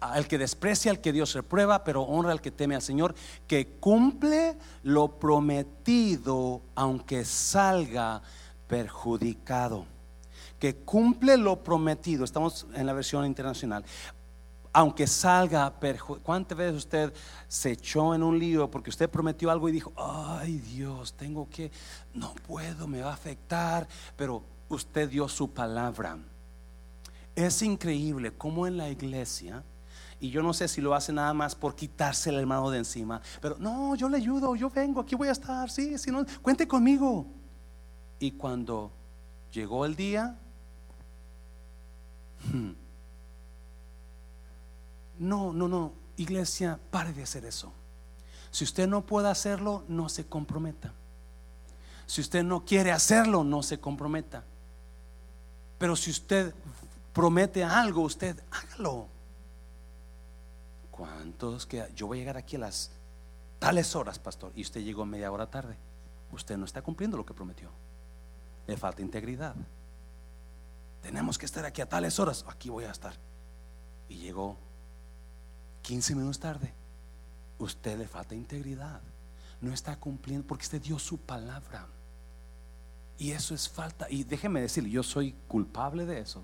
al 0.00 0.26
que 0.26 0.38
desprecia 0.38 0.90
al 0.90 1.00
que 1.00 1.12
Dios 1.12 1.34
reprueba, 1.34 1.84
pero 1.84 2.02
honra 2.02 2.32
al 2.32 2.40
que 2.40 2.50
teme 2.50 2.74
al 2.74 2.82
Señor, 2.82 3.14
que 3.46 3.66
cumple 3.78 4.56
lo 4.82 5.18
prometido, 5.18 6.62
aunque 6.74 7.24
salga 7.24 8.22
perjudicado. 8.66 9.84
Que 10.58 10.76
cumple 10.76 11.36
lo 11.36 11.62
prometido, 11.62 12.24
estamos 12.24 12.66
en 12.74 12.86
la 12.86 12.92
versión 12.92 13.26
internacional, 13.26 13.84
aunque 14.72 15.06
salga 15.06 15.72
¿Cuántas 16.22 16.56
veces 16.56 16.76
usted 16.76 17.12
se 17.48 17.72
echó 17.72 18.14
en 18.14 18.22
un 18.22 18.38
lío 18.38 18.70
porque 18.70 18.90
usted 18.90 19.10
prometió 19.10 19.50
algo 19.50 19.68
y 19.68 19.72
dijo, 19.72 19.92
ay 19.96 20.58
Dios, 20.58 21.14
tengo 21.14 21.48
que, 21.48 21.70
no 22.14 22.34
puedo, 22.46 22.86
me 22.86 23.02
va 23.02 23.10
a 23.10 23.14
afectar, 23.14 23.88
pero 24.16 24.42
usted 24.68 25.08
dio 25.08 25.28
su 25.28 25.50
palabra. 25.50 26.18
Es 27.34 27.62
increíble 27.62 28.32
cómo 28.32 28.66
en 28.66 28.76
la 28.76 28.88
iglesia, 28.88 29.64
y 30.20 30.30
yo 30.30 30.42
no 30.42 30.52
sé 30.52 30.68
si 30.68 30.80
lo 30.80 30.94
hace 30.94 31.12
nada 31.12 31.32
más 31.32 31.54
por 31.54 31.74
quitarse 31.74 32.30
el 32.30 32.36
hermano 32.36 32.70
de 32.70 32.78
encima, 32.78 33.20
pero 33.40 33.56
no, 33.58 33.94
yo 33.96 34.08
le 34.08 34.18
ayudo, 34.18 34.54
yo 34.54 34.70
vengo, 34.70 35.00
aquí 35.00 35.14
voy 35.14 35.28
a 35.28 35.32
estar, 35.32 35.70
sí, 35.70 35.98
si 35.98 36.10
no, 36.10 36.24
cuente 36.42 36.68
conmigo. 36.68 37.26
Y 38.18 38.32
cuando 38.32 38.92
llegó 39.50 39.86
el 39.86 39.96
día, 39.96 40.38
hmm, 42.52 42.70
no, 45.20 45.52
no, 45.52 45.68
no, 45.68 45.92
iglesia, 46.16 46.80
pare 46.90 47.12
de 47.12 47.22
hacer 47.22 47.44
eso. 47.44 47.72
Si 48.50 48.64
usted 48.64 48.88
no 48.88 49.04
puede 49.04 49.28
hacerlo, 49.28 49.84
no 49.86 50.08
se 50.08 50.26
comprometa. 50.26 50.92
Si 52.06 52.22
usted 52.22 52.42
no 52.42 52.64
quiere 52.64 52.90
hacerlo, 52.90 53.44
no 53.44 53.62
se 53.62 53.78
comprometa. 53.78 54.44
Pero 55.78 55.94
si 55.94 56.10
usted 56.10 56.54
promete 57.12 57.62
algo, 57.62 58.00
usted 58.00 58.42
hágalo. 58.50 59.06
¿Cuántos 60.90 61.66
que 61.66 61.86
yo 61.94 62.06
voy 62.06 62.18
a 62.18 62.20
llegar 62.20 62.36
aquí 62.38 62.56
a 62.56 62.60
las 62.60 62.90
tales 63.58 63.94
horas, 63.94 64.18
pastor? 64.18 64.52
Y 64.56 64.62
usted 64.62 64.80
llegó 64.80 65.04
media 65.04 65.30
hora 65.30 65.50
tarde. 65.50 65.76
Usted 66.32 66.56
no 66.56 66.64
está 66.64 66.80
cumpliendo 66.80 67.18
lo 67.18 67.26
que 67.26 67.34
prometió. 67.34 67.70
Le 68.66 68.76
falta 68.76 69.02
integridad. 69.02 69.54
Tenemos 71.02 71.36
que 71.36 71.46
estar 71.46 71.64
aquí 71.66 71.82
a 71.82 71.88
tales 71.88 72.18
horas. 72.18 72.44
Aquí 72.48 72.70
voy 72.70 72.84
a 72.84 72.90
estar. 72.90 73.14
Y 74.08 74.16
llegó 74.16 74.56
15 75.82 76.14
minutos 76.14 76.38
tarde, 76.38 76.72
usted 77.58 77.98
le 77.98 78.06
falta 78.06 78.34
integridad. 78.34 79.00
No 79.60 79.72
está 79.72 79.96
cumpliendo 79.96 80.46
porque 80.46 80.64
usted 80.64 80.80
dio 80.80 80.98
su 80.98 81.18
palabra. 81.18 81.86
Y 83.18 83.32
eso 83.32 83.54
es 83.54 83.68
falta. 83.68 84.06
Y 84.08 84.24
déjeme 84.24 84.62
decirle, 84.62 84.90
yo 84.90 85.02
soy 85.02 85.34
culpable 85.46 86.06
de 86.06 86.20
eso. 86.20 86.42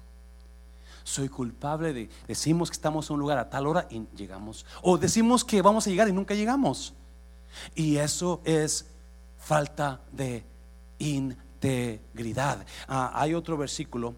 Soy 1.04 1.28
culpable 1.28 1.92
de 1.92 2.10
decimos 2.26 2.68
que 2.68 2.74
estamos 2.74 3.08
en 3.08 3.14
un 3.14 3.20
lugar 3.20 3.38
a 3.38 3.48
tal 3.48 3.66
hora 3.66 3.86
y 3.90 4.06
llegamos. 4.14 4.66
O 4.82 4.98
decimos 4.98 5.44
que 5.44 5.62
vamos 5.62 5.86
a 5.86 5.90
llegar 5.90 6.08
y 6.08 6.12
nunca 6.12 6.34
llegamos. 6.34 6.92
Y 7.74 7.96
eso 7.96 8.42
es 8.44 8.86
falta 9.38 10.00
de 10.12 10.44
integridad. 10.98 12.66
Ah, 12.88 13.12
hay 13.14 13.34
otro 13.34 13.56
versículo, 13.56 14.14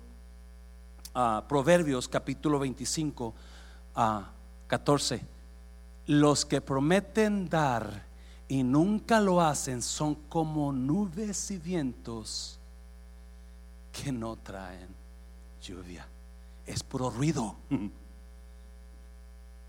ah, 1.15 1.45
Proverbios 1.49 2.09
capítulo 2.09 2.59
25. 2.59 3.35
14. 4.69 5.21
Los 6.07 6.47
que 6.47 6.61
prometen 6.61 7.49
dar 7.49 8.07
y 8.47 8.63
nunca 8.63 9.21
lo 9.21 9.41
hacen 9.41 9.83
son 9.83 10.15
como 10.15 10.73
nubes 10.73 11.51
y 11.51 11.59
vientos 11.59 12.59
que 13.93 14.13
no 14.13 14.37
traen 14.37 14.89
lluvia. 15.61 16.07
Es 16.67 16.83
puro 16.83 17.11
ruido. 17.11 17.57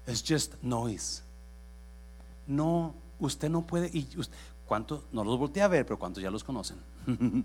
Es 0.05 0.23
just 0.27 0.55
noise. 0.63 1.21
No, 2.47 2.95
usted 3.19 3.47
no 3.47 3.61
puede. 3.61 3.91
Y 3.93 4.07
¿Cuántos? 4.69 5.01
No 5.11 5.23
los 5.23 5.39
volteé 5.39 5.63
a 5.63 5.67
ver, 5.67 5.83
pero 5.83 5.97
¿cuántos 5.97 6.21
ya 6.21 6.29
los 6.31 6.43
conocen? 6.43 6.77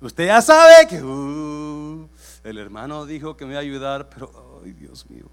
Usted 0.00 0.26
ya 0.26 0.40
sabe 0.42 0.86
que 0.88 1.02
uh, 1.02 1.67
hermano 2.68 3.06
dijo 3.06 3.36
que 3.36 3.44
me 3.46 3.52
iba 3.52 3.60
a 3.60 3.62
ayudar, 3.62 4.10
pero, 4.10 4.60
ay 4.62 4.72
Dios 4.72 5.08
mío. 5.08 5.28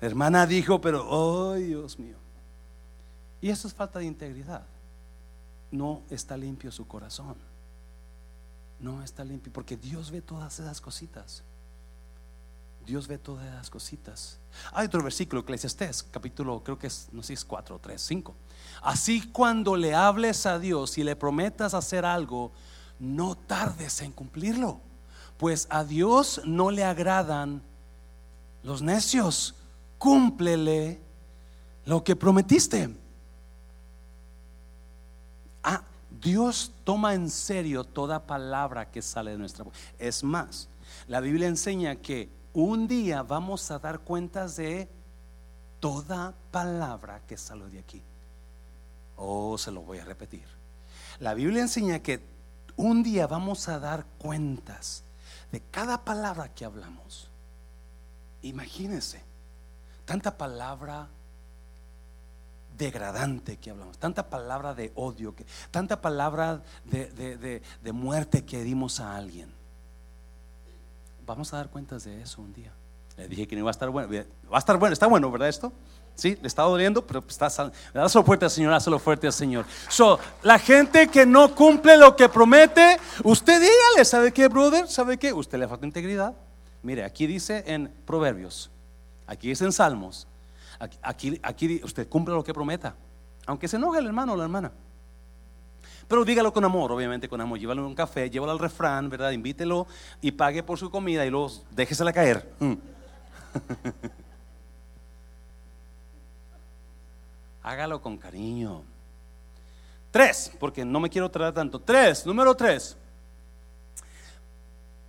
Hermana 0.00 0.46
dijo, 0.46 0.80
pero, 0.80 1.52
ay 1.52 1.64
Dios 1.64 1.98
mío. 1.98 2.16
Y 3.40 3.48
eso 3.48 3.66
es 3.66 3.74
falta 3.74 3.98
de 3.98 4.04
integridad. 4.04 4.66
No 5.70 6.02
está 6.10 6.36
limpio 6.36 6.70
su 6.70 6.86
corazón. 6.86 7.36
No 8.78 9.02
está 9.02 9.24
limpio, 9.24 9.52
porque 9.52 9.76
Dios 9.76 10.10
ve 10.10 10.20
todas 10.20 10.60
esas 10.60 10.80
cositas. 10.80 11.42
Dios 12.84 13.08
ve 13.08 13.18
todas 13.18 13.46
esas 13.46 13.70
cositas. 13.70 14.38
Hay 14.72 14.86
otro 14.86 15.02
versículo, 15.02 15.42
Eclesiastés, 15.42 16.02
capítulo, 16.02 16.62
creo 16.62 16.78
que 16.78 16.88
es, 16.88 17.08
no 17.12 17.22
sé 17.22 17.28
si 17.28 17.32
es 17.34 17.44
4, 17.44 17.78
3, 17.78 18.00
5. 18.00 18.34
Así 18.82 19.30
cuando 19.30 19.76
le 19.76 19.94
hables 19.94 20.44
a 20.44 20.58
Dios 20.58 20.98
y 20.98 21.04
le 21.04 21.16
prometas 21.16 21.72
hacer 21.72 22.04
algo, 22.04 22.52
no 22.98 23.34
tardes 23.34 24.02
en 24.02 24.12
cumplirlo, 24.12 24.80
pues 25.40 25.66
a 25.70 25.84
Dios 25.84 26.42
no 26.44 26.70
le 26.70 26.84
agradan 26.84 27.62
los 28.62 28.82
necios. 28.82 29.54
Cúmplele 29.96 31.00
lo 31.86 32.04
que 32.04 32.14
prometiste. 32.14 32.94
Ah, 35.62 35.82
Dios 36.20 36.72
toma 36.84 37.14
en 37.14 37.30
serio 37.30 37.84
toda 37.84 38.26
palabra 38.26 38.90
que 38.90 39.00
sale 39.00 39.30
de 39.30 39.38
nuestra 39.38 39.64
boca. 39.64 39.78
Es 39.98 40.22
más, 40.22 40.68
la 41.08 41.20
Biblia 41.20 41.48
enseña 41.48 41.96
que 41.96 42.28
un 42.52 42.86
día 42.86 43.22
vamos 43.22 43.70
a 43.70 43.78
dar 43.78 44.00
cuentas 44.00 44.56
de 44.56 44.90
toda 45.80 46.34
palabra 46.50 47.22
que 47.26 47.38
salió 47.38 47.66
de 47.70 47.78
aquí. 47.78 48.02
Oh, 49.16 49.56
se 49.56 49.70
lo 49.70 49.80
voy 49.80 50.00
a 50.00 50.04
repetir. 50.04 50.44
La 51.18 51.32
Biblia 51.32 51.62
enseña 51.62 52.00
que 52.00 52.20
un 52.76 53.02
día 53.02 53.26
vamos 53.26 53.68
a 53.68 53.78
dar 53.78 54.04
cuentas 54.18 55.04
de 55.52 55.60
cada 55.70 56.04
palabra 56.04 56.52
que 56.54 56.64
hablamos. 56.64 57.28
Imagínense, 58.42 59.22
tanta 60.04 60.36
palabra 60.36 61.08
degradante 62.76 63.58
que 63.58 63.70
hablamos, 63.70 63.98
tanta 63.98 64.30
palabra 64.30 64.74
de 64.74 64.92
odio, 64.94 65.34
que, 65.34 65.44
tanta 65.70 66.00
palabra 66.00 66.62
de, 66.84 67.62
de 67.82 67.92
muerte 67.92 68.44
que 68.44 68.62
dimos 68.64 69.00
a 69.00 69.16
alguien. 69.16 69.52
Vamos 71.26 71.52
a 71.52 71.58
dar 71.58 71.70
cuentas 71.70 72.04
de 72.04 72.22
eso 72.22 72.42
un 72.42 72.52
día. 72.52 72.72
Le 73.16 73.28
dije 73.28 73.46
que 73.46 73.54
no 73.54 73.60
iba 73.60 73.70
a 73.70 73.72
estar 73.72 73.90
bueno. 73.90 74.08
Va 74.50 74.56
a 74.56 74.58
estar 74.58 74.78
bueno, 74.78 74.94
está 74.94 75.06
bueno, 75.06 75.30
¿verdad 75.30 75.48
esto? 75.48 75.72
Sí, 76.20 76.36
le 76.38 76.48
está 76.48 76.64
doliendo, 76.64 77.06
pero 77.06 77.24
está 77.26 77.46
Hazlo 77.94 78.22
fuerte 78.22 78.44
al 78.44 78.50
Señor, 78.50 78.74
hazlo 78.74 78.98
fuerte 78.98 79.26
al 79.26 79.32
Señor. 79.32 79.64
So, 79.88 80.20
la 80.42 80.58
gente 80.58 81.08
que 81.08 81.24
no 81.24 81.54
cumple 81.54 81.96
lo 81.96 82.14
que 82.14 82.28
promete, 82.28 82.98
usted 83.24 83.58
dígale, 83.58 84.04
¿sabe 84.04 84.30
qué, 84.30 84.46
brother? 84.48 84.86
¿Sabe 84.86 85.16
qué? 85.16 85.32
Usted 85.32 85.58
le 85.58 85.66
falta 85.66 85.86
integridad. 85.86 86.34
Mire, 86.82 87.04
aquí 87.04 87.26
dice 87.26 87.64
en 87.66 87.90
Proverbios, 88.04 88.70
aquí 89.26 89.48
dice 89.48 89.64
en 89.64 89.72
Salmos, 89.72 90.26
aquí, 91.00 91.40
aquí, 91.42 91.80
usted 91.82 92.06
cumple 92.06 92.34
lo 92.34 92.44
que 92.44 92.52
prometa, 92.52 92.94
aunque 93.46 93.66
se 93.66 93.76
enoje 93.76 94.00
el 94.00 94.06
hermano 94.06 94.34
o 94.34 94.36
la 94.36 94.44
hermana. 94.44 94.72
Pero 96.06 96.22
dígalo 96.22 96.52
con 96.52 96.66
amor, 96.66 96.92
obviamente 96.92 97.30
con 97.30 97.40
amor. 97.40 97.58
Llévalo 97.58 97.86
un 97.86 97.94
café, 97.94 98.28
llévalo 98.28 98.52
al 98.52 98.58
refrán, 98.58 99.08
¿verdad? 99.08 99.30
Invítelo 99.30 99.86
y 100.20 100.32
pague 100.32 100.62
por 100.62 100.78
su 100.78 100.90
comida 100.90 101.24
y 101.24 101.30
luego 101.30 101.50
déjesela 101.70 102.12
caer. 102.12 102.46
Mm. 102.58 102.74
Hágalo 107.70 108.02
con 108.02 108.18
cariño. 108.18 108.82
Tres, 110.10 110.50
porque 110.58 110.84
no 110.84 110.98
me 110.98 111.08
quiero 111.08 111.30
tratar 111.30 111.54
tanto. 111.54 111.78
Tres, 111.78 112.26
número 112.26 112.52
tres. 112.56 112.96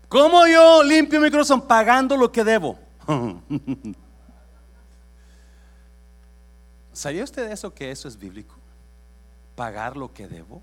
¿Cómo 0.08 0.46
yo 0.46 0.84
limpio 0.84 1.20
mi 1.20 1.32
corazón? 1.32 1.64
Pagando 1.64 2.16
lo 2.16 2.32
que 2.32 2.44
debo. 2.44 2.78
¿Sabía 6.94 7.24
usted 7.24 7.52
eso 7.52 7.74
que 7.74 7.90
eso 7.90 8.08
es 8.08 8.16
bíblico? 8.16 8.54
Pagar 9.56 9.98
lo 9.98 10.14
que 10.14 10.28
debo. 10.28 10.62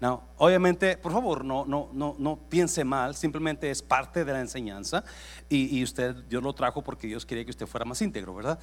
No, 0.00 0.22
obviamente, 0.36 0.98
por 0.98 1.12
favor, 1.12 1.42
no, 1.42 1.64
no, 1.64 1.88
no, 1.94 2.16
no 2.18 2.36
piense 2.36 2.84
mal, 2.84 3.14
simplemente 3.14 3.70
es 3.70 3.80
parte 3.80 4.26
de 4.26 4.32
la 4.34 4.40
enseñanza 4.40 5.02
y, 5.48 5.82
usted, 5.82 6.14
Dios 6.28 6.42
lo 6.42 6.52
trajo 6.52 6.82
porque 6.82 7.06
Dios 7.06 7.24
quería 7.24 7.46
que 7.46 7.50
usted 7.50 7.66
fuera 7.66 7.86
más 7.86 8.02
íntegro, 8.02 8.34
¿verdad? 8.34 8.58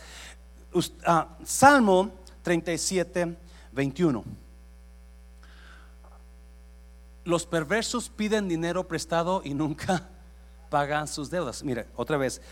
Ah, 1.06 1.38
Salmo 1.44 2.12
37, 2.46 3.36
21. 3.72 4.24
Los 7.24 7.48
perversos 7.48 8.10
piden 8.10 8.48
dinero 8.48 8.88
prestado 8.88 9.42
y 9.44 9.56
nunca 9.56 10.10
pagan 10.70 11.08
sus 11.08 11.32
deudas. 11.32 11.64
Mire, 11.64 11.88
otra 11.96 12.18
vez, 12.18 12.44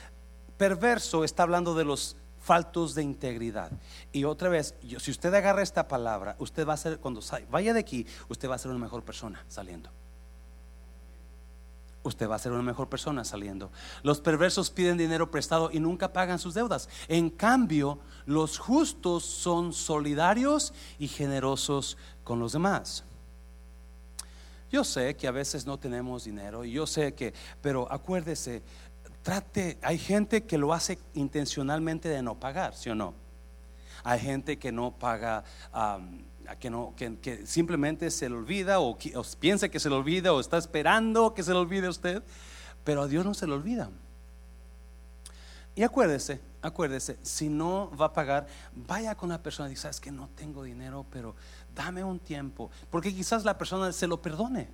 perverso 0.58 1.24
está 1.24 1.44
hablando 1.44 1.76
de 1.76 1.86
los 1.86 2.18
faltos 2.42 2.96
de 2.96 3.04
integridad. 3.04 3.72
Y 4.12 4.24
otra 4.24 4.50
vez, 4.50 4.74
si 4.82 5.12
usted 5.12 5.32
agarra 5.32 5.62
esta 5.62 5.88
palabra, 5.88 6.36
usted 6.40 6.68
va 6.68 6.74
a 6.74 6.78
ser, 6.78 6.98
cuando 6.98 7.22
vaya 7.52 7.72
de 7.72 7.80
aquí, 7.80 8.08
usted 8.30 8.50
va 8.50 8.56
a 8.56 8.58
ser 8.58 8.72
una 8.72 8.80
mejor 8.80 9.04
persona 9.04 9.46
saliendo. 9.48 9.92
Usted 12.04 12.30
va 12.30 12.36
a 12.36 12.40
ser 12.40 12.52
una 12.52 12.62
mejor 12.62 12.90
persona 12.90 13.24
saliendo. 13.24 13.72
Los 14.04 14.20
perversos 14.20 14.70
piden 14.70 14.98
dinero 14.98 15.32
prestado 15.32 15.70
y 15.72 15.80
nunca 15.80 16.12
pagan 16.12 16.38
sus 16.38 16.54
deudas. 16.54 16.90
En 17.08 17.30
cambio, 17.30 18.00
los 18.26 18.60
justos 18.60 19.24
son 19.24 19.72
solidarios 19.72 20.74
y 21.00 21.08
generosos 21.08 21.98
con 22.24 22.40
los 22.40 22.52
demás. 22.54 23.06
Yo 24.70 24.84
sé 24.84 25.16
que 25.16 25.28
a 25.28 25.32
veces 25.32 25.66
no 25.66 25.78
tenemos 25.78 26.26
dinero 26.26 26.66
y 26.66 26.72
yo 26.72 26.88
sé 26.88 27.14
que, 27.14 27.34
pero 27.62 27.90
acuérdese, 27.92 28.64
trate, 29.22 29.78
hay 29.82 29.98
gente 29.98 30.44
que 30.44 30.58
lo 30.58 30.74
hace 30.74 30.98
intencionalmente 31.14 32.10
de 32.10 32.22
no 32.22 32.40
pagar, 32.40 32.76
¿sí 32.76 32.90
o 32.90 32.96
no? 32.96 33.14
Hay 34.04 34.20
gente 34.20 34.58
que 34.58 34.72
no 34.72 34.92
paga, 34.92 35.44
que, 36.60 36.70
no, 36.70 36.94
que, 36.96 37.46
simplemente 37.46 38.12
se 38.12 38.30
le 38.30 38.36
olvida 38.36 38.80
o, 38.80 38.98
piensa 39.40 39.70
que 39.70 39.80
se 39.80 39.90
le 39.90 39.96
olvida 39.96 40.34
o 40.34 40.40
está 40.40 40.58
esperando 40.58 41.34
que 41.34 41.44
se 41.44 41.52
le 41.52 41.58
olvide 41.58 41.88
a 41.88 41.90
usted, 41.90 42.24
pero 42.84 43.02
a 43.02 43.08
Dios 43.08 43.26
no 43.26 43.34
se 43.34 43.48
le 43.48 43.54
olvida. 43.54 43.90
Y 45.76 45.84
acuérdese, 45.84 46.40
acuérdese, 46.62 47.18
si 47.24 47.50
no 47.50 47.90
va 48.00 48.08
a 48.08 48.14
pagar, 48.14 48.48
vaya 48.76 49.16
con 49.16 49.30
la 49.30 49.42
persona 49.42 49.70
y 49.70 49.72
dice, 49.72 49.84
sabes 49.84 50.00
que 50.00 50.12
no 50.12 50.30
tengo 50.36 50.64
dinero, 50.64 51.06
pero 51.10 51.36
dame 51.74 52.04
un 52.04 52.20
tiempo, 52.20 52.70
porque 52.90 53.14
quizás 53.14 53.44
la 53.44 53.58
persona 53.58 53.92
se 53.92 54.06
lo 54.06 54.22
perdone. 54.22 54.70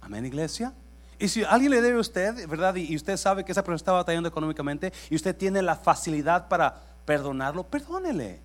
Amén, 0.00 0.24
iglesia. 0.24 0.72
Y 1.18 1.28
si 1.28 1.44
alguien 1.44 1.70
le 1.70 1.80
debe 1.80 1.98
a 1.98 2.00
usted, 2.00 2.48
¿verdad? 2.48 2.74
Y 2.74 2.94
usted 2.96 3.16
sabe 3.16 3.44
que 3.44 3.52
esa 3.52 3.62
persona 3.62 3.76
está 3.76 3.92
batallando 3.92 4.28
económicamente 4.28 4.92
y 5.10 5.14
usted 5.14 5.36
tiene 5.36 5.62
la 5.62 5.76
facilidad 5.76 6.48
para 6.48 6.74
perdonarlo, 7.04 7.64
perdónele. 7.64 8.43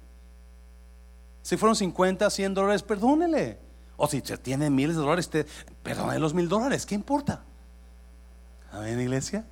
Si 1.50 1.58
fueron 1.58 1.76
50, 1.76 2.30
100 2.30 2.54
dólares, 2.54 2.84
perdónele. 2.84 3.58
O 3.98 4.08
si 4.08 4.22
tiene 4.22 4.70
miles 4.70 4.96
de 4.96 5.02
dólares, 5.02 5.28
perdone 5.82 6.20
los 6.20 6.32
mil 6.32 6.48
dólares, 6.48 6.86
¿qué 6.86 6.94
importa? 6.94 7.44
Amén, 8.72 9.02
iglesia. 9.02 9.48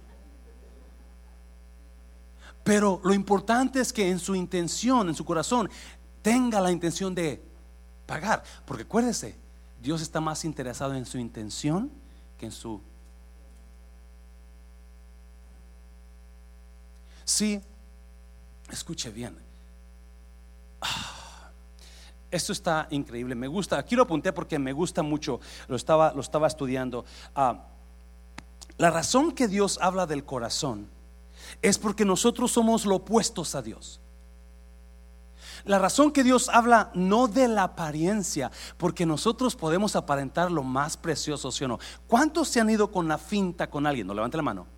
Pero 2.64 3.02
lo 3.04 3.16
importante 3.16 3.82
es 3.82 3.92
que 3.92 4.08
en 4.12 4.20
su 4.20 4.36
intención, 4.36 5.10
en 5.10 5.16
su 5.16 5.26
corazón, 5.26 5.72
tenga 6.22 6.62
la 6.62 6.72
intención 6.72 7.16
de 7.16 7.42
pagar. 8.06 8.44
Porque 8.64 8.84
acuérdese, 8.84 9.36
Dios 9.82 10.04
está 10.04 10.22
más 10.22 10.46
interesado 10.46 10.94
en 10.94 11.08
su 11.08 11.18
intención 11.18 11.92
que 12.38 12.46
en 12.46 12.52
su 12.52 12.80
Sí, 17.26 17.60
escuche 18.70 19.10
bien. 19.10 19.47
Esto 22.30 22.52
está 22.52 22.88
increíble, 22.90 23.36
me 23.36 23.48
gusta. 23.48 23.78
Aquí 23.78 23.96
lo 23.96 24.04
apunté 24.04 24.34
porque 24.34 24.60
me 24.60 24.74
gusta 24.74 25.02
mucho, 25.02 25.40
lo 25.68 25.76
estaba, 25.76 26.12
lo 26.14 26.22
estaba 26.22 26.48
estudiando. 26.48 27.06
Ah, 27.36 27.68
la 28.78 28.92
razón 28.92 29.32
que 29.32 29.48
Dios 29.48 29.80
habla 29.82 30.06
del 30.06 30.26
corazón 30.26 30.90
es 31.62 31.78
porque 31.78 32.06
nosotros 32.06 32.52
somos 32.52 32.86
lo 32.86 32.96
opuestos 32.96 33.56
a 33.56 33.62
Dios. 33.62 34.02
La 35.64 35.80
razón 35.80 36.12
que 36.12 36.24
Dios 36.24 36.50
habla 36.50 36.92
no 36.94 37.28
de 37.28 37.48
la 37.48 37.64
apariencia, 37.64 38.52
porque 38.78 39.06
nosotros 39.06 39.56
podemos 39.56 39.96
aparentar 39.96 40.52
lo 40.52 40.64
más 40.64 40.96
precioso, 40.98 41.52
¿sí 41.52 41.64
o 41.64 41.68
no? 41.68 41.80
¿Cuántos 42.08 42.50
se 42.50 42.60
han 42.60 42.70
ido 42.70 42.92
con 42.92 43.08
la 43.08 43.18
finta 43.18 43.70
con 43.70 43.86
alguien? 43.86 44.08
No 44.08 44.14
levante 44.14 44.38
la 44.38 44.44
mano 44.44 44.77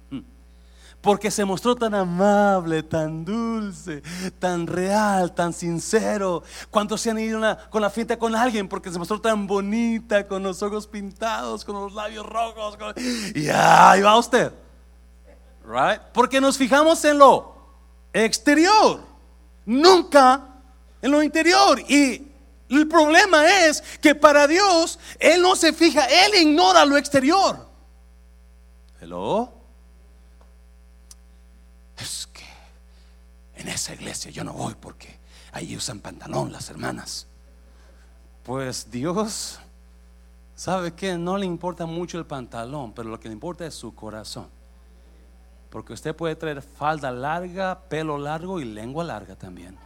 porque 1.01 1.31
se 1.31 1.45
mostró 1.45 1.75
tan 1.75 1.95
amable, 1.95 2.83
tan 2.83 3.23
dulce, 3.23 4.01
tan 4.38 4.67
real, 4.67 5.33
tan 5.33 5.53
sincero. 5.53 6.43
¿Cuántos 6.69 7.01
se 7.01 7.12
han 7.12 7.19
ido 7.19 7.39
con 7.69 7.81
la 7.81 7.89
fiesta 7.89 8.17
con 8.17 8.35
alguien 8.35 8.67
porque 8.67 8.91
se 8.91 8.99
mostró 8.99 9.21
tan 9.21 9.47
bonita, 9.47 10.27
con 10.27 10.43
los 10.43 10.62
ojos 10.62 10.88
pintados, 10.88 11.63
con 11.63 11.75
los 11.75 11.93
labios 11.93 12.25
rojos? 12.25 12.77
Y 13.33 13.47
ahí 13.49 14.01
va 14.01 14.17
usted. 14.17 14.51
Right? 15.63 16.01
Porque 16.13 16.41
nos 16.41 16.57
fijamos 16.57 17.03
en 17.05 17.19
lo 17.19 17.55
exterior, 18.12 19.01
nunca 19.65 20.41
en 21.01 21.12
lo 21.12 21.23
interior. 21.23 21.79
Y 21.88 22.27
el 22.69 22.88
problema 22.88 23.47
es 23.65 23.81
que 24.01 24.15
para 24.15 24.47
Dios, 24.47 24.99
Él 25.17 25.41
no 25.41 25.55
se 25.55 25.71
fija, 25.71 26.05
Él 26.05 26.41
ignora 26.41 26.83
lo 26.85 26.97
exterior. 26.97 27.67
Hello. 28.99 29.58
En 33.59 33.67
esa 33.67 33.93
iglesia 33.93 34.31
yo 34.31 34.43
no 34.43 34.53
voy 34.53 34.73
porque 34.79 35.19
ahí 35.51 35.75
usan 35.75 35.99
pantalón 35.99 36.51
las 36.51 36.69
hermanas. 36.69 37.27
Pues 38.43 38.89
Dios 38.89 39.59
sabe 40.55 40.93
que 40.93 41.17
no 41.17 41.37
le 41.37 41.45
importa 41.45 41.85
mucho 41.85 42.17
el 42.17 42.25
pantalón, 42.25 42.93
pero 42.93 43.09
lo 43.09 43.19
que 43.19 43.27
le 43.27 43.33
importa 43.33 43.65
es 43.65 43.75
su 43.75 43.93
corazón. 43.93 44.47
Porque 45.69 45.93
usted 45.93 46.15
puede 46.15 46.35
traer 46.35 46.61
falda 46.61 47.11
larga, 47.11 47.79
pelo 47.89 48.17
largo 48.17 48.59
y 48.59 48.65
lengua 48.65 49.03
larga 49.03 49.35
también. 49.35 49.77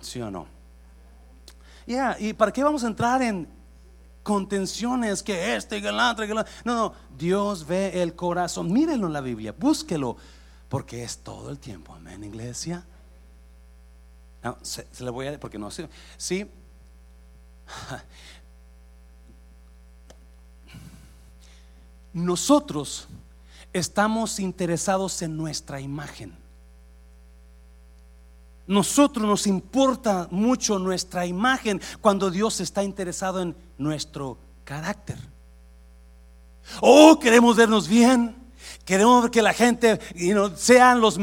¿Sí 0.00 0.20
o 0.22 0.30
no? 0.30 0.46
Ya, 1.86 2.16
¿y 2.18 2.32
para 2.32 2.52
qué 2.52 2.62
vamos 2.62 2.84
a 2.84 2.86
entrar 2.86 3.20
en 3.22 3.48
contenciones 4.22 5.22
que 5.22 5.56
este 5.56 5.78
el 5.78 5.98
otro? 5.98 6.26
No, 6.26 6.44
no, 6.64 6.94
Dios 7.18 7.66
ve 7.66 8.00
el 8.00 8.14
corazón. 8.14 8.72
Mírenlo 8.72 9.08
en 9.08 9.12
la 9.12 9.20
Biblia, 9.20 9.52
búsquelo 9.58 10.16
porque 10.70 11.02
es 11.02 11.18
todo 11.18 11.50
el 11.50 11.58
tiempo, 11.58 11.92
amén, 11.92 12.24
iglesia. 12.24 12.86
No, 14.42 14.56
se, 14.62 14.86
le 15.00 15.10
voy 15.10 15.26
a 15.26 15.38
porque 15.38 15.58
no 15.58 15.70
sé. 15.70 15.88
Sí. 16.16 16.48
Nosotros 22.12 23.08
estamos 23.72 24.38
interesados 24.38 25.20
en 25.22 25.36
nuestra 25.36 25.80
imagen. 25.80 26.38
Nosotros 28.68 29.26
nos 29.26 29.48
importa 29.48 30.28
mucho 30.30 30.78
nuestra 30.78 31.26
imagen 31.26 31.80
cuando 32.00 32.30
Dios 32.30 32.60
está 32.60 32.84
interesado 32.84 33.42
en 33.42 33.56
nuestro 33.76 34.38
carácter. 34.62 35.18
Oh, 36.80 37.18
queremos 37.18 37.56
vernos 37.56 37.88
bien. 37.88 38.39
Queremos 38.90 39.30
que 39.30 39.40
la 39.40 39.52
gente 39.52 40.00
sean 40.56 41.00
los 41.00 41.16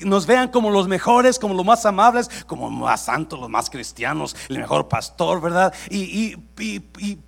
nos 0.00 0.24
vean 0.24 0.48
como 0.48 0.70
los 0.70 0.88
mejores, 0.88 1.38
como 1.38 1.52
los 1.52 1.66
más 1.66 1.84
amables, 1.84 2.30
como 2.46 2.70
los 2.70 2.78
más 2.78 3.04
santos, 3.04 3.38
los 3.38 3.50
más 3.50 3.68
cristianos, 3.68 4.34
el 4.48 4.60
mejor 4.60 4.88
pastor, 4.88 5.38
¿verdad? 5.42 5.74
Y, 5.90 6.38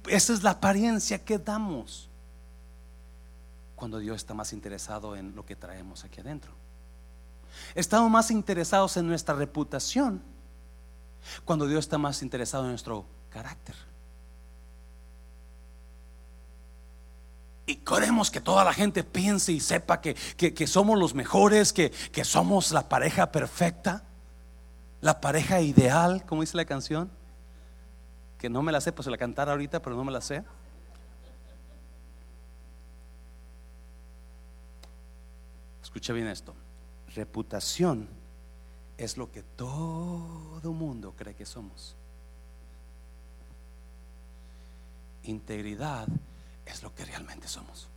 esa 0.09 0.32
es 0.32 0.43
la 0.43 0.53
apariencia 0.53 1.22
que 1.22 1.37
damos 1.37 2.09
cuando 3.76 3.99
Dios 3.99 4.16
está 4.16 4.32
más 4.32 4.55
interesado 4.55 5.16
en 5.16 5.37
lo 5.37 5.45
que 5.45 5.55
traemos 5.55 6.03
aquí 6.03 6.22
adentro. 6.22 6.53
Estamos 7.74 8.11
más 8.11 8.30
interesados 8.30 8.97
en 8.97 9.07
nuestra 9.07 9.35
reputación 9.35 10.22
cuando 11.45 11.66
Dios 11.66 11.80
está 11.80 11.99
más 11.99 12.22
interesado 12.22 12.64
en 12.64 12.70
nuestro 12.70 13.05
carácter. 13.28 13.74
Y 17.67 17.77
queremos 17.77 18.31
que 18.31 18.41
toda 18.41 18.65
la 18.65 18.75
gente 18.75 19.05
piense 19.05 19.53
y 19.53 19.61
sepa 19.61 20.01
que, 20.01 20.17
somos 20.67 20.99
los 20.99 21.15
mejores, 21.15 21.73
que, 21.73 21.91
que 21.91 22.25
somos 22.25 22.73
la 22.73 22.89
pareja 22.89 23.33
perfecta, 23.33 24.05
la 25.01 25.21
pareja 25.21 25.61
ideal, 25.61 26.25
como 26.27 26.43
dice 26.43 26.57
la 26.57 26.67
canción. 26.67 27.11
Que 28.39 28.51
no 28.51 28.62
me 28.62 28.73
la 28.73 28.81
sé, 28.83 28.93
pues 28.93 29.05
se 29.05 29.11
la 29.11 29.17
cantara 29.17 29.53
ahorita, 29.53 29.81
pero 29.81 29.97
no 29.97 30.05
me 30.05 30.12
la 30.12 30.21
sé. 30.21 30.45
Escucha 35.83 36.12
bien 36.12 36.27
esto. 36.27 36.55
Reputación 37.15 38.09
es 38.99 39.17
lo 39.17 39.31
que 39.31 39.43
todo 39.43 40.73
mundo 40.73 41.15
cree 41.17 41.35
que 41.35 41.47
somos. 41.47 41.97
Integridad 45.23 46.07
es 46.09 46.34
lo 46.85 46.95
que 46.95 47.05
realmente 47.05 47.49
somos 47.49 47.89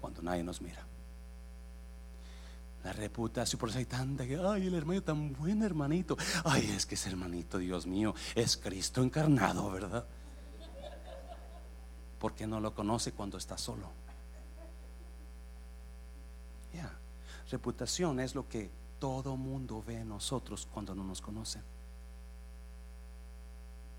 cuando 0.00 0.22
nadie 0.22 0.42
nos 0.42 0.60
mira. 0.60 0.84
La 2.82 2.92
reputación, 2.92 3.58
por 3.58 3.68
eso 3.68 3.78
hay 3.78 3.84
tanta 3.84 4.26
que, 4.26 4.36
ay, 4.36 4.68
el 4.68 4.74
hermano 4.74 5.02
tan 5.02 5.32
buen 5.32 5.62
hermanito. 5.62 6.16
Ay, 6.44 6.70
es 6.70 6.86
que 6.86 6.94
ese 6.94 7.10
hermanito, 7.10 7.58
Dios 7.58 7.86
mío, 7.86 8.14
es 8.34 8.56
Cristo 8.56 9.02
encarnado, 9.02 9.70
¿verdad? 9.70 10.06
Porque 12.18 12.46
no 12.46 12.60
lo 12.60 12.74
conoce 12.74 13.12
cuando 13.12 13.36
está 13.36 13.58
solo. 13.58 13.90
Ya, 16.72 16.96
reputación 17.50 18.20
es 18.20 18.34
lo 18.34 18.48
que 18.48 18.70
todo 18.98 19.36
mundo 19.36 19.82
ve 19.84 20.00
en 20.00 20.08
nosotros 20.08 20.66
cuando 20.72 20.94
no 20.94 21.04
nos 21.04 21.20
conocen. 21.20 21.62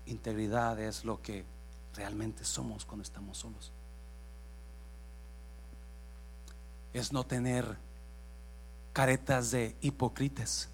Integridad 0.06 0.80
es 0.80 1.04
lo 1.04 1.20
que 1.20 1.44
realmente 1.94 2.44
somos 2.44 2.84
cuando 2.84 3.02
estamos 3.02 3.38
solos. 3.38 3.72
Es 6.92 7.12
no 7.12 7.24
tener 7.24 7.76
caretas 8.92 9.50
de 9.50 9.76
hipócritas. 9.80 10.68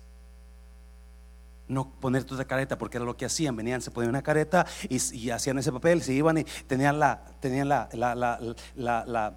No 1.67 1.91
poner 1.91 2.25
toda 2.25 2.45
careta 2.45 2.77
porque 2.79 2.99
era 2.99 3.07
lo 3.07 3.17
que 3.17 3.25
hacían. 3.25 3.57
Venían, 3.57 3.81
se 3.81 3.91
ponían 3.91 4.11
una 4.11 4.23
careta 4.23 4.67
y, 4.89 5.31
hacían 5.31 5.59
ese 5.59 5.73
papel, 5.73 6.03
se 6.03 6.13
iban 6.13 6.39
y 6.39 6.45
tenían 6.45 6.99
la, 6.99 7.25
tenían 7.41 7.69
la, 7.69 7.89
la, 7.93 9.35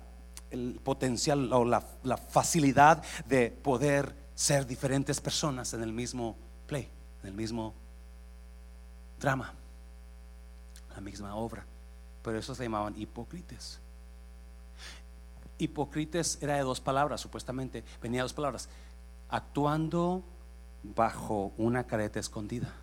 el 0.52 0.80
potencial 0.84 1.52
o 1.52 1.66
la, 1.66 1.82
facilidad 2.30 3.04
de 3.26 3.52
poder 3.52 4.16
ser 4.36 4.66
diferentes 4.66 5.20
personas 5.20 5.74
en 5.74 5.84
el 5.84 5.92
mismo 5.92 6.38
play, 6.68 6.90
en 7.24 7.30
el 7.30 7.34
mismo 7.34 7.74
drama, 9.20 9.54
la 10.98 11.02
misma 11.02 11.36
obra. 11.36 11.64
Pero 12.24 12.40
eso 12.40 12.56
se 12.56 12.64
llamaban 12.64 13.00
hipócritas. 13.00 13.80
Hipócritas 15.60 16.40
era 16.42 16.56
de 16.56 16.62
dos 16.62 16.82
palabras, 16.82 17.22
supuestamente, 17.22 17.84
venía 18.02 18.22
de 18.22 18.24
dos 18.24 18.34
palabras, 18.34 18.68
actuando 19.30 20.24
bajo 20.84 21.54
una 21.58 21.86
careta 21.86 22.20
escondida. 22.20 22.74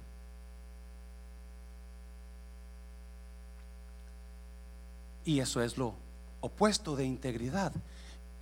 Y 5.25 5.41
eso 5.41 5.61
es 5.61 5.77
lo 5.77 5.95
opuesto 6.41 6.95
de 6.95 7.05
integridad. 7.05 7.73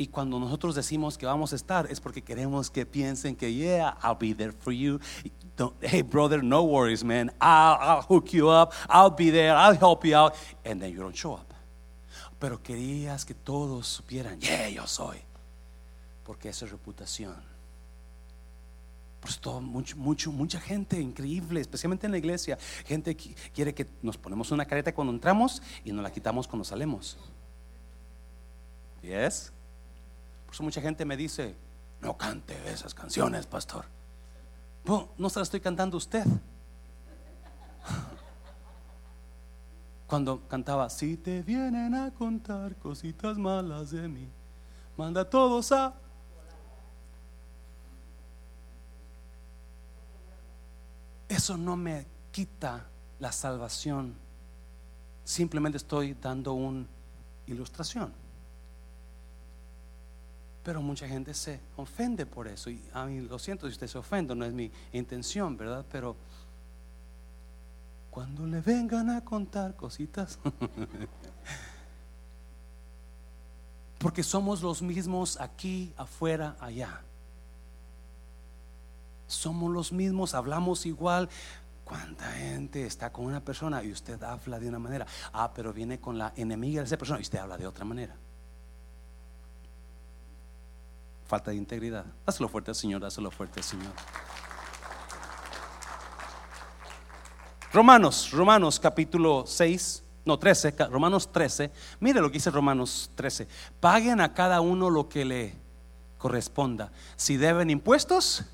Y 0.03 0.09
cuando 0.09 0.41
nosotros 0.41 0.75
decimos 0.75 1.17
que 1.17 1.27
vamos 1.27 1.53
a 1.53 1.57
estar 1.57 1.87
es 1.89 2.01
porque 2.01 2.23
queremos 2.23 2.69
que 2.69 2.85
piensen 2.85 3.37
que, 3.37 3.55
yeah, 3.55 3.97
I'll 4.03 4.17
be 4.19 4.35
there 4.35 4.51
for 4.51 4.73
you. 4.73 4.99
hey, 5.81 6.03
brother, 6.03 6.43
no 6.43 6.65
worries, 6.65 7.05
man. 7.05 7.31
I'll, 7.41 7.79
I'll 7.81 8.03
hook 8.03 8.31
you 8.33 8.49
up. 8.51 8.73
I'll 8.89 9.15
be 9.15 9.31
there. 9.31 9.53
I'll 9.53 9.79
help 9.79 10.05
you 10.05 10.17
out. 10.17 10.35
And 10.65 10.81
then 10.81 10.91
you 10.91 10.99
don't 10.99 11.15
show 11.15 11.35
up. 11.35 11.55
Pero 12.41 12.61
querías 12.61 13.25
que 13.25 13.33
todos 13.33 13.87
supieran, 13.87 14.41
yeah, 14.41 14.69
yo 14.69 14.89
soy. 14.89 15.19
Porque 16.25 16.49
esa 16.49 16.65
es 16.65 16.73
reputación. 16.73 17.37
Por 19.21 19.31
eso 19.31 19.61
mucho, 19.61 19.97
mucho, 19.97 20.33
mucha 20.33 20.59
gente 20.59 21.01
increíble, 21.01 21.61
especialmente 21.61 22.07
en 22.07 22.11
la 22.11 22.19
iglesia, 22.19 22.59
gente 22.87 23.17
que 23.17 23.37
quiere 23.55 23.73
que 23.73 23.87
nos 24.03 24.19
ponemos 24.19 24.51
una 24.51 24.65
careta 24.65 24.93
cuando 24.93 25.13
entramos 25.13 25.63
y 25.85 25.93
nos 25.93 26.03
la 26.03 26.11
quitamos 26.11 26.49
cuando 26.49 26.65
salimos. 26.65 27.17
¿Yes? 29.01 29.53
Por 30.53 30.57
eso 30.57 30.65
mucha 30.65 30.83
gente 30.83 31.07
me 31.07 31.17
dice, 31.17 31.57
no 32.03 32.19
cante 32.19 32.55
esas 32.71 32.93
canciones, 32.93 33.47
pastor. 33.47 33.87
No, 34.85 35.09
no 35.17 35.31
se 35.31 35.39
las 35.39 35.47
estoy 35.47 35.61
cantando 35.61 35.97
usted. 35.97 36.27
Cuando 40.07 40.47
cantaba, 40.49 40.91
si 40.91 41.17
te 41.17 41.43
vienen 41.43 41.95
a 41.95 42.11
contar 42.11 42.77
cositas 42.77 43.39
malas 43.39 43.93
de 43.93 44.07
mí, 44.07 44.29
manda 44.95 45.23
a 45.23 45.31
todos 45.31 45.73
a... 45.73 45.95
Eso 51.31 51.57
no 51.57 51.79
me 51.79 52.07
quita 52.31 52.85
la 53.21 53.33
salvación. 53.33 54.15
Simplemente 55.25 55.79
estoy 55.79 56.13
dando 56.13 56.53
una 56.53 56.85
ilustración. 57.47 58.21
Pero 60.63 60.81
mucha 60.81 61.09
gente 61.09 61.35
se 61.35 61.61
ofende 61.77 62.25
por 62.25 62.47
eso. 62.47 62.71
Y 62.71 62.83
a 62.93 63.05
mí 63.07 63.21
lo 63.21 63.39
siento 63.39 63.67
si 63.67 63.73
usted 63.73 63.89
se 63.89 63.99
ofende, 63.99 64.35
no 64.35 64.45
es 64.45 64.53
mi 64.53 64.71
intención, 64.93 65.57
¿verdad? 65.57 65.85
Pero 65.91 66.17
cuando 68.11 68.47
le 68.47 68.61
vengan 68.61 69.11
a 69.11 69.25
contar 69.25 69.75
cositas, 69.75 70.39
porque 73.99 74.23
somos 74.23 74.63
los 74.63 74.83
mismos 74.83 75.41
aquí, 75.41 75.93
afuera, 75.97 76.57
allá. 76.61 77.03
Somos 79.27 79.73
los 79.73 79.93
mismos, 79.93 80.35
hablamos 80.35 80.87
igual. 80.87 81.29
¿Cuánta 81.85 82.31
gente 82.33 82.87
está 82.87 83.13
con 83.13 83.25
una 83.25 83.41
persona 83.41 83.83
y 83.83 83.91
usted 83.91 84.23
habla 84.23 84.61
de 84.61 84.69
una 84.69 84.79
manera? 84.79 85.07
Ah, 85.33 85.51
pero 85.53 85.73
viene 85.73 85.99
con 85.99 86.19
la 86.19 86.33
enemiga 86.37 86.83
de 86.83 86.87
esa 86.87 86.97
persona 86.97 87.19
y 87.19 87.23
usted 87.23 87.39
habla 87.39 87.57
de 87.57 87.67
otra 87.67 87.85
manera 87.85 88.15
falta 91.33 91.51
de 91.51 91.57
integridad. 91.57 92.05
Hazlo 92.27 92.47
fuerte, 92.47 92.75
Señor, 92.75 93.03
hazlo 93.07 93.31
fuerte, 93.31 93.63
Señor. 93.63 93.91
Romanos, 97.73 98.31
Romanos 98.33 98.79
capítulo 98.79 99.45
6, 99.47 100.05
no 100.27 100.39
13, 100.39 100.75
Romanos 100.91 101.33
13. 101.33 101.71
Mire 102.01 102.21
lo 102.21 102.29
que 102.29 102.35
dice 102.35 102.51
Romanos 102.51 103.11
13. 103.15 103.49
Paguen 103.81 104.21
a 104.21 104.35
cada 104.35 104.61
uno 104.61 104.91
lo 104.91 105.09
que 105.09 105.25
le 105.25 105.55
corresponda. 106.19 106.93
Si 107.17 107.39
deben 107.39 107.71
impuestos, 107.71 108.45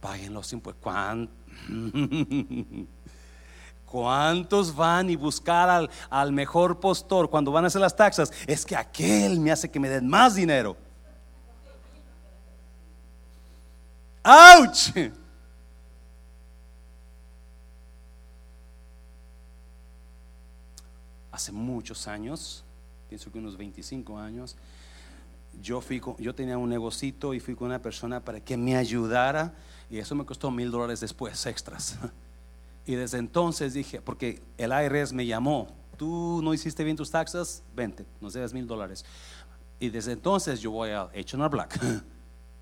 paguen 0.00 0.32
los 0.32 0.50
impuestos. 0.54 0.82
¿Cuántos 3.84 4.74
van 4.74 5.10
y 5.10 5.16
buscar 5.16 5.68
al, 5.68 5.90
al, 6.08 6.32
mejor 6.32 6.80
postor 6.80 7.28
cuando 7.28 7.52
van 7.52 7.64
a 7.64 7.66
hacer 7.66 7.82
las 7.82 7.94
taxas? 7.94 8.32
Es 8.46 8.64
que 8.64 8.74
aquel 8.74 9.38
me 9.38 9.52
hace 9.52 9.70
que 9.70 9.78
me 9.78 9.90
den 9.90 10.08
más 10.08 10.34
dinero. 10.34 10.85
¡Auch! 14.26 14.92
Hace 21.30 21.52
muchos 21.52 22.08
años, 22.08 22.64
pienso 23.08 23.30
que 23.30 23.38
unos 23.38 23.56
25 23.56 24.18
años, 24.18 24.56
yo, 25.62 25.80
fui 25.80 26.02
yo 26.18 26.34
tenía 26.34 26.58
un 26.58 26.68
negocito 26.68 27.34
y 27.34 27.40
fui 27.40 27.54
con 27.54 27.68
una 27.68 27.80
persona 27.80 28.18
para 28.18 28.40
que 28.40 28.56
me 28.56 28.76
ayudara 28.76 29.54
y 29.88 29.98
eso 29.98 30.16
me 30.16 30.26
costó 30.26 30.50
mil 30.50 30.72
dólares 30.72 30.98
después, 30.98 31.46
extras. 31.46 31.96
Y 32.84 32.94
desde 32.94 33.18
entonces 33.18 33.74
dije, 33.74 34.00
porque 34.00 34.42
el 34.58 34.70
IRS 34.70 35.12
me 35.12 35.26
llamó, 35.26 35.68
tú 35.96 36.40
no 36.42 36.54
hiciste 36.54 36.84
bien 36.84 36.96
tus 36.96 37.10
taxas, 37.10 37.62
vente, 37.74 38.04
nos 38.20 38.32
debes 38.32 38.52
mil 38.52 38.66
dólares. 38.66 39.04
Y 39.78 39.88
desde 39.90 40.12
entonces 40.12 40.60
yo 40.60 40.70
voy 40.70 40.90
a 40.90 41.02
H&R 41.02 41.48
Black. 41.48 41.80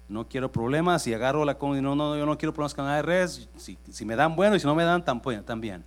No 0.08 0.28
quiero 0.28 0.52
problemas 0.52 1.06
y 1.06 1.14
agarro 1.14 1.44
la 1.44 1.56
no, 1.60 1.94
no, 1.94 2.16
yo 2.16 2.26
no 2.26 2.36
quiero 2.36 2.52
problemas 2.52 2.74
con 2.74 2.86
ARS. 2.86 3.48
Si, 3.56 3.78
si 3.90 4.04
me 4.04 4.16
dan 4.16 4.36
bueno 4.36 4.54
y 4.56 4.60
si 4.60 4.66
no 4.66 4.74
me 4.74 4.84
dan, 4.84 5.04
también. 5.04 5.84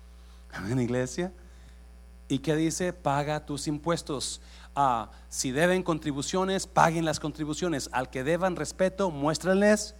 Amén, 0.52 0.80
iglesia. 0.80 1.32
¿Y 2.28 2.38
qué 2.38 2.56
dice? 2.56 2.92
Paga 2.92 3.44
tus 3.44 3.66
impuestos. 3.66 4.40
Ah, 4.74 5.10
si 5.28 5.50
deben 5.50 5.82
contribuciones, 5.82 6.66
paguen 6.66 7.04
las 7.04 7.20
contribuciones. 7.20 7.88
Al 7.92 8.10
que 8.10 8.24
deban 8.24 8.56
respeto, 8.56 9.10
muéstrenles 9.10 9.94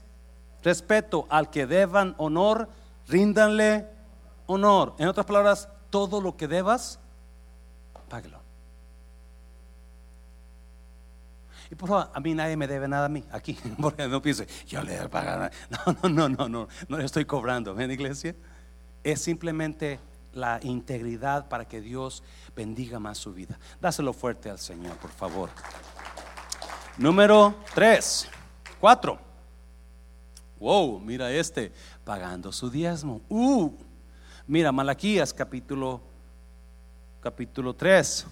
respeto. 0.62 1.26
Al 1.28 1.50
que 1.50 1.66
deban 1.66 2.14
honor, 2.18 2.68
ríndanle 3.08 3.88
honor. 4.46 4.94
En 4.98 5.08
otras 5.08 5.26
palabras, 5.26 5.68
todo 5.90 6.20
lo 6.20 6.36
que 6.36 6.48
debas, 6.48 6.98
páguelo. 8.08 8.39
Y 11.70 11.74
por 11.76 11.88
favor, 11.88 12.10
a 12.12 12.20
mí 12.20 12.34
nadie 12.34 12.56
me 12.56 12.66
debe 12.66 12.88
nada 12.88 13.06
a 13.06 13.08
mí, 13.08 13.24
aquí, 13.30 13.56
porque 13.80 14.08
no 14.08 14.20
piense, 14.20 14.46
yo 14.66 14.82
le 14.82 14.96
voy 14.96 15.06
a 15.06 15.10
pagar. 15.10 15.52
No, 15.70 15.92
no, 16.02 16.08
no, 16.08 16.28
no, 16.28 16.48
no, 16.48 16.68
no 16.88 16.98
le 16.98 17.04
estoy 17.04 17.24
cobrando, 17.24 17.74
¿ven 17.74 17.90
iglesia? 17.90 18.34
Es 19.04 19.20
simplemente 19.22 20.00
la 20.32 20.58
integridad 20.62 21.48
para 21.48 21.66
que 21.66 21.80
Dios 21.80 22.22
bendiga 22.54 22.98
más 22.98 23.18
su 23.18 23.32
vida. 23.32 23.58
Dáselo 23.80 24.12
fuerte 24.12 24.50
al 24.50 24.58
Señor, 24.58 24.96
por 24.96 25.10
favor. 25.10 25.50
Número 26.98 27.54
3, 27.74 28.28
4. 28.80 29.18
Wow, 30.58 31.00
mira 31.00 31.30
este, 31.32 31.72
pagando 32.04 32.52
su 32.52 32.68
diezmo. 32.68 33.22
Uh, 33.28 33.72
mira, 34.46 34.70
Malaquías 34.72 35.32
capítulo 35.32 36.00
capítulo 37.22 37.74
3. 37.74 38.26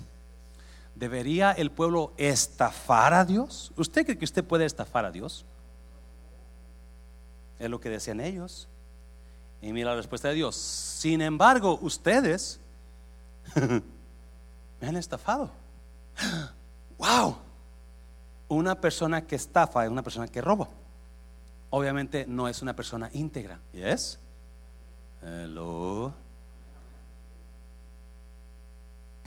¿Debería 0.99 1.53
el 1.53 1.71
pueblo 1.71 2.13
estafar 2.17 3.15
a 3.15 3.25
Dios? 3.25 3.73
¿Usted 3.77 4.05
cree 4.05 4.19
que 4.19 4.25
usted 4.25 4.43
puede 4.43 4.65
estafar 4.65 5.05
a 5.05 5.13
Dios? 5.13 5.45
Es 7.61 7.71
lo 7.71 7.79
que 7.79 7.89
decían 7.89 8.21
ellos. 8.21 8.67
Y 9.63 9.73
mira 9.73 9.91
la 9.91 9.97
respuesta 9.97 10.27
de 10.29 10.35
Dios. 10.35 10.57
Sin 10.57 11.23
embargo, 11.23 11.79
ustedes 11.83 12.59
me 14.81 14.89
han 14.89 14.97
estafado. 14.97 15.53
¡Wow! 16.99 17.37
Una 18.49 18.81
persona 18.81 19.25
que 19.25 19.37
estafa 19.37 19.85
es 19.85 19.91
una 19.93 20.03
persona 20.03 20.27
que 20.27 20.41
roba. 20.41 20.69
Obviamente 21.71 22.25
no 22.27 22.49
es 22.49 22.61
una 22.61 22.75
persona 22.75 23.09
íntegra. 23.13 23.61
¿Yes? 23.73 24.19
Hello. 25.23 26.13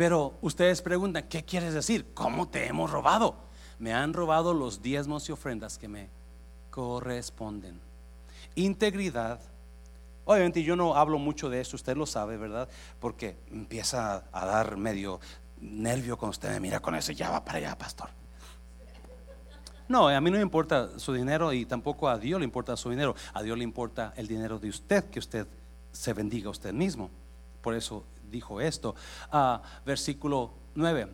Pero 0.02 0.34
ustedes 0.42 0.82
preguntan, 0.82 1.28
¿qué 1.30 1.46
quieres 1.46 1.76
decir? 1.76 2.08
¿Cómo 2.16 2.50
te 2.50 2.66
hemos 2.66 2.90
robado? 2.90 3.36
Me 3.78 3.94
han 3.94 4.14
robado 4.14 4.52
los 4.52 4.82
diezmos 4.82 5.30
y 5.30 5.32
ofrendas 5.32 5.78
que 5.78 5.88
me 5.88 6.10
corresponden. 6.72 7.80
Integridad. 8.56 9.40
Obviamente 10.26 10.64
yo 10.64 10.76
no 10.76 10.96
hablo 10.96 11.20
mucho 11.20 11.52
de 11.52 11.62
eso, 11.62 11.76
usted 11.76 11.96
lo 11.96 12.08
sabe, 12.08 12.38
¿verdad? 12.38 12.68
Porque 13.00 13.38
empieza 13.52 14.24
a 14.32 14.46
dar 14.48 14.76
medio 14.76 15.20
nervio 15.60 16.18
cuando 16.18 16.32
usted 16.32 16.50
me 16.50 16.60
mira 16.60 16.80
con 16.80 16.96
eso, 16.96 17.12
ya 17.12 17.30
va 17.30 17.46
para 17.46 17.60
allá, 17.60 17.78
pastor. 17.78 18.10
No, 19.88 20.08
a 20.08 20.20
mí 20.20 20.32
no 20.32 20.38
me 20.38 20.42
importa 20.42 20.98
su 20.98 21.14
dinero 21.14 21.54
y 21.54 21.68
tampoco 21.68 22.10
a 22.10 22.18
Dios 22.18 22.40
le 22.40 22.46
importa 22.46 22.76
su 22.76 22.90
dinero. 22.90 23.14
A 23.36 23.44
Dios 23.44 23.56
le 23.56 23.64
importa 23.64 24.14
el 24.16 24.28
dinero 24.28 24.58
de 24.58 24.70
usted, 24.70 25.12
que 25.12 25.20
usted 25.20 25.46
se 25.92 26.12
bendiga 26.14 26.48
a 26.48 26.52
usted 26.54 26.74
mismo. 26.74 27.12
Por 27.62 27.76
eso 27.76 28.04
dijo 28.32 28.62
esto. 28.62 28.96
Ah, 29.32 29.62
versículo 29.86 30.54
9. 30.76 31.12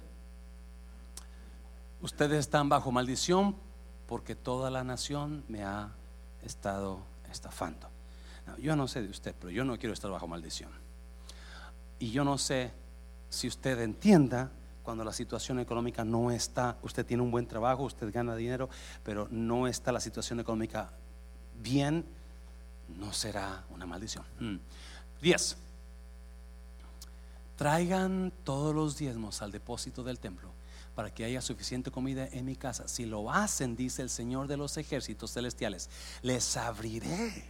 Ustedes 2.01 2.39
están 2.39 2.69
bajo 2.69 2.91
maldición 2.91 3.55
porque 4.07 4.35
toda 4.35 4.69
la 4.69 4.83
nación 4.83 5.43
me 5.47 5.63
ha 5.63 5.91
estado 6.43 7.01
estafando. 7.29 7.89
yo 8.59 8.75
no 8.75 8.87
sé 8.87 9.01
de 9.01 9.09
usted, 9.09 9.35
pero 9.37 9.51
yo 9.51 9.65
no 9.65 9.77
quiero 9.77 9.93
estar 9.93 10.09
bajo 10.09 10.27
maldición. 10.27 10.71
Y 11.99 12.11
yo 12.11 12.23
no 12.23 12.37
sé 12.37 12.71
si 13.29 13.47
usted 13.47 13.79
entienda 13.81 14.51
cuando 14.83 15.03
la 15.03 15.11
situación 15.11 15.59
económica 15.59 16.05
no 16.05 16.31
está, 16.31 16.77
usted 16.81 17.05
tiene 17.05 17.21
un 17.21 17.29
buen 17.29 17.45
trabajo, 17.45 17.83
usted 17.83 18.13
gana 18.13 18.35
dinero, 18.35 18.69
pero 19.03 19.27
no 19.29 19.67
está 19.67 19.91
la 19.91 19.99
situación 19.99 20.39
económica 20.39 20.93
bien, 21.61 22.05
no 22.97 23.11
será 23.11 23.65
una 23.69 23.85
maldición. 23.85 24.23
10. 25.21 25.57
Traigan 27.57 28.31
todos 28.43 28.73
los 28.73 28.97
diezmos 28.97 29.41
al 29.41 29.51
depósito 29.51 30.03
del 30.03 30.19
templo 30.19 30.53
para 30.95 31.13
que 31.13 31.25
haya 31.25 31.41
suficiente 31.41 31.91
comida 31.91 32.27
en 32.31 32.45
mi 32.45 32.55
casa. 32.55 32.87
Si 32.87 33.05
lo 33.05 33.31
hacen, 33.31 33.75
dice 33.75 34.01
el 34.01 34.09
Señor 34.09 34.47
de 34.47 34.57
los 34.57 34.77
ejércitos 34.77 35.33
celestiales, 35.33 35.89
les 36.21 36.55
abriré. 36.57 37.45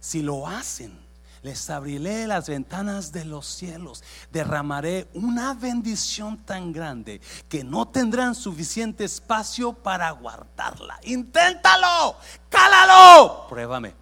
Si 0.00 0.22
lo 0.22 0.46
hacen, 0.46 0.98
les 1.42 1.70
abriré 1.70 2.26
las 2.26 2.48
ventanas 2.48 3.12
de 3.12 3.24
los 3.24 3.46
cielos, 3.46 4.02
derramaré 4.32 5.08
una 5.14 5.54
bendición 5.54 6.38
tan 6.44 6.72
grande 6.72 7.20
que 7.48 7.64
no 7.64 7.88
tendrán 7.88 8.34
suficiente 8.34 9.04
espacio 9.04 9.72
para 9.72 10.10
guardarla. 10.10 10.98
Inténtalo, 11.04 12.16
cálalo, 12.48 13.46
pruébame. 13.48 13.94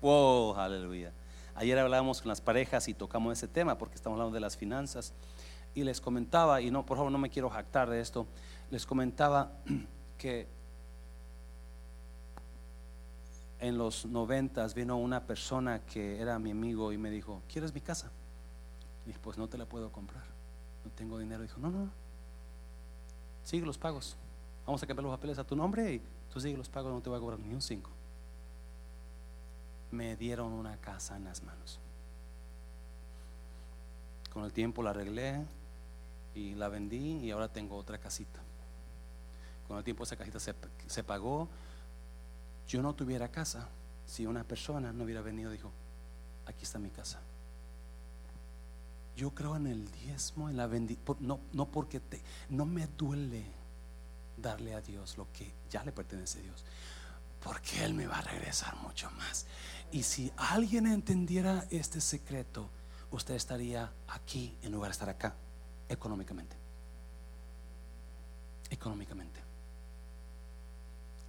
Wow, 0.00 0.56
aleluya. 0.56 1.12
Ayer 1.58 1.76
hablábamos 1.76 2.22
con 2.22 2.28
las 2.28 2.40
parejas 2.40 2.86
y 2.86 2.94
tocamos 2.94 3.36
ese 3.36 3.48
tema 3.48 3.76
porque 3.78 3.96
estamos 3.96 4.16
hablando 4.16 4.32
de 4.32 4.38
las 4.38 4.56
finanzas 4.56 5.12
y 5.74 5.82
les 5.82 6.00
comentaba, 6.00 6.60
y 6.60 6.70
no, 6.70 6.86
por 6.86 6.98
favor, 6.98 7.10
no 7.10 7.18
me 7.18 7.30
quiero 7.30 7.50
jactar 7.50 7.90
de 7.90 8.00
esto, 8.00 8.28
les 8.70 8.86
comentaba 8.86 9.50
que 10.18 10.46
en 13.58 13.76
los 13.76 14.06
noventas 14.06 14.72
vino 14.72 14.98
una 14.98 15.26
persona 15.26 15.80
que 15.80 16.20
era 16.20 16.38
mi 16.38 16.52
amigo 16.52 16.92
y 16.92 16.96
me 16.96 17.10
dijo, 17.10 17.42
¿quieres 17.52 17.74
mi 17.74 17.80
casa? 17.80 18.08
Y 19.04 19.12
pues 19.14 19.36
no 19.36 19.48
te 19.48 19.58
la 19.58 19.66
puedo 19.66 19.90
comprar, 19.90 20.22
no 20.84 20.92
tengo 20.92 21.18
dinero. 21.18 21.42
Dijo, 21.42 21.58
no, 21.58 21.72
no, 21.72 21.90
sigue 23.42 23.66
los 23.66 23.78
pagos, 23.78 24.16
vamos 24.64 24.80
a 24.80 24.86
cambiar 24.86 25.06
los 25.06 25.16
papeles 25.16 25.40
a 25.40 25.44
tu 25.44 25.56
nombre 25.56 25.94
y 25.94 26.02
tú 26.32 26.40
sigue 26.40 26.56
los 26.56 26.68
pagos, 26.68 26.92
no 26.92 27.00
te 27.00 27.10
voy 27.10 27.16
a 27.16 27.20
cobrar 27.20 27.40
ni 27.40 27.52
un 27.52 27.62
cinco 27.62 27.97
me 29.90 30.16
dieron 30.16 30.52
una 30.52 30.76
casa 30.78 31.16
en 31.16 31.24
las 31.24 31.42
manos. 31.42 31.80
Con 34.32 34.44
el 34.44 34.52
tiempo 34.52 34.82
la 34.82 34.90
arreglé 34.90 35.44
y 36.34 36.54
la 36.54 36.68
vendí 36.68 37.18
y 37.18 37.30
ahora 37.30 37.48
tengo 37.48 37.76
otra 37.76 37.98
casita. 37.98 38.40
Con 39.66 39.78
el 39.78 39.84
tiempo 39.84 40.04
esa 40.04 40.16
casita 40.16 40.38
se, 40.38 41.04
pagó. 41.04 41.48
Yo 42.66 42.82
no 42.82 42.94
tuviera 42.94 43.28
casa 43.28 43.68
si 44.06 44.26
una 44.26 44.44
persona 44.44 44.92
no 44.92 45.04
hubiera 45.04 45.20
venido 45.20 45.50
y 45.50 45.56
dijo, 45.56 45.72
aquí 46.46 46.64
está 46.64 46.78
mi 46.78 46.90
casa. 46.90 47.20
Yo 49.16 49.30
creo 49.30 49.56
en 49.56 49.66
el 49.66 49.90
diezmo, 49.90 50.48
en 50.48 50.56
la 50.56 50.66
bendición, 50.66 51.16
no, 51.20 51.40
no 51.52 51.66
porque 51.66 51.98
te, 52.00 52.22
no 52.48 52.64
me 52.64 52.86
duele 52.86 53.44
darle 54.36 54.74
a 54.74 54.80
Dios 54.80 55.18
lo 55.18 55.26
que 55.32 55.52
ya 55.70 55.82
le 55.84 55.92
pertenece 55.92 56.38
a 56.38 56.42
Dios, 56.42 56.64
porque 57.42 57.84
Él 57.84 57.94
me 57.94 58.06
va 58.06 58.18
a 58.18 58.22
regresar 58.22 58.76
mucho 58.76 59.10
más. 59.12 59.46
Y 59.90 60.02
si 60.02 60.32
alguien 60.36 60.86
entendiera 60.86 61.66
este 61.70 62.00
secreto, 62.00 62.68
usted 63.10 63.34
estaría 63.34 63.92
aquí 64.08 64.56
en 64.62 64.72
lugar 64.72 64.90
de 64.90 64.92
estar 64.92 65.08
acá, 65.08 65.34
económicamente. 65.88 66.56
Económicamente. 68.70 69.40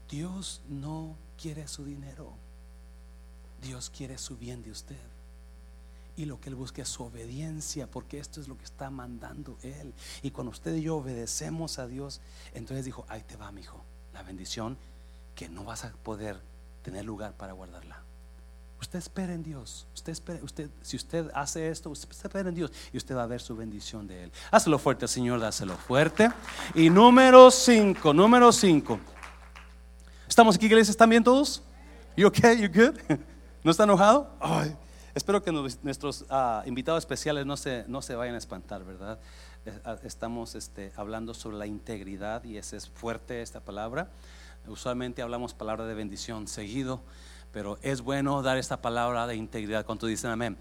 Dios 0.10 0.62
no 0.68 1.16
quiere 1.38 1.68
su 1.68 1.86
dinero. 1.86 2.34
Dios 3.62 3.90
quiere 3.90 4.18
su 4.18 4.38
bien 4.38 4.62
de 4.62 4.72
usted. 4.72 4.98
Y 6.18 6.26
lo 6.26 6.42
que 6.42 6.50
Él 6.50 6.56
busca 6.56 6.82
es 6.82 6.90
su 6.90 7.04
obediencia, 7.04 7.90
porque 7.90 8.20
esto 8.20 8.42
es 8.42 8.50
lo 8.50 8.58
que 8.58 8.66
está 8.66 8.90
mandando 8.90 9.58
Él. 9.62 9.94
Y 10.22 10.32
cuando 10.32 10.52
usted 10.52 10.76
y 10.76 10.82
yo 10.82 10.98
obedecemos 10.98 11.80
a 11.80 11.88
Dios, 11.88 12.20
entonces 12.54 12.84
dijo, 12.84 13.06
ahí 13.08 13.24
te 13.24 13.38
va, 13.38 13.54
mi 13.54 13.62
hijo, 13.62 13.82
la 14.14 14.24
bendición 14.24 14.78
que 15.40 15.48
no 15.48 15.64
vas 15.64 15.86
a 15.86 15.94
poder 16.04 16.38
tener 16.82 17.06
lugar 17.06 17.32
para 17.32 17.54
guardarla. 17.54 18.04
Usted 18.82 19.00
espera 19.00 19.34
en 19.34 19.42
Dios. 19.42 19.88
Usted 19.96 20.12
espera, 20.12 20.40
usted, 20.44 20.70
si 20.82 20.98
usted 20.98 21.32
hace 21.34 21.70
esto, 21.70 21.90
usted 21.90 22.10
espera 22.12 22.50
en 22.50 22.56
Dios 22.56 22.74
y 22.92 22.98
usted 22.98 23.16
va 23.16 23.24
a 23.24 23.26
ver 23.26 23.40
su 23.40 23.56
bendición 23.56 24.06
de 24.06 24.24
Él. 24.24 24.32
Hazlo 24.52 24.78
fuerte, 24.78 25.08
Señor, 25.08 25.40
dáselo 25.40 25.78
fuerte. 25.78 26.30
Y 26.76 26.90
número 26.90 27.52
5, 27.52 28.14
número 28.14 28.52
5. 28.52 29.00
¿Estamos 30.28 30.58
aquí, 30.58 30.66
iglesia? 30.66 30.92
¿Están 30.92 31.10
bien 31.10 31.24
todos? 31.24 31.64
You 32.18 32.28
okay? 32.28 32.62
You 32.62 32.68
good? 32.68 33.00
¿No 33.64 33.72
está 33.72 33.86
enojado? 33.86 34.30
espero 35.16 35.42
que 35.42 35.54
nuestros 35.54 36.26
ah, 36.30 36.64
invitados 36.66 37.02
especiales 37.02 37.46
no 37.46 37.56
se, 37.56 37.86
no 37.88 38.02
se 38.02 38.14
vayan 38.14 38.36
a 38.36 38.40
espantar, 38.40 38.84
¿verdad? 38.84 39.18
Ah, 39.86 39.96
estamos 40.04 40.56
este, 40.56 40.92
hablando 40.98 41.34
sobre 41.34 41.56
la 41.56 41.66
integridad 41.66 42.44
y 42.44 42.58
ese 42.58 42.76
es 42.76 42.90
fuerte 42.90 43.42
esta 43.42 43.62
palabra. 43.62 44.10
Usualmente 44.70 45.22
hablamos 45.22 45.54
palabra 45.54 45.86
de 45.86 45.94
bendición 45.94 46.48
seguido 46.48 47.02
pero 47.52 47.80
es 47.82 48.02
bueno 48.02 48.42
dar 48.42 48.58
esta 48.58 48.82
palabra 48.82 49.28
de 49.28 49.36
integridad 49.36 49.86
cuando 49.86 50.08
dicen 50.08 50.32
amén. 50.32 50.58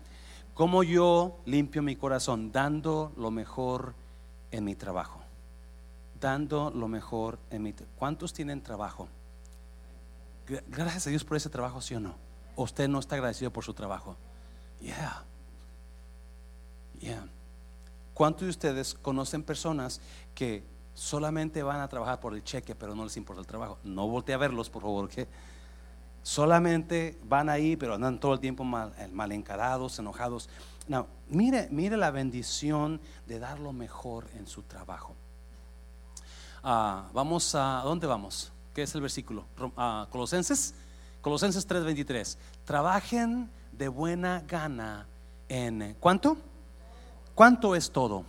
¿Cómo 0.55 0.83
yo 0.83 1.39
limpio 1.45 1.83
mi 1.83 1.97
corazón? 1.97 2.51
Dando 2.51 3.13
lo 3.17 3.31
mejor 3.31 3.95
en 4.51 4.65
mi 4.65 4.75
trabajo. 4.75 5.21
Dando 6.21 6.71
lo 6.71 6.89
mejor 6.89 7.39
en 7.51 7.63
mi 7.63 7.75
¿Cuántos 7.97 8.33
tienen 8.33 8.63
trabajo? 8.63 9.09
Gracias 10.69 11.07
a 11.07 11.11
Dios 11.11 11.25
por 11.25 11.37
ese 11.37 11.51
trabajo, 11.51 11.81
¿sí 11.81 11.95
o 11.95 12.01
no? 12.01 12.17
usted 12.57 12.89
no 12.89 12.99
está 12.99 13.15
agradecido 13.15 13.53
por 13.53 13.65
su 13.65 13.73
trabajo? 13.73 14.17
Yeah. 14.81 15.25
Yeah. 16.99 17.29
¿Cuántos 18.15 18.47
de 18.47 18.51
ustedes 18.51 18.95
conocen 18.95 19.45
personas 19.45 20.01
que 20.35 20.65
solamente 20.99 21.63
van 21.63 21.81
a 21.81 21.89
trabajar 21.89 22.19
por 22.19 22.35
el 22.35 22.43
cheque, 22.43 22.75
pero 22.75 22.95
no 22.95 23.05
les 23.05 23.17
importa 23.17 23.41
el 23.41 23.47
trabajo? 23.47 23.79
No 23.85 24.09
voltee 24.09 24.35
a 24.35 24.39
verlos, 24.39 24.69
por 24.69 24.83
favor, 24.83 25.09
que 25.09 25.29
solamente 26.23 27.17
van 27.25 27.49
ahí, 27.49 27.77
pero 27.77 27.95
andan 27.95 28.19
todo 28.19 28.35
el 28.35 28.41
tiempo 28.41 28.65
mal, 28.65 28.93
eh, 28.99 29.07
mal 29.07 29.31
encarados, 29.31 29.99
enojados. 30.01 30.49
No, 30.89 31.07
mire, 31.29 31.69
mire 31.71 31.97
la 31.97 32.11
bendición 32.11 33.01
de 33.27 33.39
dar 33.39 33.61
lo 33.61 33.73
mejor 33.73 34.27
en 34.37 34.49
su 34.49 34.63
trabajo. 34.63 35.15
Ah, 36.65 37.09
vamos 37.13 37.55
a, 37.55 37.83
¿dónde 37.85 38.09
vamos? 38.09 38.53
¿Qué 38.75 38.83
es 38.83 38.95
el 38.97 39.01
versículo? 39.01 39.45
Ah, 39.77 40.09
Colosenses, 40.11 40.75
Colosenses 41.23 41.65
3:23. 41.67 42.37
Trabajen 42.65 43.49
de 43.71 43.87
buena 43.87 44.43
gana 44.49 45.07
en, 45.49 45.97
¿cuánto? 46.01 46.37
¿Cuánto 47.37 47.77
es 47.77 47.93
todo? 47.93 48.25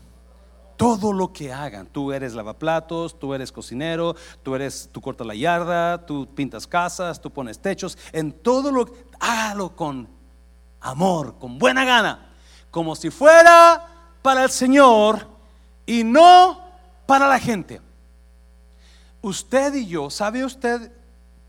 Todo 0.79 1.11
lo 1.11 1.33
que 1.33 1.51
hagan. 1.51 1.87
Tú 1.87 2.13
eres 2.13 2.33
lavaplatos, 2.33 3.19
tú 3.19 3.33
eres 3.33 3.51
cocinero, 3.51 4.15
tú 4.41 4.55
eres, 4.55 4.87
tú 4.89 5.01
cortas 5.01 5.27
la 5.27 5.35
yarda, 5.35 6.05
tú 6.05 6.25
pintas 6.33 6.65
casas, 6.65 7.19
tú 7.19 7.29
pones 7.29 7.59
techos. 7.59 7.97
En 8.13 8.31
todo 8.31 8.71
lo, 8.71 8.85
hágalo 9.19 9.75
con 9.75 10.07
amor, 10.79 11.35
con 11.37 11.59
buena 11.59 11.83
gana, 11.83 12.31
como 12.71 12.95
si 12.95 13.09
fuera 13.09 14.13
para 14.21 14.45
el 14.45 14.49
Señor 14.49 15.27
y 15.85 16.05
no 16.05 16.61
para 17.05 17.27
la 17.27 17.39
gente. 17.39 17.81
Usted 19.21 19.73
y 19.73 19.85
yo, 19.85 20.09
¿sabe 20.09 20.45
usted 20.45 20.93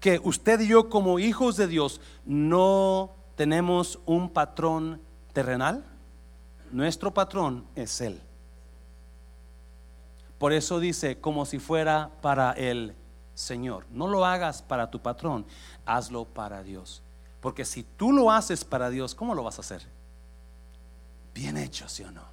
que 0.00 0.20
usted 0.24 0.58
y 0.58 0.66
yo 0.66 0.88
como 0.88 1.20
hijos 1.20 1.56
de 1.56 1.68
Dios 1.68 2.00
no 2.24 3.12
tenemos 3.36 4.00
un 4.06 4.28
patrón 4.28 5.00
terrenal? 5.32 5.84
Nuestro 6.72 7.14
patrón 7.14 7.64
es 7.76 8.00
Él. 8.00 8.20
Por 10.40 10.54
eso 10.54 10.80
dice, 10.80 11.20
como 11.20 11.44
si 11.44 11.58
fuera 11.58 12.10
para 12.22 12.52
el 12.52 12.94
Señor. 13.34 13.84
No 13.90 14.08
lo 14.08 14.24
hagas 14.24 14.62
para 14.62 14.90
tu 14.90 15.02
patrón, 15.02 15.44
hazlo 15.84 16.24
para 16.24 16.62
Dios. 16.62 17.02
Porque 17.42 17.66
si 17.66 17.82
tú 17.82 18.10
lo 18.10 18.30
haces 18.30 18.64
para 18.64 18.88
Dios, 18.88 19.14
¿cómo 19.14 19.34
lo 19.34 19.42
vas 19.42 19.58
a 19.58 19.60
hacer? 19.60 19.82
Bien 21.34 21.58
hecho, 21.58 21.90
¿sí 21.90 22.04
o 22.04 22.10
no? 22.10 22.24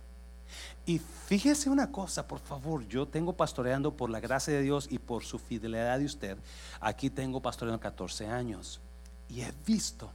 Y 0.86 0.99
fíjese 0.99 1.70
una 1.70 1.91
cosa, 1.91 2.26
por 2.26 2.39
favor, 2.39 2.88
yo 2.88 3.10
tengo 3.10 3.34
pastoreando 3.34 3.91
por 3.91 4.10
la 4.10 4.22
gracia 4.22 4.53
de 4.53 4.62
Dios 4.62 4.88
y 4.89 4.99
por 4.99 5.26
su 5.26 5.38
fidelidad 5.38 5.99
de 5.99 6.05
usted. 6.05 6.38
Aquí 6.80 7.10
tengo 7.10 7.41
pastoreando 7.41 7.82
14 7.82 8.28
años 8.28 8.80
y 9.28 9.41
he 9.41 9.53
visto 9.66 10.10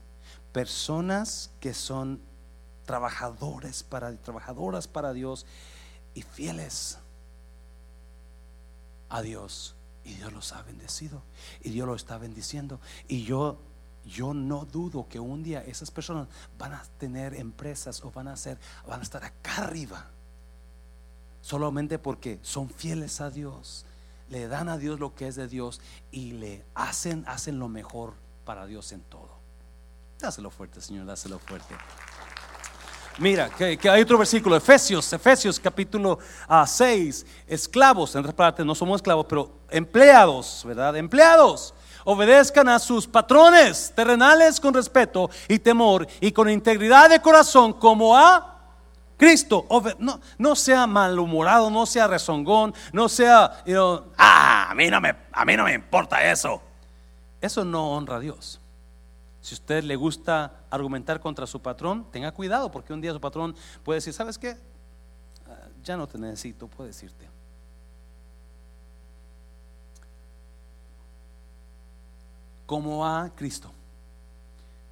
personas 0.51 1.51
que 1.59 1.75
son 1.75 2.19
trabajadores 2.87 3.83
para 3.83 4.15
trabajadoras 4.15 4.87
para 4.87 5.13
Dios 5.13 5.45
y 6.15 6.23
fieles 6.23 6.97
a 9.13 9.21
Dios 9.21 9.75
y 10.03 10.15
Dios 10.15 10.33
los 10.33 10.51
ha 10.53 10.63
bendecido 10.63 11.21
y 11.61 11.69
Dios 11.69 11.87
lo 11.87 11.95
está 11.95 12.17
bendiciendo. 12.17 12.81
Y 13.07 13.23
yo 13.23 13.59
yo 14.05 14.33
no 14.33 14.65
dudo 14.65 15.07
que 15.07 15.17
un 15.17 15.43
día 15.43 15.63
esas 15.63 15.89
personas 15.89 16.27
van 16.57 16.73
a 16.73 16.83
tener 16.97 17.35
empresas 17.35 18.03
o 18.03 18.11
van 18.11 18.27
a 18.27 18.35
ser 18.35 18.57
van 18.85 18.99
a 18.99 19.03
estar 19.03 19.23
acá 19.23 19.59
arriba 19.59 20.07
solamente 21.39 21.99
porque 21.99 22.37
son 22.41 22.69
fieles 22.69 23.21
a 23.21 23.29
Dios 23.29 23.85
le 24.27 24.49
dan 24.49 24.67
a 24.67 24.77
Dios 24.77 24.99
lo 24.99 25.15
que 25.15 25.27
es 25.27 25.35
de 25.35 25.47
Dios 25.47 25.79
y 26.11 26.33
le 26.33 26.65
hacen 26.73 27.23
hacen 27.27 27.59
lo 27.59 27.69
mejor 27.69 28.15
para 28.43 28.65
Dios 28.65 28.91
en 28.91 29.01
todo. 29.01 29.37
Dáselo 30.19 30.49
fuerte 30.49 30.81
Señor 30.81 31.05
dáselo 31.05 31.39
fuerte 31.39 31.75
Mira, 33.19 33.49
que, 33.49 33.77
hay 33.89 34.01
otro 34.01 34.17
versículo, 34.17 34.55
Efesios, 34.55 35.13
Efesios 35.13 35.59
capítulo 35.59 36.17
6, 36.65 37.25
ah, 37.27 37.43
esclavos, 37.47 38.15
en 38.15 38.19
otras 38.21 38.33
partes 38.33 38.65
no 38.65 38.73
somos 38.73 38.97
esclavos, 38.97 39.27
pero 39.29 39.51
empleados, 39.69 40.63
¿verdad? 40.65 40.97
Empleados, 40.97 41.75
obedezcan 42.05 42.67
a 42.69 42.79
sus 42.79 43.05
patrones 43.05 43.93
terrenales 43.95 44.59
con 44.59 44.73
respeto 44.73 45.29
y 45.47 45.59
temor 45.59 46.07
y 46.21 46.31
con 46.31 46.49
integridad 46.49 47.09
de 47.09 47.21
corazón 47.21 47.73
como 47.73 48.17
a 48.17 48.57
Cristo. 49.15 49.67
No, 49.99 50.19
no 50.39 50.55
sea 50.55 50.87
malhumorado, 50.87 51.69
no 51.69 51.85
sea 51.85 52.07
rezongón, 52.07 52.73
no 52.91 53.07
sea, 53.09 53.63
ah, 54.17 54.67
a 54.71 54.75
mí 54.75 54.89
no 54.89 54.99
me, 54.99 55.15
a 55.31 55.45
mí 55.45 55.55
no 55.55 55.65
me 55.65 55.73
importa 55.73 56.31
eso. 56.31 56.61
Eso 57.39 57.63
no 57.63 57.91
honra 57.91 58.15
a 58.15 58.19
Dios. 58.19 58.59
Si 59.43 59.55
usted 59.55 59.83
le 59.83 59.97
gusta 59.97 60.63
argumentar 60.69 61.19
contra 61.19 61.45
su 61.45 61.61
patrón, 61.61 62.09
tenga 62.13 62.31
cuidado 62.31 62.71
porque 62.71 62.93
un 62.93 63.01
día 63.01 63.11
su 63.11 63.19
patrón 63.19 63.53
puede 63.83 63.97
decir, 63.97 64.13
¿sabes 64.13 64.37
qué? 64.37 64.55
Ah, 65.45 65.67
ya 65.83 65.97
no 65.97 66.07
te 66.07 66.17
necesito, 66.17 66.69
puede 66.69 66.91
decirte. 66.91 67.27
Como 72.65 73.05
a 73.05 73.31
Cristo, 73.35 73.69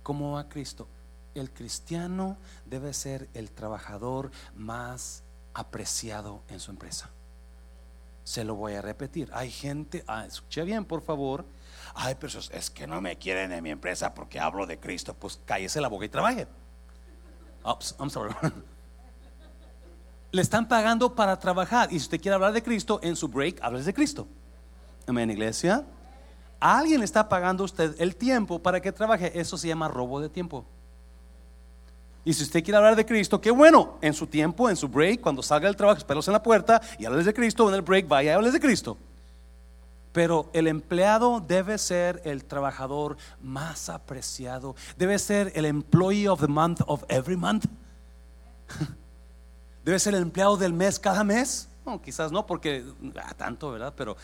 como 0.04 0.38
a 0.38 0.50
Cristo. 0.50 0.86
El 1.34 1.50
cristiano 1.52 2.36
debe 2.66 2.94
ser 2.94 3.30
el 3.34 3.52
trabajador 3.52 4.32
más 4.54 5.24
apreciado 5.54 6.42
en 6.50 6.60
su 6.60 6.72
empresa. 6.72 7.10
Se 8.26 8.44
lo 8.44 8.56
voy 8.56 8.74
a 8.74 8.82
repetir. 8.82 9.30
Hay 9.32 9.50
gente, 9.50 10.04
ah, 10.08 10.26
escuche 10.26 10.66
bien 10.66 10.84
por 10.84 11.02
favor, 11.02 11.46
hay 11.96 12.16
personas, 12.16 12.50
es 12.54 12.70
que 12.70 12.88
no 12.88 13.02
me 13.02 13.18
quieren 13.18 13.52
en 13.52 13.64
mi 13.64 13.70
empresa 13.70 14.14
porque 14.14 14.40
hablo 14.40 14.66
de 14.66 14.80
Cristo. 14.80 15.14
Pues 15.14 15.40
cállese 15.46 15.82
la 15.82 15.88
boca 15.88 16.06
y 16.06 16.10
trabaje. 16.10 16.48
Oops, 17.64 17.96
I'm 18.00 18.10
sorry. 18.10 18.34
Le 20.32 20.42
están 20.42 20.68
pagando 20.68 21.14
para 21.14 21.38
trabajar. 21.38 21.90
Y 21.92 22.00
si 22.00 22.06
usted 22.06 22.22
quiere 22.22 22.36
hablar 22.36 22.54
de 22.54 22.64
Cristo, 22.64 23.00
en 23.04 23.16
su 23.16 23.28
break, 23.28 23.62
hables 23.62 23.86
de 23.86 23.94
Cristo. 23.94 24.28
Amén, 25.06 25.30
iglesia. 25.30 25.86
Alguien 26.60 27.00
le 27.00 27.06
está 27.06 27.28
pagando 27.28 27.64
a 27.64 27.66
usted 27.66 27.96
el 28.00 28.16
tiempo 28.16 28.60
para 28.60 28.80
que 28.80 28.92
trabaje. 28.92 29.38
Eso 29.38 29.58
se 29.58 29.68
llama 29.68 29.88
robo 29.88 30.22
de 30.22 30.30
tiempo. 30.30 30.66
Y 32.24 32.34
si 32.34 32.44
usted 32.44 32.64
quiere 32.64 32.78
hablar 32.78 32.96
de 32.96 33.06
Cristo, 33.06 33.42
qué 33.42 33.50
bueno, 33.50 33.98
en 34.00 34.14
su 34.14 34.28
tiempo, 34.28 34.70
en 34.70 34.76
su 34.76 34.88
break, 34.88 35.22
cuando 35.22 35.42
salga 35.42 35.68
del 35.68 35.76
trabajo, 35.76 35.98
espéros 35.98 36.28
en 36.28 36.34
la 36.34 36.44
puerta 36.44 36.80
y 37.00 37.06
hables 37.06 37.26
de 37.26 37.34
Cristo, 37.34 37.68
en 37.68 37.76
el 37.76 37.82
break 37.82 38.08
vaya 38.08 38.32
y 38.32 38.36
hables 38.36 38.54
de 38.54 38.60
Cristo. 38.60 38.96
Pero 40.12 40.50
el 40.54 40.68
empleado 40.68 41.40
debe 41.40 41.78
ser 41.78 42.22
el 42.26 42.44
trabajador 42.44 43.18
más 43.42 43.90
apreciado. 43.90 44.76
Debe 44.98 45.18
ser 45.20 45.52
el 45.56 45.66
employee 45.66 46.28
of 46.28 46.42
the 46.42 46.48
month 46.48 46.82
of 46.86 47.04
every 47.08 47.38
month. 47.38 47.66
Debe 49.86 50.00
ser 50.00 50.14
el 50.14 50.22
empleado 50.22 50.58
del 50.58 50.74
mes 50.74 51.00
cada 51.00 51.24
mes. 51.24 51.68
Quizás 52.04 52.32
no, 52.32 52.46
porque 52.46 52.86
ah, 53.24 53.34
tanto, 53.36 53.72
¿verdad? 53.72 53.94
Pero, 53.98 54.16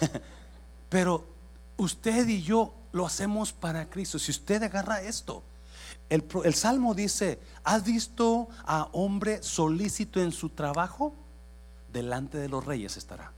pero 0.88 1.24
usted 1.76 2.28
y 2.28 2.42
yo 2.42 2.74
lo 2.92 3.06
hacemos 3.06 3.52
para 3.52 3.88
Cristo. 3.88 4.18
Si 4.18 4.30
usted 4.30 4.62
agarra 4.62 5.00
esto, 5.02 5.42
el, 6.10 6.24
el 6.44 6.54
Salmo 6.54 6.94
dice: 6.94 7.40
¿Has 7.64 7.84
visto 7.84 8.48
a 8.64 8.88
hombre 8.92 9.42
solícito 9.42 10.20
en 10.20 10.32
su 10.32 10.50
trabajo? 10.50 11.14
Delante 11.92 12.36
de 12.36 12.48
los 12.50 12.66
reyes 12.66 12.98
estará. 12.98 13.32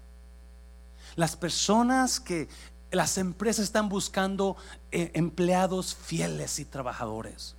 Las 1.16 1.36
personas 1.36 2.20
que 2.20 2.48
las 2.90 3.18
empresas 3.18 3.64
están 3.64 3.88
buscando 3.88 4.56
eh, 4.90 5.10
empleados 5.14 5.94
fieles 5.94 6.58
y 6.58 6.64
trabajadores. 6.64 7.54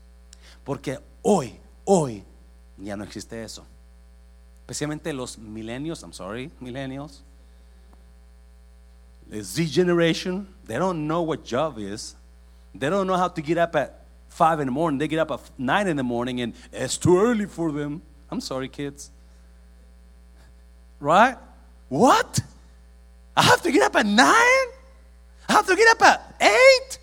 Porque 0.64 1.00
hoy, 1.22 1.60
hoy 1.86 2.24
ya 2.78 2.96
no 2.98 3.04
existe 3.04 3.44
eso. 3.44 3.66
Especialmente 4.62 5.14
los 5.14 5.38
millennials, 5.38 6.04
I'm 6.04 6.14
sorry, 6.14 6.52
millennials. 6.60 7.24
The 9.30 9.44
Z 9.44 9.68
generation, 9.68 10.48
they 10.66 10.78
don't 10.78 11.08
know 11.08 11.22
what 11.22 11.44
job 11.44 11.78
is. 11.80 12.16
They 12.74 12.90
don't 12.90 13.08
know 13.08 13.18
how 13.18 13.30
to 13.30 13.42
get 13.42 13.58
up 13.58 13.76
at 13.76 14.06
5 14.30 14.62
in 14.62 14.68
the 14.68 14.72
morning. 14.72 14.98
They 14.98 15.08
get 15.08 15.20
up 15.20 15.32
at 15.32 15.40
9 15.58 15.88
in 15.88 15.98
the 15.98 16.04
morning 16.04 16.42
and 16.42 16.54
it's 16.72 16.98
too 16.98 17.20
early 17.20 17.46
for 17.46 17.72
them. 17.72 18.02
I'm 18.30 18.42
sorry, 18.42 18.70
kids. 18.70 19.12
Right? 21.00 21.38
What? 21.90 22.40
I 23.36 23.44
have 23.44 23.62
to 23.62 23.72
get 23.72 23.84
up 23.84 23.96
at 23.96 24.06
nine? 24.06 24.68
I 25.48 25.54
have 25.54 25.66
to 25.68 25.76
get 25.76 25.88
up 25.92 26.02
at 26.02 26.36
eight? 26.42 27.00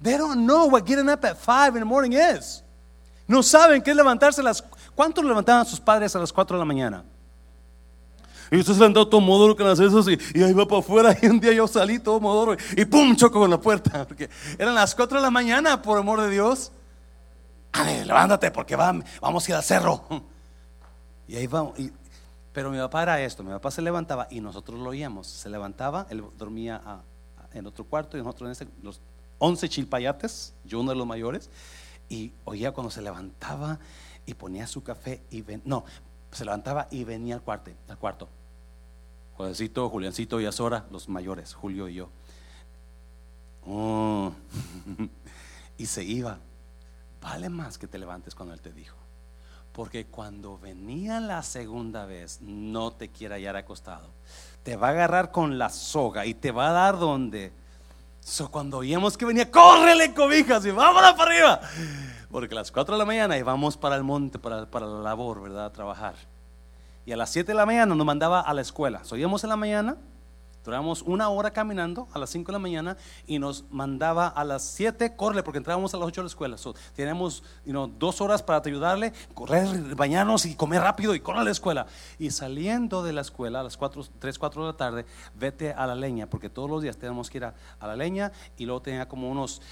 They 0.00 0.16
don't 0.16 0.46
know 0.46 0.66
what 0.66 0.86
getting 0.86 1.08
up 1.08 1.24
at 1.24 1.38
five 1.38 1.74
in 1.74 1.80
the 1.80 1.86
morning 1.86 2.12
is. 2.12 2.62
No 3.26 3.42
saben 3.42 3.82
qué 3.82 3.90
es 3.90 3.96
levantarse 3.96 4.42
las. 4.42 4.62
¿Cuántos 4.94 5.24
levantaban 5.24 5.66
sus 5.66 5.80
padres 5.80 6.14
a 6.16 6.18
las 6.18 6.32
cuatro 6.32 6.56
de 6.56 6.60
la 6.60 6.64
mañana? 6.64 7.04
Y 8.50 8.58
usted 8.58 8.72
se 8.72 8.78
levantó 8.78 9.06
todo 9.06 9.20
modoro 9.20 9.54
con 9.54 9.66
las 9.66 9.78
esas 9.78 10.08
y, 10.08 10.18
y, 10.34 10.42
ahí 10.42 10.52
va 10.54 10.66
para 10.66 10.80
afuera. 10.80 11.16
Y 11.22 11.26
un 11.26 11.38
día 11.38 11.52
yo 11.52 11.68
salí 11.68 11.98
todo 11.98 12.18
modoro 12.18 12.56
y, 12.76 12.84
pum, 12.84 13.14
choco 13.14 13.40
con 13.40 13.50
la 13.50 13.60
puerta. 13.60 14.04
Porque 14.08 14.30
eran 14.58 14.74
las 14.74 14.94
cuatro 14.94 15.18
de 15.18 15.22
la 15.22 15.30
mañana, 15.30 15.82
por 15.82 15.98
amor 15.98 16.20
de 16.22 16.30
Dios. 16.30 16.72
Ale, 17.72 18.06
levántate 18.06 18.50
porque 18.50 18.74
vamos 18.76 19.46
a 19.46 19.50
ir 19.50 19.54
al 19.56 19.62
cerro. 19.62 20.04
Y 21.28 21.36
ahí 21.36 21.46
vamos. 21.46 21.78
Y 21.78 21.92
pero 22.58 22.72
mi 22.72 22.78
papá 22.78 23.04
era 23.04 23.22
esto, 23.22 23.44
mi 23.44 23.50
papá 23.50 23.70
se 23.70 23.80
levantaba 23.80 24.26
y 24.32 24.40
nosotros 24.40 24.80
lo 24.80 24.90
oíamos. 24.90 25.28
Se 25.28 25.48
levantaba, 25.48 26.08
él 26.10 26.24
dormía 26.36 27.04
en 27.52 27.64
otro 27.68 27.84
cuarto 27.84 28.18
y 28.18 28.20
nosotros 28.20 28.48
en 28.48 28.50
este, 28.50 28.68
los 28.82 29.00
11 29.38 29.68
chilpayates, 29.68 30.54
yo 30.64 30.80
uno 30.80 30.90
de 30.90 30.96
los 30.96 31.06
mayores, 31.06 31.50
y 32.08 32.32
oía 32.44 32.72
cuando 32.72 32.90
se 32.90 33.00
levantaba 33.00 33.78
y 34.26 34.34
ponía 34.34 34.66
su 34.66 34.82
café 34.82 35.22
y 35.30 35.42
ven, 35.42 35.62
no, 35.64 35.84
se 36.32 36.44
levantaba 36.44 36.88
y 36.90 37.04
venía 37.04 37.36
al 37.36 37.42
cuarto, 37.42 37.70
al 37.86 37.96
cuarto. 37.96 38.28
Juancito, 39.36 39.88
Juliancito 39.88 40.40
y 40.40 40.46
Azora, 40.46 40.84
los 40.90 41.08
mayores, 41.08 41.54
Julio 41.54 41.88
y 41.88 41.94
yo. 41.94 42.08
Oh. 43.68 44.32
y 45.78 45.86
se 45.86 46.02
iba. 46.02 46.40
Vale 47.22 47.50
más 47.50 47.78
que 47.78 47.86
te 47.86 48.00
levantes 48.00 48.34
cuando 48.34 48.52
él 48.52 48.60
te 48.60 48.72
dijo 48.72 48.97
Porque 49.78 50.06
cuando 50.06 50.58
venía 50.58 51.20
la 51.20 51.40
segunda 51.44 52.04
vez, 52.04 52.40
no 52.40 52.90
te 52.90 53.10
quiere 53.10 53.36
hallar 53.36 53.54
acostado. 53.54 54.10
Te 54.64 54.74
va 54.74 54.88
a 54.88 54.90
agarrar 54.90 55.30
con 55.30 55.56
la 55.56 55.68
soga 55.68 56.26
y 56.26 56.34
te 56.34 56.50
va 56.50 56.70
a 56.70 56.72
dar 56.72 56.98
donde. 56.98 57.52
So, 58.18 58.50
cuando 58.50 58.78
oíamos 58.78 59.16
que 59.16 59.24
venía, 59.24 59.48
córrele 59.48 60.12
cobijas 60.14 60.66
y 60.66 60.72
vámonos 60.72 61.12
para 61.12 61.30
arriba. 61.30 61.60
Porque 62.28 62.56
a 62.56 62.56
las 62.56 62.72
4 62.72 62.96
de 62.96 62.98
la 62.98 63.04
mañana 63.04 63.38
íbamos 63.38 63.76
para 63.76 63.94
el 63.94 64.02
monte, 64.02 64.40
para, 64.40 64.66
la 64.66 65.00
labor, 65.00 65.42
¿verdad? 65.42 65.66
A 65.66 65.72
trabajar. 65.72 66.16
Y 67.06 67.12
a 67.12 67.16
las 67.16 67.30
7 67.30 67.46
de 67.46 67.54
la 67.54 67.64
mañana 67.64 67.94
nos 67.94 68.04
mandaba 68.04 68.40
a 68.40 68.52
la 68.54 68.62
escuela. 68.62 69.04
So, 69.04 69.16
íbamos 69.16 69.44
en 69.44 69.50
la 69.50 69.56
mañana, 69.56 69.96
Duramos 70.64 71.02
una 71.02 71.28
hora 71.30 71.50
caminando 71.50 72.08
a 72.12 72.18
las 72.18 72.30
5 72.30 72.48
de 72.48 72.52
la 72.52 72.58
mañana 72.58 72.96
y 73.26 73.38
nos 73.38 73.64
mandaba 73.70 74.28
a 74.28 74.44
las 74.44 74.62
7, 74.64 75.16
corre, 75.16 75.42
porque 75.42 75.58
entrábamos 75.58 75.94
a 75.94 75.96
las 75.96 76.06
8 76.08 76.20
de 76.20 76.24
la 76.24 76.28
escuela. 76.28 76.58
So, 76.58 76.74
tenemos 76.94 77.42
dos 77.98 78.20
horas 78.20 78.42
para 78.42 78.60
ayudarle, 78.64 79.12
correr, 79.34 79.94
bañarnos 79.94 80.44
y 80.46 80.54
comer 80.54 80.82
rápido 80.82 81.14
y 81.14 81.20
correr 81.20 81.40
a 81.40 81.44
la 81.44 81.50
escuela. 81.50 81.86
Y 82.18 82.30
saliendo 82.30 83.02
de 83.02 83.12
la 83.12 83.22
escuela 83.22 83.60
a 83.60 83.62
las 83.62 83.76
4, 83.76 84.04
3, 84.18 84.38
4 84.38 84.62
de 84.62 84.66
la 84.72 84.76
tarde, 84.76 85.06
vete 85.34 85.72
a 85.72 85.86
la 85.86 85.94
leña, 85.94 86.28
porque 86.28 86.50
todos 86.50 86.68
los 86.68 86.82
días 86.82 86.96
tenemos 86.96 87.30
que 87.30 87.38
ir 87.38 87.44
a 87.44 87.54
la 87.80 87.96
leña 87.96 88.32
y 88.56 88.66
luego 88.66 88.82
tenía 88.82 89.08
como 89.08 89.30
unos 89.30 89.62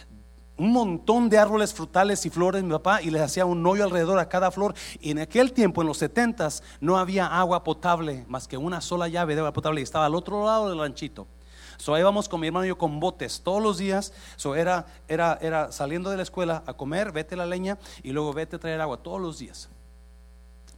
un 0.58 0.72
montón 0.72 1.28
de 1.28 1.38
árboles 1.38 1.74
frutales 1.74 2.24
y 2.24 2.30
flores 2.30 2.62
mi 2.62 2.70
papá 2.70 3.02
y 3.02 3.10
les 3.10 3.22
hacía 3.22 3.44
un 3.44 3.64
hoyo 3.66 3.84
alrededor 3.84 4.18
a 4.18 4.28
cada 4.28 4.50
flor. 4.50 4.74
Y 5.00 5.10
en 5.10 5.18
aquel 5.18 5.52
tiempo 5.52 5.82
en 5.82 5.88
los 5.88 5.98
setentas 5.98 6.62
no 6.80 6.96
había 6.96 7.26
agua 7.26 7.62
potable 7.62 8.24
más 8.28 8.48
que 8.48 8.56
una 8.56 8.80
sola 8.80 9.08
llave 9.08 9.34
de 9.34 9.40
agua 9.40 9.52
potable 9.52 9.80
y 9.80 9.84
estaba 9.84 10.06
al 10.06 10.14
otro 10.14 10.44
lado 10.44 10.70
del 10.70 10.78
ranchito. 10.78 11.26
So 11.78 11.94
ahí 11.94 12.02
con 12.30 12.40
mi 12.40 12.46
hermano 12.46 12.64
y 12.64 12.68
yo 12.68 12.78
con 12.78 13.00
botes 13.00 13.42
todos 13.42 13.62
los 13.62 13.76
días. 13.78 14.12
So 14.36 14.54
era, 14.54 14.86
era, 15.08 15.38
era 15.42 15.72
saliendo 15.72 16.10
de 16.10 16.16
la 16.16 16.22
escuela 16.22 16.62
a 16.66 16.72
comer 16.72 17.12
vete 17.12 17.36
la 17.36 17.44
leña 17.44 17.78
y 18.02 18.12
luego 18.12 18.32
vete 18.32 18.56
a 18.56 18.58
traer 18.58 18.80
agua 18.80 18.96
todos 18.96 19.20
los 19.20 19.38
días. 19.38 19.68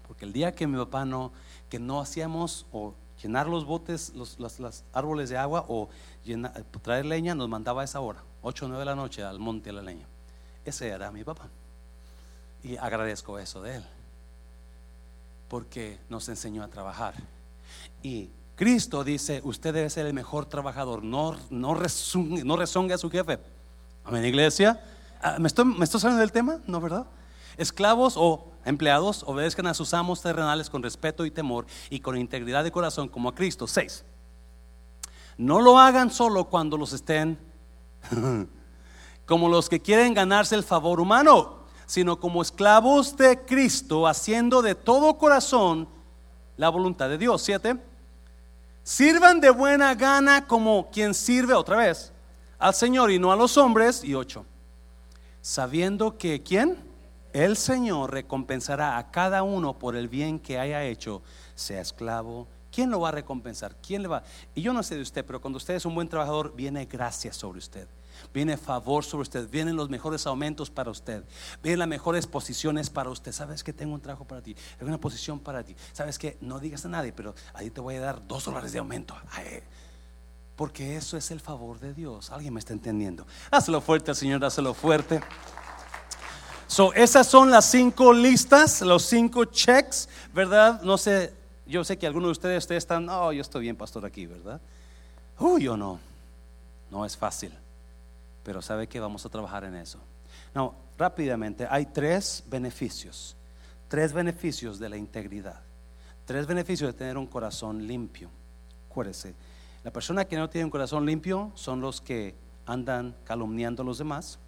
Porque 0.06 0.24
el 0.24 0.32
día 0.32 0.54
que 0.54 0.66
mi 0.66 0.76
papá 0.76 1.04
no 1.04 1.32
que 1.68 1.78
no 1.78 2.00
hacíamos 2.00 2.66
o 2.72 2.94
llenar 3.22 3.46
los 3.48 3.64
botes 3.64 4.12
los, 4.14 4.36
árboles 4.92 5.28
de 5.30 5.36
agua 5.36 5.64
o 5.68 5.88
traer 6.82 7.06
leña 7.06 7.34
nos 7.34 7.48
mandaba 7.48 7.82
a 7.82 7.84
esa 7.84 8.00
hora 8.00 8.22
8 8.42 8.64
o 8.64 8.68
9 8.68 8.80
de 8.80 8.84
la 8.84 8.94
noche 8.94 9.22
al 9.22 9.38
monte 9.38 9.70
a 9.70 9.72
la 9.72 9.82
leña. 9.82 10.06
Ese 10.64 10.88
era 10.88 11.10
mi 11.10 11.24
papá. 11.24 11.48
Y 12.62 12.76
agradezco 12.76 13.38
eso 13.38 13.62
de 13.62 13.76
él. 13.76 13.84
Porque 15.48 15.98
nos 16.08 16.28
enseñó 16.28 16.62
a 16.62 16.68
trabajar. 16.68 17.14
Y 18.02 18.30
Cristo 18.54 19.04
dice, 19.04 19.40
usted 19.44 19.72
debe 19.72 19.90
ser 19.90 20.06
el 20.06 20.14
mejor 20.14 20.46
trabajador. 20.46 21.02
No, 21.02 21.36
no, 21.50 21.74
no 21.74 22.56
rezongue 22.56 22.94
a 22.94 22.98
su 22.98 23.10
jefe. 23.10 23.38
Amén, 24.04 24.24
iglesia. 24.24 24.80
Ah, 25.20 25.36
¿Me 25.38 25.48
estoy, 25.48 25.64
¿Me 25.64 25.84
estoy 25.84 26.00
saliendo 26.00 26.20
del 26.20 26.32
tema? 26.32 26.60
¿No, 26.66 26.80
verdad? 26.80 27.06
Esclavos 27.56 28.14
o 28.16 28.52
empleados 28.64 29.24
obedezcan 29.26 29.66
a 29.66 29.74
sus 29.74 29.94
amos 29.94 30.20
terrenales 30.20 30.70
con 30.70 30.82
respeto 30.82 31.24
y 31.24 31.30
temor 31.30 31.66
y 31.90 32.00
con 32.00 32.16
integridad 32.16 32.64
de 32.64 32.72
corazón 32.72 33.08
como 33.08 33.28
a 33.28 33.34
Cristo. 33.34 33.66
6. 33.66 34.04
No 35.36 35.60
lo 35.60 35.78
hagan 35.78 36.10
solo 36.10 36.44
cuando 36.44 36.76
los 36.76 36.92
estén 36.92 37.38
como 39.26 39.48
los 39.48 39.68
que 39.68 39.80
quieren 39.80 40.14
ganarse 40.14 40.54
el 40.54 40.64
favor 40.64 41.00
humano, 41.00 41.58
sino 41.86 42.18
como 42.18 42.42
esclavos 42.42 43.16
de 43.16 43.44
Cristo, 43.44 44.06
haciendo 44.06 44.62
de 44.62 44.74
todo 44.74 45.18
corazón 45.18 45.88
la 46.56 46.68
voluntad 46.70 47.08
de 47.08 47.18
Dios. 47.18 47.42
Siete. 47.42 47.76
Sirvan 48.82 49.40
de 49.40 49.50
buena 49.50 49.94
gana 49.94 50.46
como 50.46 50.90
quien 50.90 51.12
sirve 51.12 51.52
otra 51.52 51.76
vez 51.76 52.12
al 52.58 52.74
Señor 52.74 53.10
y 53.10 53.18
no 53.18 53.30
a 53.30 53.36
los 53.36 53.56
hombres. 53.58 54.02
Y 54.02 54.14
ocho. 54.14 54.46
Sabiendo 55.42 56.16
que 56.16 56.42
quién? 56.42 56.87
El 57.38 57.56
Señor 57.56 58.12
recompensará 58.12 58.98
a 58.98 59.12
cada 59.12 59.44
uno 59.44 59.78
por 59.78 59.94
el 59.94 60.08
bien 60.08 60.40
que 60.40 60.58
haya 60.58 60.82
hecho, 60.82 61.22
sea 61.54 61.80
esclavo 61.80 62.48
¿Quién 62.70 62.90
lo 62.90 63.00
va 63.00 63.08
a 63.08 63.12
recompensar? 63.12 63.76
¿Quién 63.76 64.02
le 64.02 64.08
va? 64.08 64.22
Y 64.54 64.62
yo 64.62 64.72
no 64.72 64.82
sé 64.82 64.96
de 64.96 65.02
usted, 65.02 65.24
pero 65.24 65.40
cuando 65.40 65.56
usted 65.56 65.74
es 65.74 65.86
un 65.86 65.94
buen 65.94 66.08
trabajador, 66.08 66.54
viene 66.54 66.84
gracia 66.84 67.32
sobre 67.32 67.58
usted. 67.58 67.88
Viene 68.34 68.56
favor 68.56 69.04
sobre 69.04 69.22
usted, 69.22 69.48
vienen 69.48 69.76
los 69.76 69.88
mejores 69.88 70.26
aumentos 70.26 70.68
para 70.70 70.90
usted, 70.90 71.22
vienen 71.62 71.78
las 71.78 71.88
mejores 71.88 72.26
posiciones 72.26 72.90
para 72.90 73.10
usted. 73.10 73.30
Sabes 73.32 73.62
que 73.62 73.72
tengo 73.72 73.94
un 73.94 74.00
trabajo 74.00 74.24
para 74.24 74.42
ti, 74.42 74.56
hay 74.80 74.86
una 74.86 74.98
posición 74.98 75.38
para 75.38 75.62
ti. 75.62 75.76
Sabes 75.92 76.18
que 76.18 76.36
no 76.40 76.58
digas 76.58 76.84
a 76.84 76.88
nadie, 76.88 77.12
pero 77.12 77.34
ahí 77.54 77.70
te 77.70 77.80
voy 77.80 77.94
a 77.94 78.00
dar 78.00 78.26
dos 78.26 78.44
dólares 78.44 78.72
de 78.72 78.80
aumento. 78.80 79.14
porque 80.56 80.96
eso 80.96 81.16
es 81.16 81.30
el 81.30 81.38
favor 81.38 81.78
de 81.78 81.94
Dios. 81.94 82.32
Alguien 82.32 82.52
me 82.52 82.58
está 82.58 82.72
entendiendo. 82.72 83.24
Hazlo 83.50 83.80
fuerte, 83.80 84.12
Señor, 84.14 84.44
hazlo 84.44 84.74
fuerte. 84.74 85.20
So, 86.68 86.92
esas 86.94 87.26
son 87.26 87.50
las 87.50 87.64
cinco 87.64 88.12
listas, 88.12 88.82
los 88.82 89.02
cinco 89.02 89.44
checks, 89.46 90.08
¿verdad? 90.32 90.80
No 90.82 90.96
sé 90.96 91.32
yo 91.68 91.84
sé 91.84 91.98
que 91.98 92.06
algunos 92.06 92.28
de 92.28 92.32
ustedes, 92.32 92.64
ustedes 92.64 92.84
están, 92.84 93.04
no, 93.04 93.30
yo 93.30 93.42
estoy 93.42 93.62
bien, 93.62 93.76
pastor, 93.76 94.04
aquí, 94.06 94.26
¿verdad? 94.26 94.60
Uy, 95.38 95.64
yo 95.64 95.76
no. 95.76 96.00
No 96.90 97.04
es 97.04 97.16
fácil. 97.16 97.52
Pero 98.42 98.62
sabe 98.62 98.86
que 98.86 98.98
vamos 98.98 99.26
a 99.26 99.28
trabajar 99.28 99.64
en 99.64 99.74
eso. 99.74 99.98
No, 100.54 100.74
rápidamente, 100.96 101.66
hay 101.70 101.84
tres 101.86 102.42
beneficios. 102.48 103.36
Tres 103.88 104.14
beneficios 104.14 104.78
de 104.78 104.88
la 104.88 104.96
integridad. 104.96 105.60
Tres 106.24 106.46
beneficios 106.46 106.90
de 106.92 106.98
tener 106.98 107.18
un 107.18 107.26
corazón 107.26 107.86
limpio. 107.86 108.30
Acuérdese, 108.90 109.34
la 109.84 109.92
persona 109.92 110.24
que 110.24 110.36
no 110.36 110.48
tiene 110.48 110.64
un 110.64 110.70
corazón 110.70 111.04
limpio 111.04 111.52
son 111.54 111.82
los 111.82 112.00
que 112.00 112.34
andan 112.64 113.14
calumniando 113.24 113.82
a 113.82 113.86
los 113.86 113.98
demás 113.98 114.38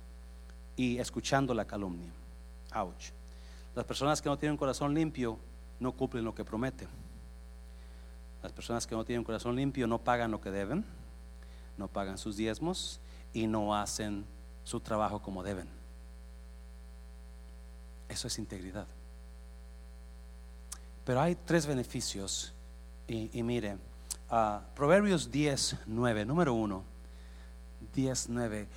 y 0.77 0.99
escuchando 0.99 1.55
la 1.55 1.65
calumnia. 1.65 2.11
Ouch. 2.75 3.11
Las 3.75 3.85
personas 3.85 4.21
que 4.21 4.29
no 4.29 4.39
tienen 4.39 4.57
corazón 4.57 4.95
limpio 4.95 5.39
no 5.79 5.93
cumplen 5.93 6.25
lo 6.25 6.35
que 6.35 6.45
prometen. 6.45 6.89
Las 8.43 8.53
personas 8.53 8.87
que 8.87 8.95
no 8.95 9.05
tienen 9.05 9.25
corazón 9.25 9.57
limpio 9.57 9.87
no 9.87 9.99
pagan 9.99 10.31
lo 10.31 10.41
que 10.41 10.51
deben, 10.51 10.85
no 11.77 11.89
pagan 11.89 12.19
sus 12.19 12.37
diezmos 12.37 13.01
y 13.33 13.47
no 13.47 13.75
hacen 13.75 14.25
su 14.65 14.81
trabajo 14.81 15.21
como 15.21 15.43
deben. 15.43 15.69
Eso 18.09 18.27
es 18.27 18.39
integridad. 18.39 18.87
Pero 21.05 21.21
hay 21.21 21.35
tres 21.35 21.67
beneficios. 21.67 22.53
Y, 23.07 23.43
mire, 23.43 23.77
uh, 24.31 24.61
Proverbios 24.75 25.31
10, 25.31 25.79
9, 25.87 26.25
número 26.25 26.55
1, 26.55 26.85
10, 27.95 28.29
9. 28.29 28.69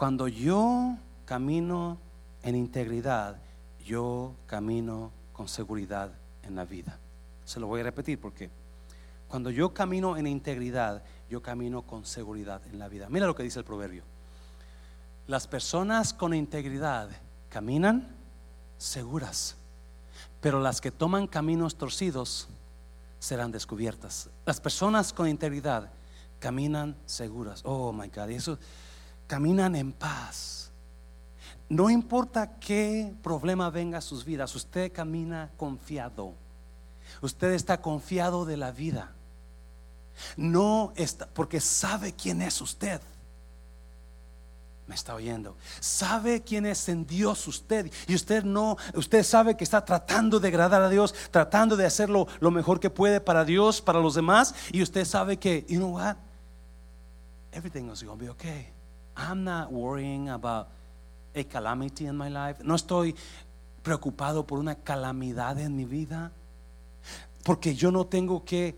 Cuando 0.00 0.28
yo 0.28 0.96
camino 1.26 1.98
en 2.42 2.56
integridad, 2.56 3.36
yo 3.84 4.34
camino 4.46 5.12
con 5.34 5.46
seguridad 5.46 6.10
en 6.42 6.56
la 6.56 6.64
vida. 6.64 6.98
Se 7.44 7.60
lo 7.60 7.66
voy 7.66 7.82
a 7.82 7.84
repetir 7.84 8.18
porque 8.18 8.48
cuando 9.28 9.50
yo 9.50 9.74
camino 9.74 10.16
en 10.16 10.26
integridad, 10.26 11.02
yo 11.28 11.42
camino 11.42 11.82
con 11.82 12.06
seguridad 12.06 12.62
en 12.68 12.78
la 12.78 12.88
vida. 12.88 13.10
Mira 13.10 13.26
lo 13.26 13.34
que 13.34 13.42
dice 13.42 13.58
el 13.58 13.66
proverbio. 13.66 14.02
Las 15.26 15.46
personas 15.46 16.14
con 16.14 16.32
integridad 16.32 17.10
caminan 17.50 18.08
seguras, 18.78 19.56
pero 20.40 20.60
las 20.60 20.80
que 20.80 20.90
toman 20.90 21.26
caminos 21.26 21.76
torcidos 21.76 22.48
serán 23.18 23.52
descubiertas. 23.52 24.30
Las 24.46 24.62
personas 24.62 25.12
con 25.12 25.28
integridad 25.28 25.92
caminan 26.38 26.96
seguras. 27.04 27.60
Oh 27.66 27.92
my 27.92 28.08
God, 28.08 28.30
eso 28.30 28.58
caminan 29.30 29.76
en 29.76 29.92
paz. 29.92 30.72
No 31.68 31.88
importa 31.88 32.58
qué 32.58 33.14
problema 33.22 33.70
venga 33.70 33.98
a 33.98 34.00
sus 34.00 34.24
vidas, 34.24 34.56
usted 34.56 34.90
camina 34.90 35.52
confiado. 35.56 36.34
Usted 37.22 37.52
está 37.52 37.80
confiado 37.80 38.44
de 38.44 38.56
la 38.56 38.72
vida. 38.72 39.12
No 40.36 40.92
está, 40.96 41.28
porque 41.28 41.60
sabe 41.60 42.12
quién 42.12 42.42
es 42.42 42.60
usted. 42.60 43.00
Me 44.88 44.96
está 44.96 45.14
oyendo. 45.14 45.56
Sabe 45.78 46.42
quién 46.42 46.66
es 46.66 46.88
en 46.88 47.06
Dios 47.06 47.46
usted. 47.46 47.88
Y 48.08 48.16
usted 48.16 48.42
no, 48.42 48.76
usted 48.94 49.22
sabe 49.22 49.56
que 49.56 49.62
está 49.62 49.84
tratando 49.84 50.40
de 50.40 50.48
agradar 50.48 50.82
a 50.82 50.88
Dios, 50.88 51.14
tratando 51.30 51.76
de 51.76 51.86
hacerlo 51.86 52.26
lo 52.40 52.50
mejor 52.50 52.80
que 52.80 52.90
puede 52.90 53.20
para 53.20 53.44
Dios, 53.44 53.80
para 53.80 54.00
los 54.00 54.16
demás. 54.16 54.56
Y 54.72 54.82
usted 54.82 55.04
sabe 55.04 55.36
que, 55.36 55.64
you 55.68 55.78
know 55.78 55.94
what? 55.94 56.16
Everything 57.52 57.88
is 57.92 58.02
going 58.02 58.18
to 58.18 58.24
be 58.24 58.28
okay. 58.28 58.79
I'm 59.16 59.44
not 59.44 59.70
worrying 59.72 60.28
about 60.28 60.68
a 61.34 61.44
calamity 61.44 62.06
in 62.06 62.16
my 62.16 62.28
life. 62.28 62.62
No 62.62 62.74
estoy 62.74 63.14
preocupado 63.82 64.46
por 64.46 64.58
una 64.58 64.74
calamidad 64.74 65.58
en 65.58 65.76
mi 65.76 65.84
vida. 65.84 66.32
Porque 67.44 67.74
yo 67.74 67.90
no 67.90 68.06
tengo 68.06 68.44
que 68.44 68.76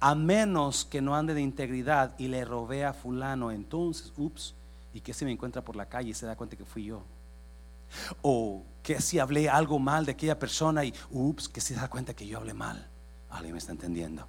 a 0.00 0.14
menos 0.14 0.86
que 0.86 1.02
no 1.02 1.14
ande 1.14 1.34
de 1.34 1.42
integridad 1.42 2.18
y 2.18 2.28
le 2.28 2.44
robé 2.44 2.86
a 2.86 2.94
fulano, 2.94 3.50
entonces, 3.50 4.12
ups, 4.16 4.54
y 4.94 5.02
que 5.02 5.12
se 5.12 5.26
me 5.26 5.32
encuentra 5.32 5.62
por 5.62 5.76
la 5.76 5.86
calle 5.86 6.10
y 6.10 6.14
se 6.14 6.24
da 6.24 6.36
cuenta 6.36 6.56
que 6.56 6.64
fui 6.64 6.84
yo. 6.84 7.02
O 8.22 8.62
que 8.82 9.00
si 9.00 9.18
hablé 9.18 9.50
algo 9.50 9.78
mal 9.78 10.06
de 10.06 10.12
aquella 10.12 10.38
persona 10.38 10.84
y, 10.84 10.94
ups, 11.10 11.48
que 11.48 11.60
se 11.60 11.74
da 11.74 11.88
cuenta 11.88 12.14
que 12.14 12.26
yo 12.26 12.38
hablé 12.38 12.54
mal. 12.54 12.88
Alguien 13.28 13.52
me 13.52 13.58
está 13.58 13.72
entendiendo. 13.72 14.26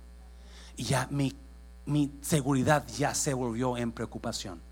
Y 0.76 0.84
ya 0.84 1.08
mi 1.10 2.12
seguridad 2.22 2.86
ya 2.98 3.16
se 3.16 3.34
volvió 3.34 3.78
en 3.78 3.94
preocupación. 3.94 4.71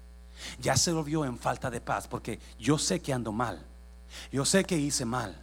Ya 0.60 0.76
se 0.76 0.92
volvió 0.92 1.26
en 1.26 1.38
falta 1.38 1.70
de 1.70 1.82
paz 1.82 2.08
porque 2.08 2.40
yo 2.58 2.78
sé 2.78 3.02
que 3.02 3.14
ando 3.14 3.32
mal. 3.32 3.66
Yo 4.32 4.46
sé 4.46 4.64
que 4.64 4.78
hice 4.78 5.06
mal. 5.06 5.42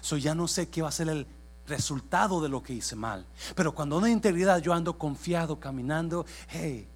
So 0.00 0.16
ya 0.16 0.34
no 0.34 0.48
sé 0.48 0.68
qué 0.68 0.82
va 0.82 0.88
a 0.88 0.92
ser 0.92 1.08
el 1.08 1.26
resultado 1.66 2.40
de 2.40 2.48
lo 2.48 2.62
que 2.62 2.74
hice 2.74 2.96
mal. 2.96 3.26
Pero 3.54 3.74
cuando 3.74 4.00
no 4.00 4.06
hay 4.06 4.12
integridad, 4.12 4.58
yo 4.58 4.72
ando 4.72 4.98
confiado, 4.98 5.58
caminando, 5.58 6.26
hey, 6.48 6.88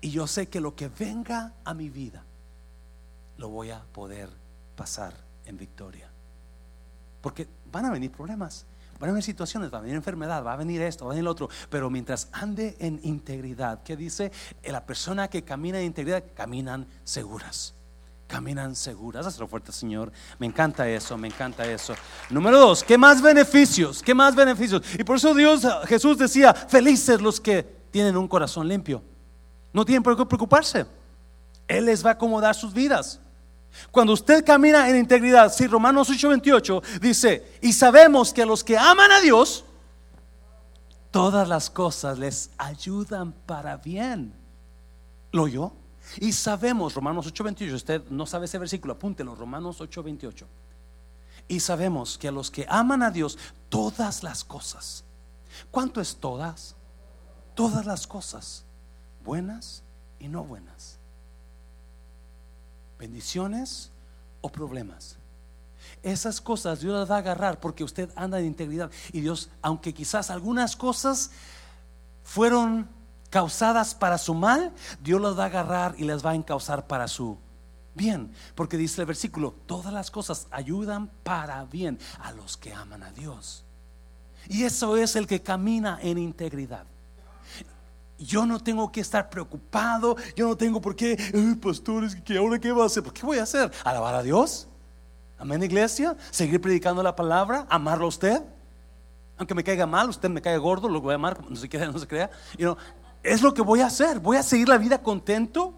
y 0.00 0.10
yo 0.10 0.26
sé 0.26 0.48
que 0.48 0.60
lo 0.60 0.74
que 0.74 0.88
venga 0.88 1.54
a 1.64 1.74
mi 1.74 1.90
vida, 1.90 2.24
lo 3.36 3.48
voy 3.48 3.70
a 3.70 3.82
poder 3.92 4.30
pasar 4.76 5.14
en 5.44 5.56
victoria. 5.56 6.10
Porque 7.20 7.46
van 7.70 7.84
a 7.84 7.90
venir 7.90 8.10
problemas, 8.10 8.64
van 9.00 9.10
a 9.10 9.12
venir 9.14 9.24
situaciones, 9.24 9.72
va 9.72 9.78
a 9.78 9.80
venir 9.80 9.96
enfermedad, 9.96 10.44
va 10.44 10.52
a 10.52 10.56
venir 10.56 10.82
esto, 10.82 11.06
va 11.06 11.10
a 11.10 11.14
venir 11.14 11.24
lo 11.24 11.30
otro. 11.32 11.48
Pero 11.70 11.90
mientras 11.90 12.28
ande 12.30 12.76
en 12.78 13.00
integridad, 13.02 13.82
¿qué 13.82 13.96
dice? 13.96 14.30
La 14.62 14.84
persona 14.84 15.28
que 15.28 15.42
camina 15.42 15.80
en 15.80 15.86
integridad, 15.86 16.22
caminan 16.34 16.86
seguras 17.02 17.74
caminan 18.30 18.76
seguras. 18.76 19.26
Hazlo 19.26 19.48
fuerte, 19.48 19.72
Señor. 19.72 20.12
Me 20.38 20.46
encanta 20.46 20.88
eso, 20.88 21.18
me 21.18 21.26
encanta 21.26 21.66
eso. 21.66 21.94
Número 22.30 22.60
dos, 22.60 22.84
¿qué 22.84 22.96
más 22.96 23.20
beneficios? 23.20 24.04
¿Qué 24.04 24.14
más 24.14 24.36
beneficios? 24.36 24.82
Y 24.96 25.02
por 25.02 25.16
eso 25.16 25.34
Dios, 25.34 25.66
Jesús 25.86 26.16
decía, 26.16 26.54
felices 26.54 27.20
los 27.20 27.40
que 27.40 27.64
tienen 27.90 28.16
un 28.16 28.28
corazón 28.28 28.68
limpio. 28.68 29.02
No 29.72 29.84
tienen 29.84 30.04
por 30.04 30.16
qué 30.16 30.24
preocuparse. 30.24 30.86
Él 31.66 31.86
les 31.86 32.06
va 32.06 32.10
a 32.10 32.12
acomodar 32.12 32.54
sus 32.54 32.72
vidas. 32.72 33.20
Cuando 33.90 34.12
usted 34.12 34.44
camina 34.44 34.88
en 34.88 34.96
integridad, 34.96 35.52
si 35.52 35.66
Romanos 35.66 36.10
8:28 36.10 37.00
dice, 37.00 37.58
y 37.60 37.72
sabemos 37.72 38.32
que 38.32 38.42
a 38.42 38.46
los 38.46 38.62
que 38.62 38.76
aman 38.76 39.10
a 39.12 39.20
Dios, 39.20 39.64
todas 41.10 41.48
las 41.48 41.70
cosas 41.70 42.18
les 42.18 42.50
ayudan 42.58 43.32
para 43.32 43.76
bien. 43.76 44.34
¿Lo 45.32 45.44
oyó? 45.44 45.72
Y 46.18 46.32
sabemos, 46.32 46.94
Romanos 46.94 47.26
8:28, 47.26 47.74
usted 47.74 48.02
no 48.10 48.26
sabe 48.26 48.46
ese 48.46 48.58
versículo, 48.58 48.94
apúntelo, 48.94 49.34
Romanos 49.34 49.80
8:28. 49.80 50.46
Y 51.48 51.60
sabemos 51.60 52.16
que 52.16 52.28
a 52.28 52.32
los 52.32 52.50
que 52.50 52.66
aman 52.68 53.02
a 53.02 53.10
Dios, 53.10 53.36
todas 53.68 54.22
las 54.22 54.44
cosas. 54.44 55.04
¿Cuánto 55.70 56.00
es 56.00 56.16
todas? 56.16 56.76
Todas 57.54 57.84
las 57.86 58.06
cosas, 58.06 58.64
buenas 59.24 59.82
y 60.20 60.28
no 60.28 60.44
buenas. 60.44 60.99
Bendiciones 63.00 63.90
o 64.42 64.52
problemas. 64.52 65.16
Esas 66.02 66.38
cosas 66.40 66.80
Dios 66.80 66.92
las 66.92 67.10
va 67.10 67.16
a 67.16 67.18
agarrar 67.20 67.58
porque 67.58 67.82
usted 67.82 68.10
anda 68.14 68.38
en 68.38 68.44
integridad. 68.44 68.90
Y 69.10 69.22
Dios, 69.22 69.48
aunque 69.62 69.94
quizás 69.94 70.30
algunas 70.30 70.76
cosas 70.76 71.30
fueron 72.22 72.86
causadas 73.30 73.94
para 73.94 74.18
su 74.18 74.34
mal, 74.34 74.72
Dios 75.02 75.18
las 75.18 75.38
va 75.38 75.44
a 75.44 75.46
agarrar 75.46 75.94
y 75.96 76.04
las 76.04 76.24
va 76.24 76.32
a 76.32 76.34
encauzar 76.34 76.86
para 76.86 77.08
su 77.08 77.38
bien. 77.94 78.34
Porque 78.54 78.76
dice 78.76 79.00
el 79.00 79.06
versículo, 79.06 79.54
todas 79.64 79.94
las 79.94 80.10
cosas 80.10 80.46
ayudan 80.50 81.08
para 81.24 81.64
bien 81.64 81.98
a 82.18 82.32
los 82.32 82.58
que 82.58 82.74
aman 82.74 83.02
a 83.02 83.12
Dios. 83.12 83.64
Y 84.46 84.64
eso 84.64 84.98
es 84.98 85.16
el 85.16 85.26
que 85.26 85.40
camina 85.40 85.98
en 86.02 86.18
integridad. 86.18 86.84
Yo 88.20 88.44
no 88.44 88.60
tengo 88.60 88.92
que 88.92 89.00
estar 89.00 89.30
preocupado, 89.30 90.14
yo 90.36 90.46
no 90.46 90.56
tengo 90.56 90.80
por 90.80 90.94
qué, 90.94 91.16
pastores, 91.60 92.14
¿qué 92.16 92.36
ahora 92.36 92.58
qué 92.58 92.70
va 92.70 92.82
a 92.82 92.86
hacer? 92.86 93.02
¿Por 93.02 93.14
qué 93.14 93.24
voy 93.24 93.38
a 93.38 93.44
hacer? 93.44 93.72
¿Alabar 93.82 94.14
a 94.14 94.22
Dios? 94.22 94.68
Amén, 95.38 95.62
iglesia. 95.62 96.14
Seguir 96.30 96.60
predicando 96.60 97.02
la 97.02 97.16
palabra, 97.16 97.66
amarlo 97.70 98.04
a 98.04 98.08
usted. 98.08 98.42
Aunque 99.38 99.54
me 99.54 99.64
caiga 99.64 99.86
mal, 99.86 100.10
usted 100.10 100.28
me 100.28 100.42
caiga 100.42 100.58
gordo, 100.58 100.86
lo 100.86 101.00
voy 101.00 101.12
a 101.12 101.14
amar, 101.14 101.40
no 101.48 101.56
se 101.56 101.66
crea, 101.66 101.86
no 101.90 101.98
se 101.98 102.06
crea. 102.06 102.30
You 102.58 102.66
know, 102.66 102.76
es 103.22 103.40
lo 103.40 103.54
que 103.54 103.62
voy 103.62 103.80
a 103.80 103.86
hacer. 103.86 104.20
Voy 104.20 104.36
a 104.36 104.42
seguir 104.42 104.68
la 104.68 104.76
vida 104.76 105.02
contento, 105.02 105.72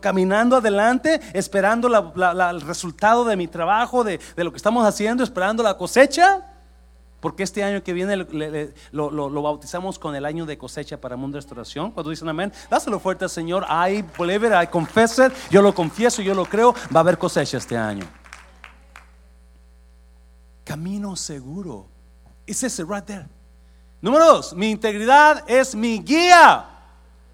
caminando 0.00 0.56
adelante, 0.56 1.20
esperando 1.34 1.88
el 1.88 2.60
resultado 2.62 3.26
de 3.26 3.36
mi 3.36 3.48
trabajo, 3.48 4.02
de, 4.02 4.18
lo 4.36 4.50
que 4.50 4.56
estamos 4.56 4.86
haciendo, 4.86 5.22
esperando 5.22 5.62
la 5.62 5.76
cosecha. 5.76 6.55
Porque 7.20 7.42
este 7.42 7.64
año 7.64 7.82
que 7.82 7.92
viene 7.92 8.16
lo, 8.92 9.42
bautizamos 9.42 9.98
con 9.98 10.14
el 10.14 10.24
año 10.24 10.44
de 10.46 10.58
cosecha 10.58 11.00
para 11.00 11.16
Mundo 11.16 11.38
Restauración. 11.38 11.90
Cuando 11.90 12.10
dicen 12.10 12.28
amén, 12.28 12.52
dáselo 12.70 13.00
fuerte 13.00 13.24
al 13.24 13.30
Señor. 13.30 13.66
I 13.68 14.04
believe 14.18 14.46
it, 14.46 14.52
I 14.52 14.66
confess. 14.66 15.20
Yo 15.50 15.62
lo 15.62 15.74
confieso, 15.74 16.22
yo 16.22 16.34
lo 16.34 16.44
creo. 16.44 16.74
Va 16.94 16.98
a 16.98 17.00
haber 17.00 17.18
cosecha 17.18 17.56
este 17.56 17.76
año. 17.76 18.06
Camino 20.64 21.16
seguro. 21.16 21.86
Es 22.46 22.62
ese 22.62 22.84
right 22.84 23.04
there. 23.04 23.26
Número 24.00 24.26
dos, 24.26 24.54
mi 24.54 24.70
integridad 24.70 25.42
es 25.48 25.74
mi 25.74 26.00
guía 26.00 26.66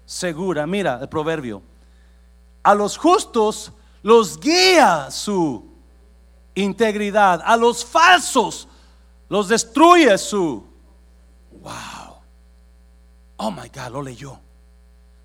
segura. 0.05 0.65
Mira 0.65 0.99
el 1.01 1.09
proverbio. 1.09 1.61
A 2.63 2.73
los 2.73 2.97
justos 2.97 3.73
los 4.01 4.39
guía 4.39 5.11
su 5.11 5.69
integridad. 6.55 7.41
A 7.43 7.57
los 7.57 7.83
falsos 7.83 8.69
los 9.29 9.47
destruye 9.47 10.17
su. 10.17 10.63
Wow. 11.51 12.17
Oh 13.37 13.51
my 13.51 13.69
God, 13.69 13.91
lo 13.91 14.01
leyó. 14.01 14.39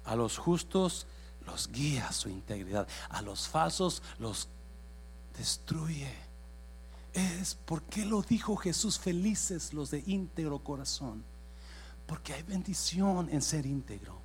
A 0.05 0.17
los 0.17 0.39
justos 0.39 1.07
los 1.47 1.69
guía 1.69 2.13
su 2.13 2.29
integridad. 2.29 2.87
A 3.09 3.23
los 3.23 3.49
falsos 3.49 4.03
los 4.19 4.49
destruye 5.37 6.29
es 7.13 7.57
porque 7.65 8.05
lo 8.05 8.23
dijo 8.23 8.57
Jesús, 8.57 8.99
felices 8.99 9.73
los 9.73 9.91
de 9.91 10.03
íntegro 10.07 10.59
corazón. 10.61 11.25
Porque 12.07 12.33
hay 12.33 12.43
bendición 12.43 13.29
en 13.31 13.43
ser 13.43 13.67
íntegro. 13.67 14.21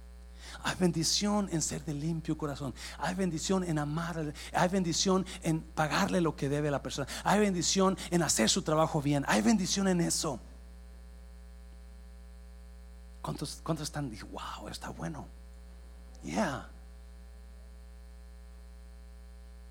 Hay 0.62 0.76
bendición 0.80 1.50
en 1.52 1.62
ser 1.62 1.84
de 1.84 1.94
limpio 1.94 2.38
corazón. 2.38 2.74
Hay 3.00 3.16
bendición 3.16 3.64
en 3.64 3.80
amar. 3.80 4.34
Hay 4.54 4.70
bendición 4.70 5.26
en 5.42 5.62
pagarle 5.62 6.22
lo 6.22 6.36
que 6.36 6.50
debe 6.50 6.68
a 6.68 6.72
la 6.72 6.84
persona. 6.84 7.08
Hay 7.24 7.40
bendición 7.40 7.98
en 8.12 8.22
hacer 8.22 8.50
su 8.50 8.62
trabajo 8.62 9.02
bien. 9.02 9.26
Hay 9.28 9.42
bendición 9.42 9.88
en 9.88 10.02
eso. 10.02 10.40
¿Cuántos, 13.22 13.62
cuántos 13.64 13.88
están? 13.88 14.10
Dije, 14.10 14.26
wow, 14.26 14.68
está 14.70 14.90
bueno. 14.90 15.28
Yeah. 16.24 16.70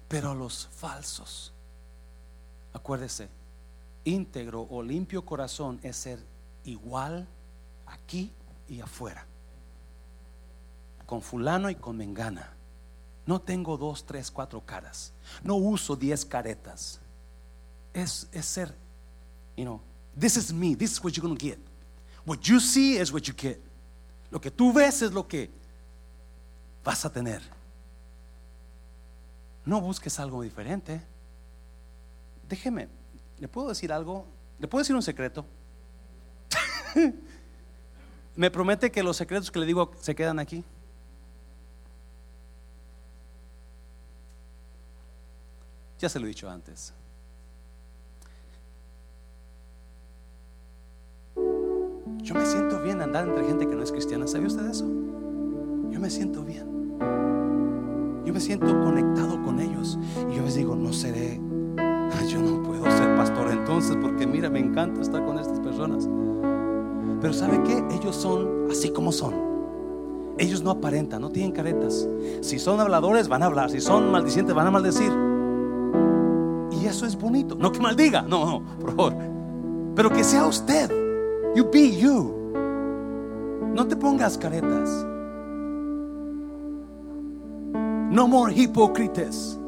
Pero 0.09 0.35
los 0.35 0.69
falsos 0.73 1.53
Acuérdese, 2.73 3.29
íntegro 4.05 4.67
o 4.71 4.83
limpio 4.83 5.25
corazón 5.25 5.79
es 5.83 5.97
ser 5.97 6.19
igual 6.65 7.27
aquí 7.87 8.33
y 8.69 8.81
afuera. 8.81 9.27
Con 11.13 11.21
fulano 11.21 11.69
y 11.69 11.75
con 11.75 11.99
mengana. 11.99 12.57
No 13.27 13.39
tengo 13.39 13.77
dos, 13.77 14.07
tres, 14.07 14.31
cuatro 14.31 14.65
caras. 14.65 15.13
No 15.43 15.57
uso 15.57 15.95
diez 15.95 16.25
caretas. 16.25 17.01
Es, 17.93 18.27
es 18.33 18.47
ser, 18.47 18.75
you 19.55 19.65
know, 19.65 19.83
this 20.19 20.39
is 20.39 20.51
me, 20.51 20.75
this 20.75 20.93
is 20.93 21.05
what 21.05 21.13
you're 21.13 21.21
going 21.21 21.37
to 21.37 21.45
get. 21.45 21.59
What 22.25 22.39
you 22.45 22.59
see 22.59 22.97
is 22.97 23.13
what 23.13 23.25
you 23.25 23.35
get. 23.37 23.61
Lo 24.31 24.41
que 24.41 24.51
tú 24.51 24.73
ves 24.73 25.03
es 25.03 25.13
lo 25.13 25.29
que 25.29 25.51
vas 26.83 27.05
a 27.05 27.13
tener. 27.13 27.43
No 29.67 29.83
busques 29.83 30.19
algo 30.19 30.41
diferente 30.41 31.13
déjeme, 32.53 32.89
¿le 33.39 33.49
puedo 33.49 33.69
decir 33.69 33.91
algo? 33.93 34.27
¿Le 34.59 34.69
puedo 34.69 34.83
decir 34.83 34.95
un 34.95 35.03
secreto? 35.03 35.47
¿Me 38.37 38.51
promete 38.51 38.91
que 38.91 39.03
los 39.03 39.17
secretos 39.17 39.51
que 39.51 39.59
le 39.59 39.67
digo 39.67 39.91
se 40.01 40.15
quedan 40.15 40.39
aquí? 40.39 40.63
Ya 46.03 46.09
se 46.09 46.19
lo 46.19 46.27
he 46.27 46.31
dicho 46.31 46.51
antes. 46.51 46.93
Yo 51.37 52.35
me 52.35 52.45
siento 52.45 52.83
bien 52.83 53.01
andar 53.01 53.29
entre 53.29 53.45
gente 53.45 53.69
que 53.69 53.77
no 53.77 53.85
es 53.85 53.93
cristiana. 53.93 54.27
¿Sabe 54.27 54.47
usted 54.47 54.67
eso? 54.67 54.85
Yo 54.85 56.01
me 56.01 56.11
siento 56.11 56.43
bien. 56.43 56.99
Yo 58.25 58.35
me 58.35 58.41
siento 58.41 58.67
conectado 58.67 59.41
con 59.45 59.61
ellos. 59.61 59.97
Y 60.29 60.35
yo 60.35 60.43
les 60.43 60.57
digo, 60.57 60.75
no 60.75 60.93
seré 60.93 61.41
yo 62.29 62.41
no 62.41 62.61
puedo 62.65 62.85
ser 62.91 63.15
pastor 63.15 63.53
entonces 63.53 63.97
porque 64.03 64.27
mira, 64.27 64.51
me 64.51 64.59
encanta 64.59 65.03
estar 65.03 65.25
con 65.25 65.39
estas 65.39 65.61
personas. 65.61 66.09
Pero 67.21 67.33
¿sabe 67.33 67.63
qué? 67.63 67.81
Ellos 67.95 68.17
son 68.17 68.67
así 68.73 68.91
como 68.91 69.13
son. 69.13 69.35
Ellos 70.37 70.65
no 70.65 70.73
aparentan, 70.73 71.21
no 71.21 71.31
tienen 71.31 71.53
caretas. 71.53 72.09
Si 72.41 72.59
son 72.59 72.81
habladores, 72.81 73.29
van 73.29 73.45
a 73.45 73.47
hablar. 73.47 73.71
Si 73.71 73.81
son 73.81 74.11
maldicientes, 74.11 74.53
van 74.53 74.67
a 74.67 74.73
maldecir. 74.73 75.13
Eso 76.93 77.07
es 77.07 77.17
bonito. 77.17 77.55
No 77.55 77.73
que 77.73 77.81
maldiga, 77.81 78.21
no, 78.21 78.45
no, 78.45 78.63
por 78.79 78.91
favor. 78.91 79.15
Pero 79.97 80.11
que 80.11 80.23
sea 80.23 80.47
usted. 80.47 80.91
You 81.57 81.71
be 81.73 81.97
you. 81.97 82.53
No 83.75 83.87
te 83.89 83.97
pongas 83.97 84.37
caretas. 84.37 85.07
No 88.11 88.29
more 88.29 88.53
hipócritas. 88.55 89.59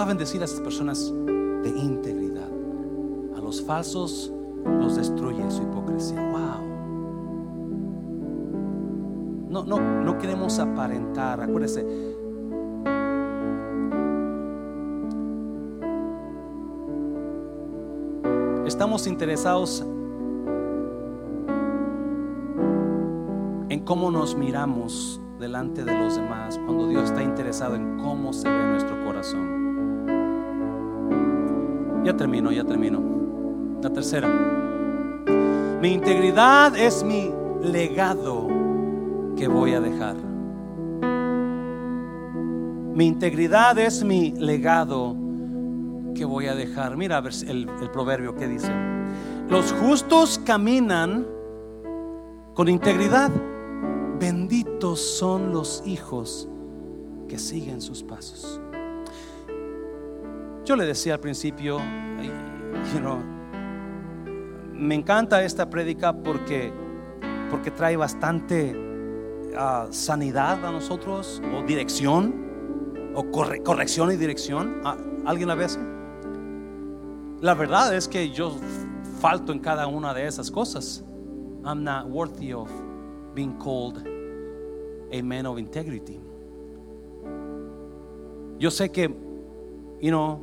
a 0.00 0.04
bendecir 0.06 0.40
a 0.40 0.46
esas 0.46 0.60
personas 0.60 1.12
de 1.26 1.68
integridad. 1.68 2.48
A 3.36 3.40
los 3.40 3.62
falsos 3.62 4.32
los 4.64 4.96
destruye 4.96 5.48
su 5.50 5.62
hipocresía. 5.62 6.20
Wow. 6.30 6.70
No, 9.50 9.64
no, 9.64 9.78
no 9.78 10.18
queremos 10.18 10.58
aparentar. 10.58 11.42
Acuérdese, 11.42 11.84
estamos 18.90 19.06
interesados 19.06 19.86
en 23.68 23.84
cómo 23.84 24.10
nos 24.10 24.34
miramos 24.34 25.20
delante 25.38 25.84
de 25.84 25.96
los 25.96 26.16
demás, 26.16 26.58
cuando 26.66 26.88
Dios 26.88 27.04
está 27.04 27.22
interesado 27.22 27.76
en 27.76 27.98
cómo 27.98 28.32
se 28.32 28.48
ve 28.48 28.64
nuestro 28.66 29.00
corazón. 29.04 30.06
Ya 32.04 32.16
termino, 32.16 32.50
ya 32.50 32.64
termino. 32.64 33.00
La 33.80 33.90
tercera. 33.90 34.26
Mi 35.80 35.92
integridad 35.92 36.76
es 36.76 37.04
mi 37.04 37.30
legado 37.62 38.48
que 39.36 39.46
voy 39.46 39.74
a 39.74 39.80
dejar. 39.80 40.16
Mi 42.92 43.06
integridad 43.06 43.78
es 43.78 44.02
mi 44.02 44.32
legado 44.32 45.14
voy 46.24 46.46
a 46.46 46.54
dejar. 46.54 46.96
Mira 46.96 47.18
el, 47.18 47.68
el 47.82 47.90
proverbio 47.90 48.34
que 48.34 48.46
dice. 48.48 48.72
Los 49.48 49.72
justos 49.72 50.40
caminan 50.44 51.26
con 52.54 52.68
integridad. 52.68 53.30
Benditos 54.18 55.00
son 55.00 55.52
los 55.52 55.82
hijos 55.86 56.48
que 57.28 57.38
siguen 57.38 57.80
sus 57.80 58.02
pasos. 58.02 58.60
Yo 60.64 60.76
le 60.76 60.84
decía 60.84 61.14
al 61.14 61.20
principio, 61.20 61.80
me 64.72 64.94
encanta 64.94 65.42
esta 65.42 65.68
prédica 65.68 66.12
porque, 66.12 66.72
porque 67.50 67.70
trae 67.70 67.96
bastante 67.96 68.76
ah, 69.56 69.88
sanidad 69.90 70.64
a 70.64 70.70
nosotros, 70.70 71.42
o 71.56 71.62
dirección, 71.62 73.12
o 73.14 73.30
corrección 73.30 74.12
y 74.12 74.16
dirección. 74.16 74.80
¿A 74.84 74.96
¿Alguien 75.26 75.48
la 75.48 75.54
ve 75.54 75.66
La 77.40 77.54
verdad 77.54 77.94
es 77.94 78.06
que 78.06 78.30
yo 78.30 78.54
falto 79.18 79.52
en 79.52 79.60
cada 79.60 79.86
una 79.86 80.12
de 80.12 80.26
esas 80.26 80.50
cosas. 80.50 81.02
I'm 81.64 81.82
not 81.82 82.06
worthy 82.06 82.52
of 82.52 82.70
being 83.34 83.56
called 83.58 84.06
a 85.10 85.22
man 85.22 85.46
of 85.46 85.58
integrity. 85.58 86.20
Yo 88.58 88.70
sé 88.70 88.92
que, 88.92 89.08
you 90.02 90.10
know, 90.10 90.38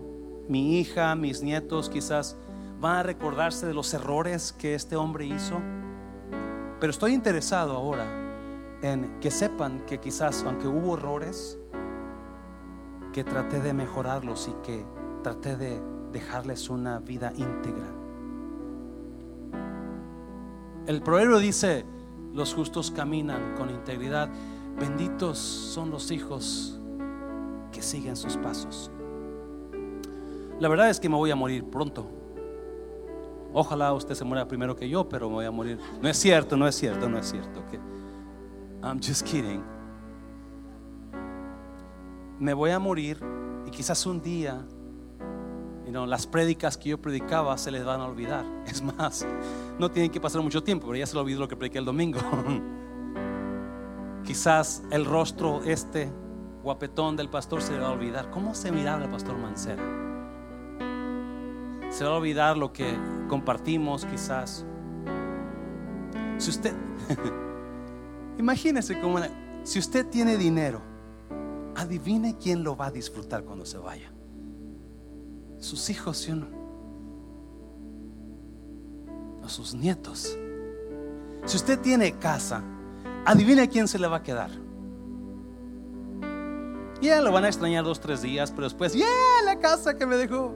mi 0.48 0.80
hija, 0.80 1.16
mis 1.16 1.44
nietos 1.44 1.88
quizás 1.88 2.36
van 2.80 2.98
a 2.98 3.04
recordarse 3.04 3.68
de 3.68 3.76
los 3.76 3.94
errores 3.94 4.52
que 4.52 4.74
este 4.74 4.96
hombre 4.96 5.28
hizo. 5.28 5.62
Pero 6.80 6.90
estoy 6.90 7.14
interesado 7.14 7.76
ahora 7.76 8.08
en 8.82 9.20
que 9.20 9.30
sepan 9.30 9.86
que 9.86 10.00
quizás, 10.00 10.44
aunque 10.44 10.68
hubo 10.68 10.98
errores, 10.98 11.60
que 13.14 13.24
traté 13.24 13.62
de 13.62 13.74
mejorarlos 13.74 14.48
y 14.48 14.66
que 14.66 14.84
traté 15.22 15.56
de 15.56 15.80
dejarles 16.20 16.70
una 16.70 17.00
vida 17.00 17.32
íntegra. 17.36 17.86
El 20.88 21.02
proverbio 21.04 21.38
dice, 21.38 21.86
los 22.34 22.56
justos 22.56 22.90
caminan 22.90 23.56
con 23.56 23.70
integridad. 23.70 24.30
Benditos 24.80 25.38
son 25.38 25.92
los 25.92 26.10
hijos 26.10 26.80
que 27.72 27.84
siguen 27.84 28.16
sus 28.16 28.36
pasos. 28.38 28.90
La 30.60 30.70
verdad 30.70 30.90
es 30.90 31.00
que 31.00 31.08
me 31.08 31.16
voy 31.16 31.30
a 31.30 31.36
morir 31.36 31.64
pronto. 31.66 32.10
Ojalá 33.54 33.94
usted 33.94 34.16
se 34.16 34.24
muera 34.24 34.48
primero 34.48 34.76
que 34.76 34.90
yo, 34.90 35.08
pero 35.08 35.30
me 35.30 35.36
voy 35.36 35.46
a 35.46 35.52
morir. 35.52 35.80
No 36.02 36.10
es 36.10 36.18
cierto, 36.18 36.58
no 36.58 36.68
es 36.68 36.76
cierto, 36.76 37.08
no 37.08 37.20
es 37.20 37.30
cierto. 37.30 37.64
I'm 38.82 39.00
just 39.00 39.24
kidding. 39.24 39.64
Me 42.40 42.54
voy 42.54 42.72
a 42.72 42.80
morir 42.80 43.20
y 43.68 43.70
quizás 43.70 44.06
un 44.06 44.22
día 44.22 44.66
las 45.92 46.28
prédicas 46.28 46.78
que 46.78 46.90
yo 46.90 47.02
predicaba 47.02 47.58
se 47.58 47.72
les 47.72 47.86
van 47.86 48.02
a 48.02 48.06
olvidar. 48.06 48.46
Es 48.68 48.82
más, 48.82 49.26
no 49.80 49.90
tienen 49.90 50.12
que 50.12 50.20
pasar 50.20 50.42
mucho 50.42 50.64
tiempo, 50.64 50.88
pero 50.88 50.98
ya 50.98 51.06
se 51.06 51.16
lo 51.16 51.22
olvidó 51.22 51.42
lo 51.42 51.48
que 51.48 51.56
prediqué 51.56 51.80
el 51.80 51.86
domingo. 51.86 52.20
Quizás 54.26 54.84
el 54.92 55.06
rostro 55.06 55.62
este 55.64 56.12
guapetón 56.64 57.16
del 57.16 57.30
pastor 57.30 57.62
se 57.62 57.74
le 57.74 57.80
va 57.80 57.88
a 57.88 57.92
olvidar. 57.92 58.30
¿Cómo 58.30 58.54
se 58.54 58.72
miraba 58.72 59.06
el 59.06 59.10
pastor 59.10 59.38
Mancera? 59.38 59.82
Se 61.90 62.04
va 62.04 62.12
a 62.12 62.18
olvidar 62.18 62.58
lo 62.58 62.74
que 62.74 62.94
compartimos 63.30 64.06
quizás. 64.06 64.66
Si 66.38 66.50
usted, 66.50 66.74
imagínese 68.38 69.00
cómo, 69.00 69.20
si 69.64 69.80
usted 69.80 70.06
tiene 70.08 70.36
dinero, 70.36 70.82
adivine 71.76 72.36
quién 72.38 72.64
lo 72.64 72.76
va 72.76 72.88
a 72.88 72.92
disfrutar 72.92 73.46
cuando 73.46 73.66
se 73.66 73.78
vaya. 73.78 74.12
Sus 75.60 75.90
hijos, 75.90 76.18
¿sí 76.18 76.32
o 76.32 76.36
no? 76.36 76.48
A 79.44 79.50
sus 79.50 79.74
nietos. 79.74 80.38
Si 81.46 81.56
usted 81.56 81.80
tiene 81.80 82.14
casa, 82.14 82.62
adivine 83.26 83.70
quién 83.70 83.88
se 83.88 83.98
le 83.98 84.08
va 84.08 84.18
a 84.18 84.24
quedar. 84.24 84.52
Ya 87.02 87.22
lo 87.22 87.32
van 87.32 87.46
a 87.46 87.48
extrañar 87.48 87.84
dos, 87.84 88.00
tres 88.00 88.22
días, 88.22 88.52
pero 88.52 88.64
después, 88.64 88.94
ya 88.94 89.06
la 89.46 89.60
casa 89.60 89.96
que 89.96 90.06
me 90.06 90.18
dejó. 90.18 90.56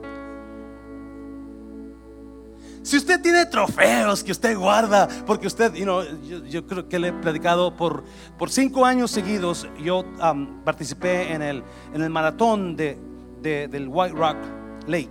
Si 2.82 2.96
usted 2.96 3.22
tiene 3.22 3.46
trofeos 3.46 4.24
que 4.24 4.32
usted 4.32 4.56
guarda, 4.56 5.08
porque 5.24 5.46
usted, 5.46 5.72
yo, 5.72 6.66
creo 6.66 6.88
que 6.88 6.98
le 6.98 7.08
he 7.08 7.12
predicado 7.12 7.76
por, 7.76 8.02
por 8.36 8.50
cinco 8.50 8.84
años 8.84 9.12
seguidos, 9.12 9.68
yo 9.80 10.04
participé 10.64 11.32
en 11.32 11.42
el, 11.42 11.62
en 11.94 12.02
el 12.02 12.10
maratón 12.10 12.74
de, 12.74 12.98
del 13.40 13.86
White 13.88 14.16
Rock 14.16 14.61
Lake, 14.86 15.10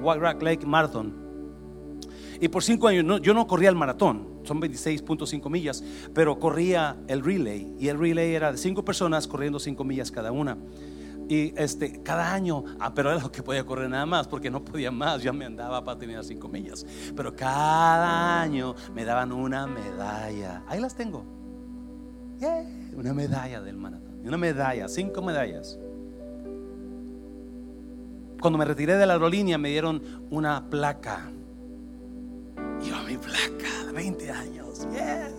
White 0.00 0.20
Rock 0.20 0.42
Lake 0.42 0.66
Marathon. 0.66 1.24
Y 2.40 2.48
por 2.48 2.62
cinco 2.62 2.88
años 2.88 3.20
yo 3.22 3.32
no 3.32 3.46
corría 3.46 3.68
el 3.68 3.76
maratón, 3.76 4.40
son 4.44 4.60
26.5 4.60 5.50
millas, 5.50 5.82
pero 6.12 6.38
corría 6.38 6.96
el 7.08 7.24
relay. 7.24 7.74
Y 7.78 7.88
el 7.88 7.98
relay 7.98 8.34
era 8.34 8.52
de 8.52 8.58
cinco 8.58 8.84
personas 8.84 9.26
corriendo 9.26 9.58
cinco 9.58 9.84
millas 9.84 10.10
cada 10.10 10.32
una. 10.32 10.58
Y 11.28 11.54
este, 11.56 12.02
cada 12.02 12.34
año, 12.34 12.64
ah, 12.78 12.92
pero 12.94 13.10
era 13.10 13.20
lo 13.20 13.32
que 13.32 13.42
podía 13.42 13.64
correr 13.64 13.88
nada 13.88 14.04
más, 14.04 14.28
porque 14.28 14.50
no 14.50 14.62
podía 14.62 14.90
más, 14.90 15.22
ya 15.22 15.32
me 15.32 15.44
andaba 15.46 15.82
para 15.82 15.98
tener 15.98 16.22
cinco 16.22 16.48
millas. 16.48 16.84
Pero 17.16 17.34
cada 17.34 18.42
año 18.42 18.74
me 18.94 19.04
daban 19.04 19.32
una 19.32 19.66
medalla. 19.66 20.62
Ahí 20.66 20.80
las 20.80 20.94
tengo. 20.94 21.24
una 22.94 23.14
medalla 23.14 23.62
del 23.62 23.76
maratón. 23.76 24.20
Una 24.24 24.36
medalla, 24.36 24.88
cinco 24.88 25.22
medallas. 25.22 25.78
Cuando 28.44 28.58
me 28.58 28.66
retiré 28.66 28.98
de 28.98 29.06
la 29.06 29.14
aerolínea 29.14 29.56
me 29.56 29.70
dieron 29.70 30.02
una 30.28 30.68
placa. 30.68 31.32
Yo, 32.86 33.02
mi 33.06 33.16
placa, 33.16 33.90
20 33.94 34.30
años. 34.30 34.86
Yeah. 34.92 35.30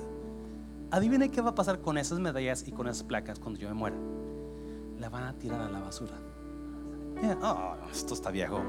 Adivine 0.90 1.30
qué 1.30 1.40
va 1.40 1.52
a 1.52 1.54
pasar 1.54 1.82
con 1.82 2.00
esas 2.00 2.18
medallas 2.18 2.68
y 2.68 2.72
con 2.72 2.88
esas 2.88 3.04
placas 3.04 3.38
cuando 3.38 3.60
yo 3.60 3.68
me 3.68 3.76
muera. 3.76 3.96
La 4.98 5.10
van 5.10 5.26
a 5.26 5.34
tirar 5.38 5.62
a 5.62 5.70
la 5.70 5.82
basura. 5.82 6.16
Oh, 7.44 7.76
esto 7.92 8.16
está 8.16 8.32
viejo. 8.32 8.64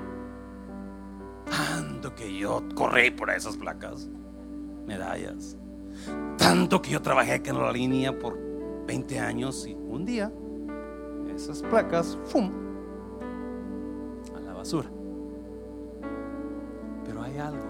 Tanto 1.46 2.14
que 2.14 2.36
yo 2.36 2.62
corrí 2.74 3.10
por 3.12 3.30
esas 3.30 3.56
placas, 3.56 4.06
medallas. 4.86 5.56
Tanto 6.36 6.82
que 6.82 6.90
yo 6.90 7.00
trabajé 7.00 7.32
aquí 7.32 7.48
en 7.48 7.58
la 7.58 7.72
línea 7.72 8.18
por 8.18 8.38
20 8.86 9.18
años 9.18 9.66
y 9.66 9.72
un 9.72 10.04
día 10.04 10.30
esas 11.34 11.62
placas, 11.62 12.18
¡fum! 12.26 12.65
Pero 17.04 17.22
hay 17.22 17.38
algo 17.38 17.66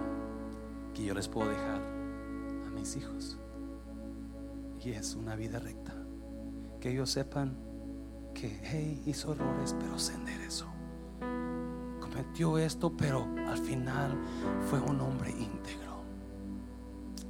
que 0.95 1.05
yo 1.05 1.13
les 1.13 1.29
puedo 1.29 1.51
dejar 1.51 1.83
a 2.67 2.71
mis 2.71 2.97
hijos. 2.97 3.39
Y 4.83 4.93
es 4.93 5.15
una 5.15 5.37
vida 5.37 5.59
recta. 5.59 5.93
Que 6.81 6.93
ellos 6.93 7.11
sepan 7.11 7.55
que, 8.33 9.03
hizo 9.05 9.33
errores, 9.33 9.77
pero 9.79 9.99
se 9.99 10.15
enderezó. 10.15 10.67
Cometió 12.01 12.57
esto, 12.57 12.97
pero 12.97 13.27
al 13.47 13.59
final 13.59 14.19
fue 14.71 14.81
un 14.81 14.99
hombre 15.01 15.33
íntegro. 15.33 16.03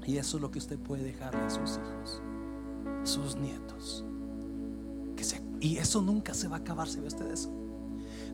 Y 0.05 0.19
eso 0.19 0.37
es 0.37 0.43
lo 0.43 0.51
que 0.53 0.59
usted 0.61 0.79
puede 0.79 1.03
dejarle 1.03 1.41
a 1.41 1.51
sus 1.51 1.79
hijos, 1.79 2.23
sus 3.03 3.35
nietos. 3.35 4.05
Que 5.17 5.25
y 5.59 5.79
eso 5.79 6.03
nunca 6.03 6.35
se 6.35 6.47
va 6.47 6.59
a 6.59 6.61
acabar, 6.61 6.87
¿se 6.87 7.01
ve 7.01 7.09
usted 7.09 7.29
eso? 7.33 7.66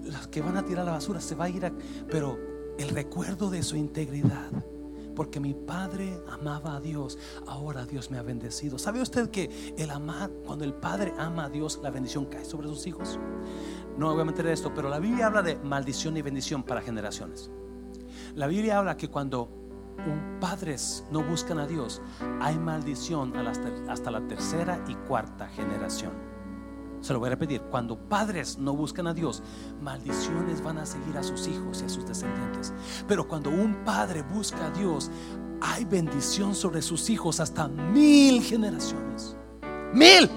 Las 0.05 0.26
que 0.28 0.40
van 0.42 0.57
a 0.57 0.64
tirar 0.64 0.84
la 0.84 0.92
basura 0.92 1.20
se 1.20 1.34
va 1.34 1.44
a 1.44 1.48
ir 1.48 1.66
a, 1.66 1.72
pero 2.11 2.38
el 2.78 2.88
recuerdo 2.90 3.50
de 3.50 3.62
su 3.62 3.76
integridad 3.76 4.50
porque 5.14 5.40
mi 5.40 5.55
padre 5.55 6.20
amaba 6.30 6.76
a 6.76 6.80
Dios, 6.80 7.18
ahora 7.46 7.84
Dios 7.84 8.11
me 8.11 8.18
ha 8.18 8.22
bendecido. 8.22 8.78
¿Sabe 8.78 9.00
usted 9.00 9.30
que 9.30 9.74
el 9.76 9.90
amar, 9.90 10.30
cuando 10.46 10.64
el 10.64 10.74
padre 10.74 11.12
ama 11.18 11.44
a 11.44 11.48
Dios, 11.50 11.80
la 11.82 11.90
bendición 11.90 12.26
cae 12.26 12.44
sobre 12.44 12.68
sus 12.68 12.86
hijos? 12.86 13.18
No 13.96 14.12
voy 14.12 14.22
a 14.22 14.24
meter 14.24 14.46
esto, 14.46 14.72
pero 14.74 14.88
la 14.88 14.98
Biblia 14.98 15.26
habla 15.26 15.42
de 15.42 15.57
maldición 15.57 16.16
y 16.16 16.22
bendición 16.22 16.62
para 16.62 16.80
generaciones. 16.80 17.50
La 18.34 18.46
Biblia 18.46 18.78
habla 18.78 18.96
que 18.96 19.09
cuando 19.09 19.50
padres 20.40 21.05
no 21.11 21.22
buscan 21.22 21.59
a 21.59 21.66
Dios, 21.66 22.00
hay 22.40 22.59
maldición 22.59 23.34
hasta 23.36 24.11
la 24.11 24.26
tercera 24.26 24.82
y 24.88 24.94
cuarta 24.94 25.48
generación. 25.48 26.31
Se 27.03 27.12
lo 27.12 27.18
voy 27.18 27.26
a 27.26 27.30
repetir. 27.30 27.61
Cuando 27.62 27.98
padres 27.98 28.57
no 28.59 28.74
buscan 28.74 29.09
a 29.09 29.12
Dios, 29.12 29.42
maldiciones 29.82 30.62
van 30.62 30.78
a 30.78 30.86
seguir 30.86 31.18
a 31.18 31.22
sus 31.22 31.48
hijos 31.48 31.82
y 31.82 31.84
a 31.84 31.88
sus 31.88 32.07
descendientes. 32.07 32.72
Pero 33.07 33.26
cuando 33.28 33.50
un 33.50 33.84
padre 33.84 34.22
busca 34.22 34.66
a 34.66 34.70
Dios, 34.70 35.11
hay 35.61 35.84
bendición 35.84 36.55
sobre 36.55 36.80
sus 36.80 37.11
hijos 37.11 37.40
hasta 37.40 37.68
mil 37.68 38.40
generaciones. 38.42 39.36
Mil. 39.92 40.30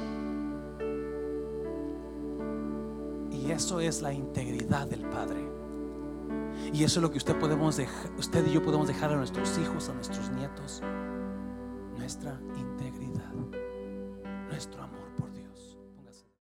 Y 3.32 3.52
eso 3.52 3.80
es 3.80 4.02
la 4.02 4.12
integridad 4.12 4.88
del 4.88 5.02
Padre. 5.02 5.46
Y 6.74 6.84
eso 6.84 7.00
es 7.00 7.04
lo 7.04 7.12
que 7.12 7.20
usted, 7.20 7.38
podemos 7.38 7.80
usted 8.18 8.48
y 8.48 8.54
yo 8.54 8.64
podemos 8.64 8.88
dejar 8.88 9.12
a 9.12 9.16
nuestros 9.16 9.58
hijos, 9.60 9.88
a 9.90 9.94
nuestros 9.94 10.32
nietos. 10.32 10.82
Nuestra 11.96 12.40
integridad, 12.58 13.32
nuestro 14.50 14.82
amor. 14.82 14.95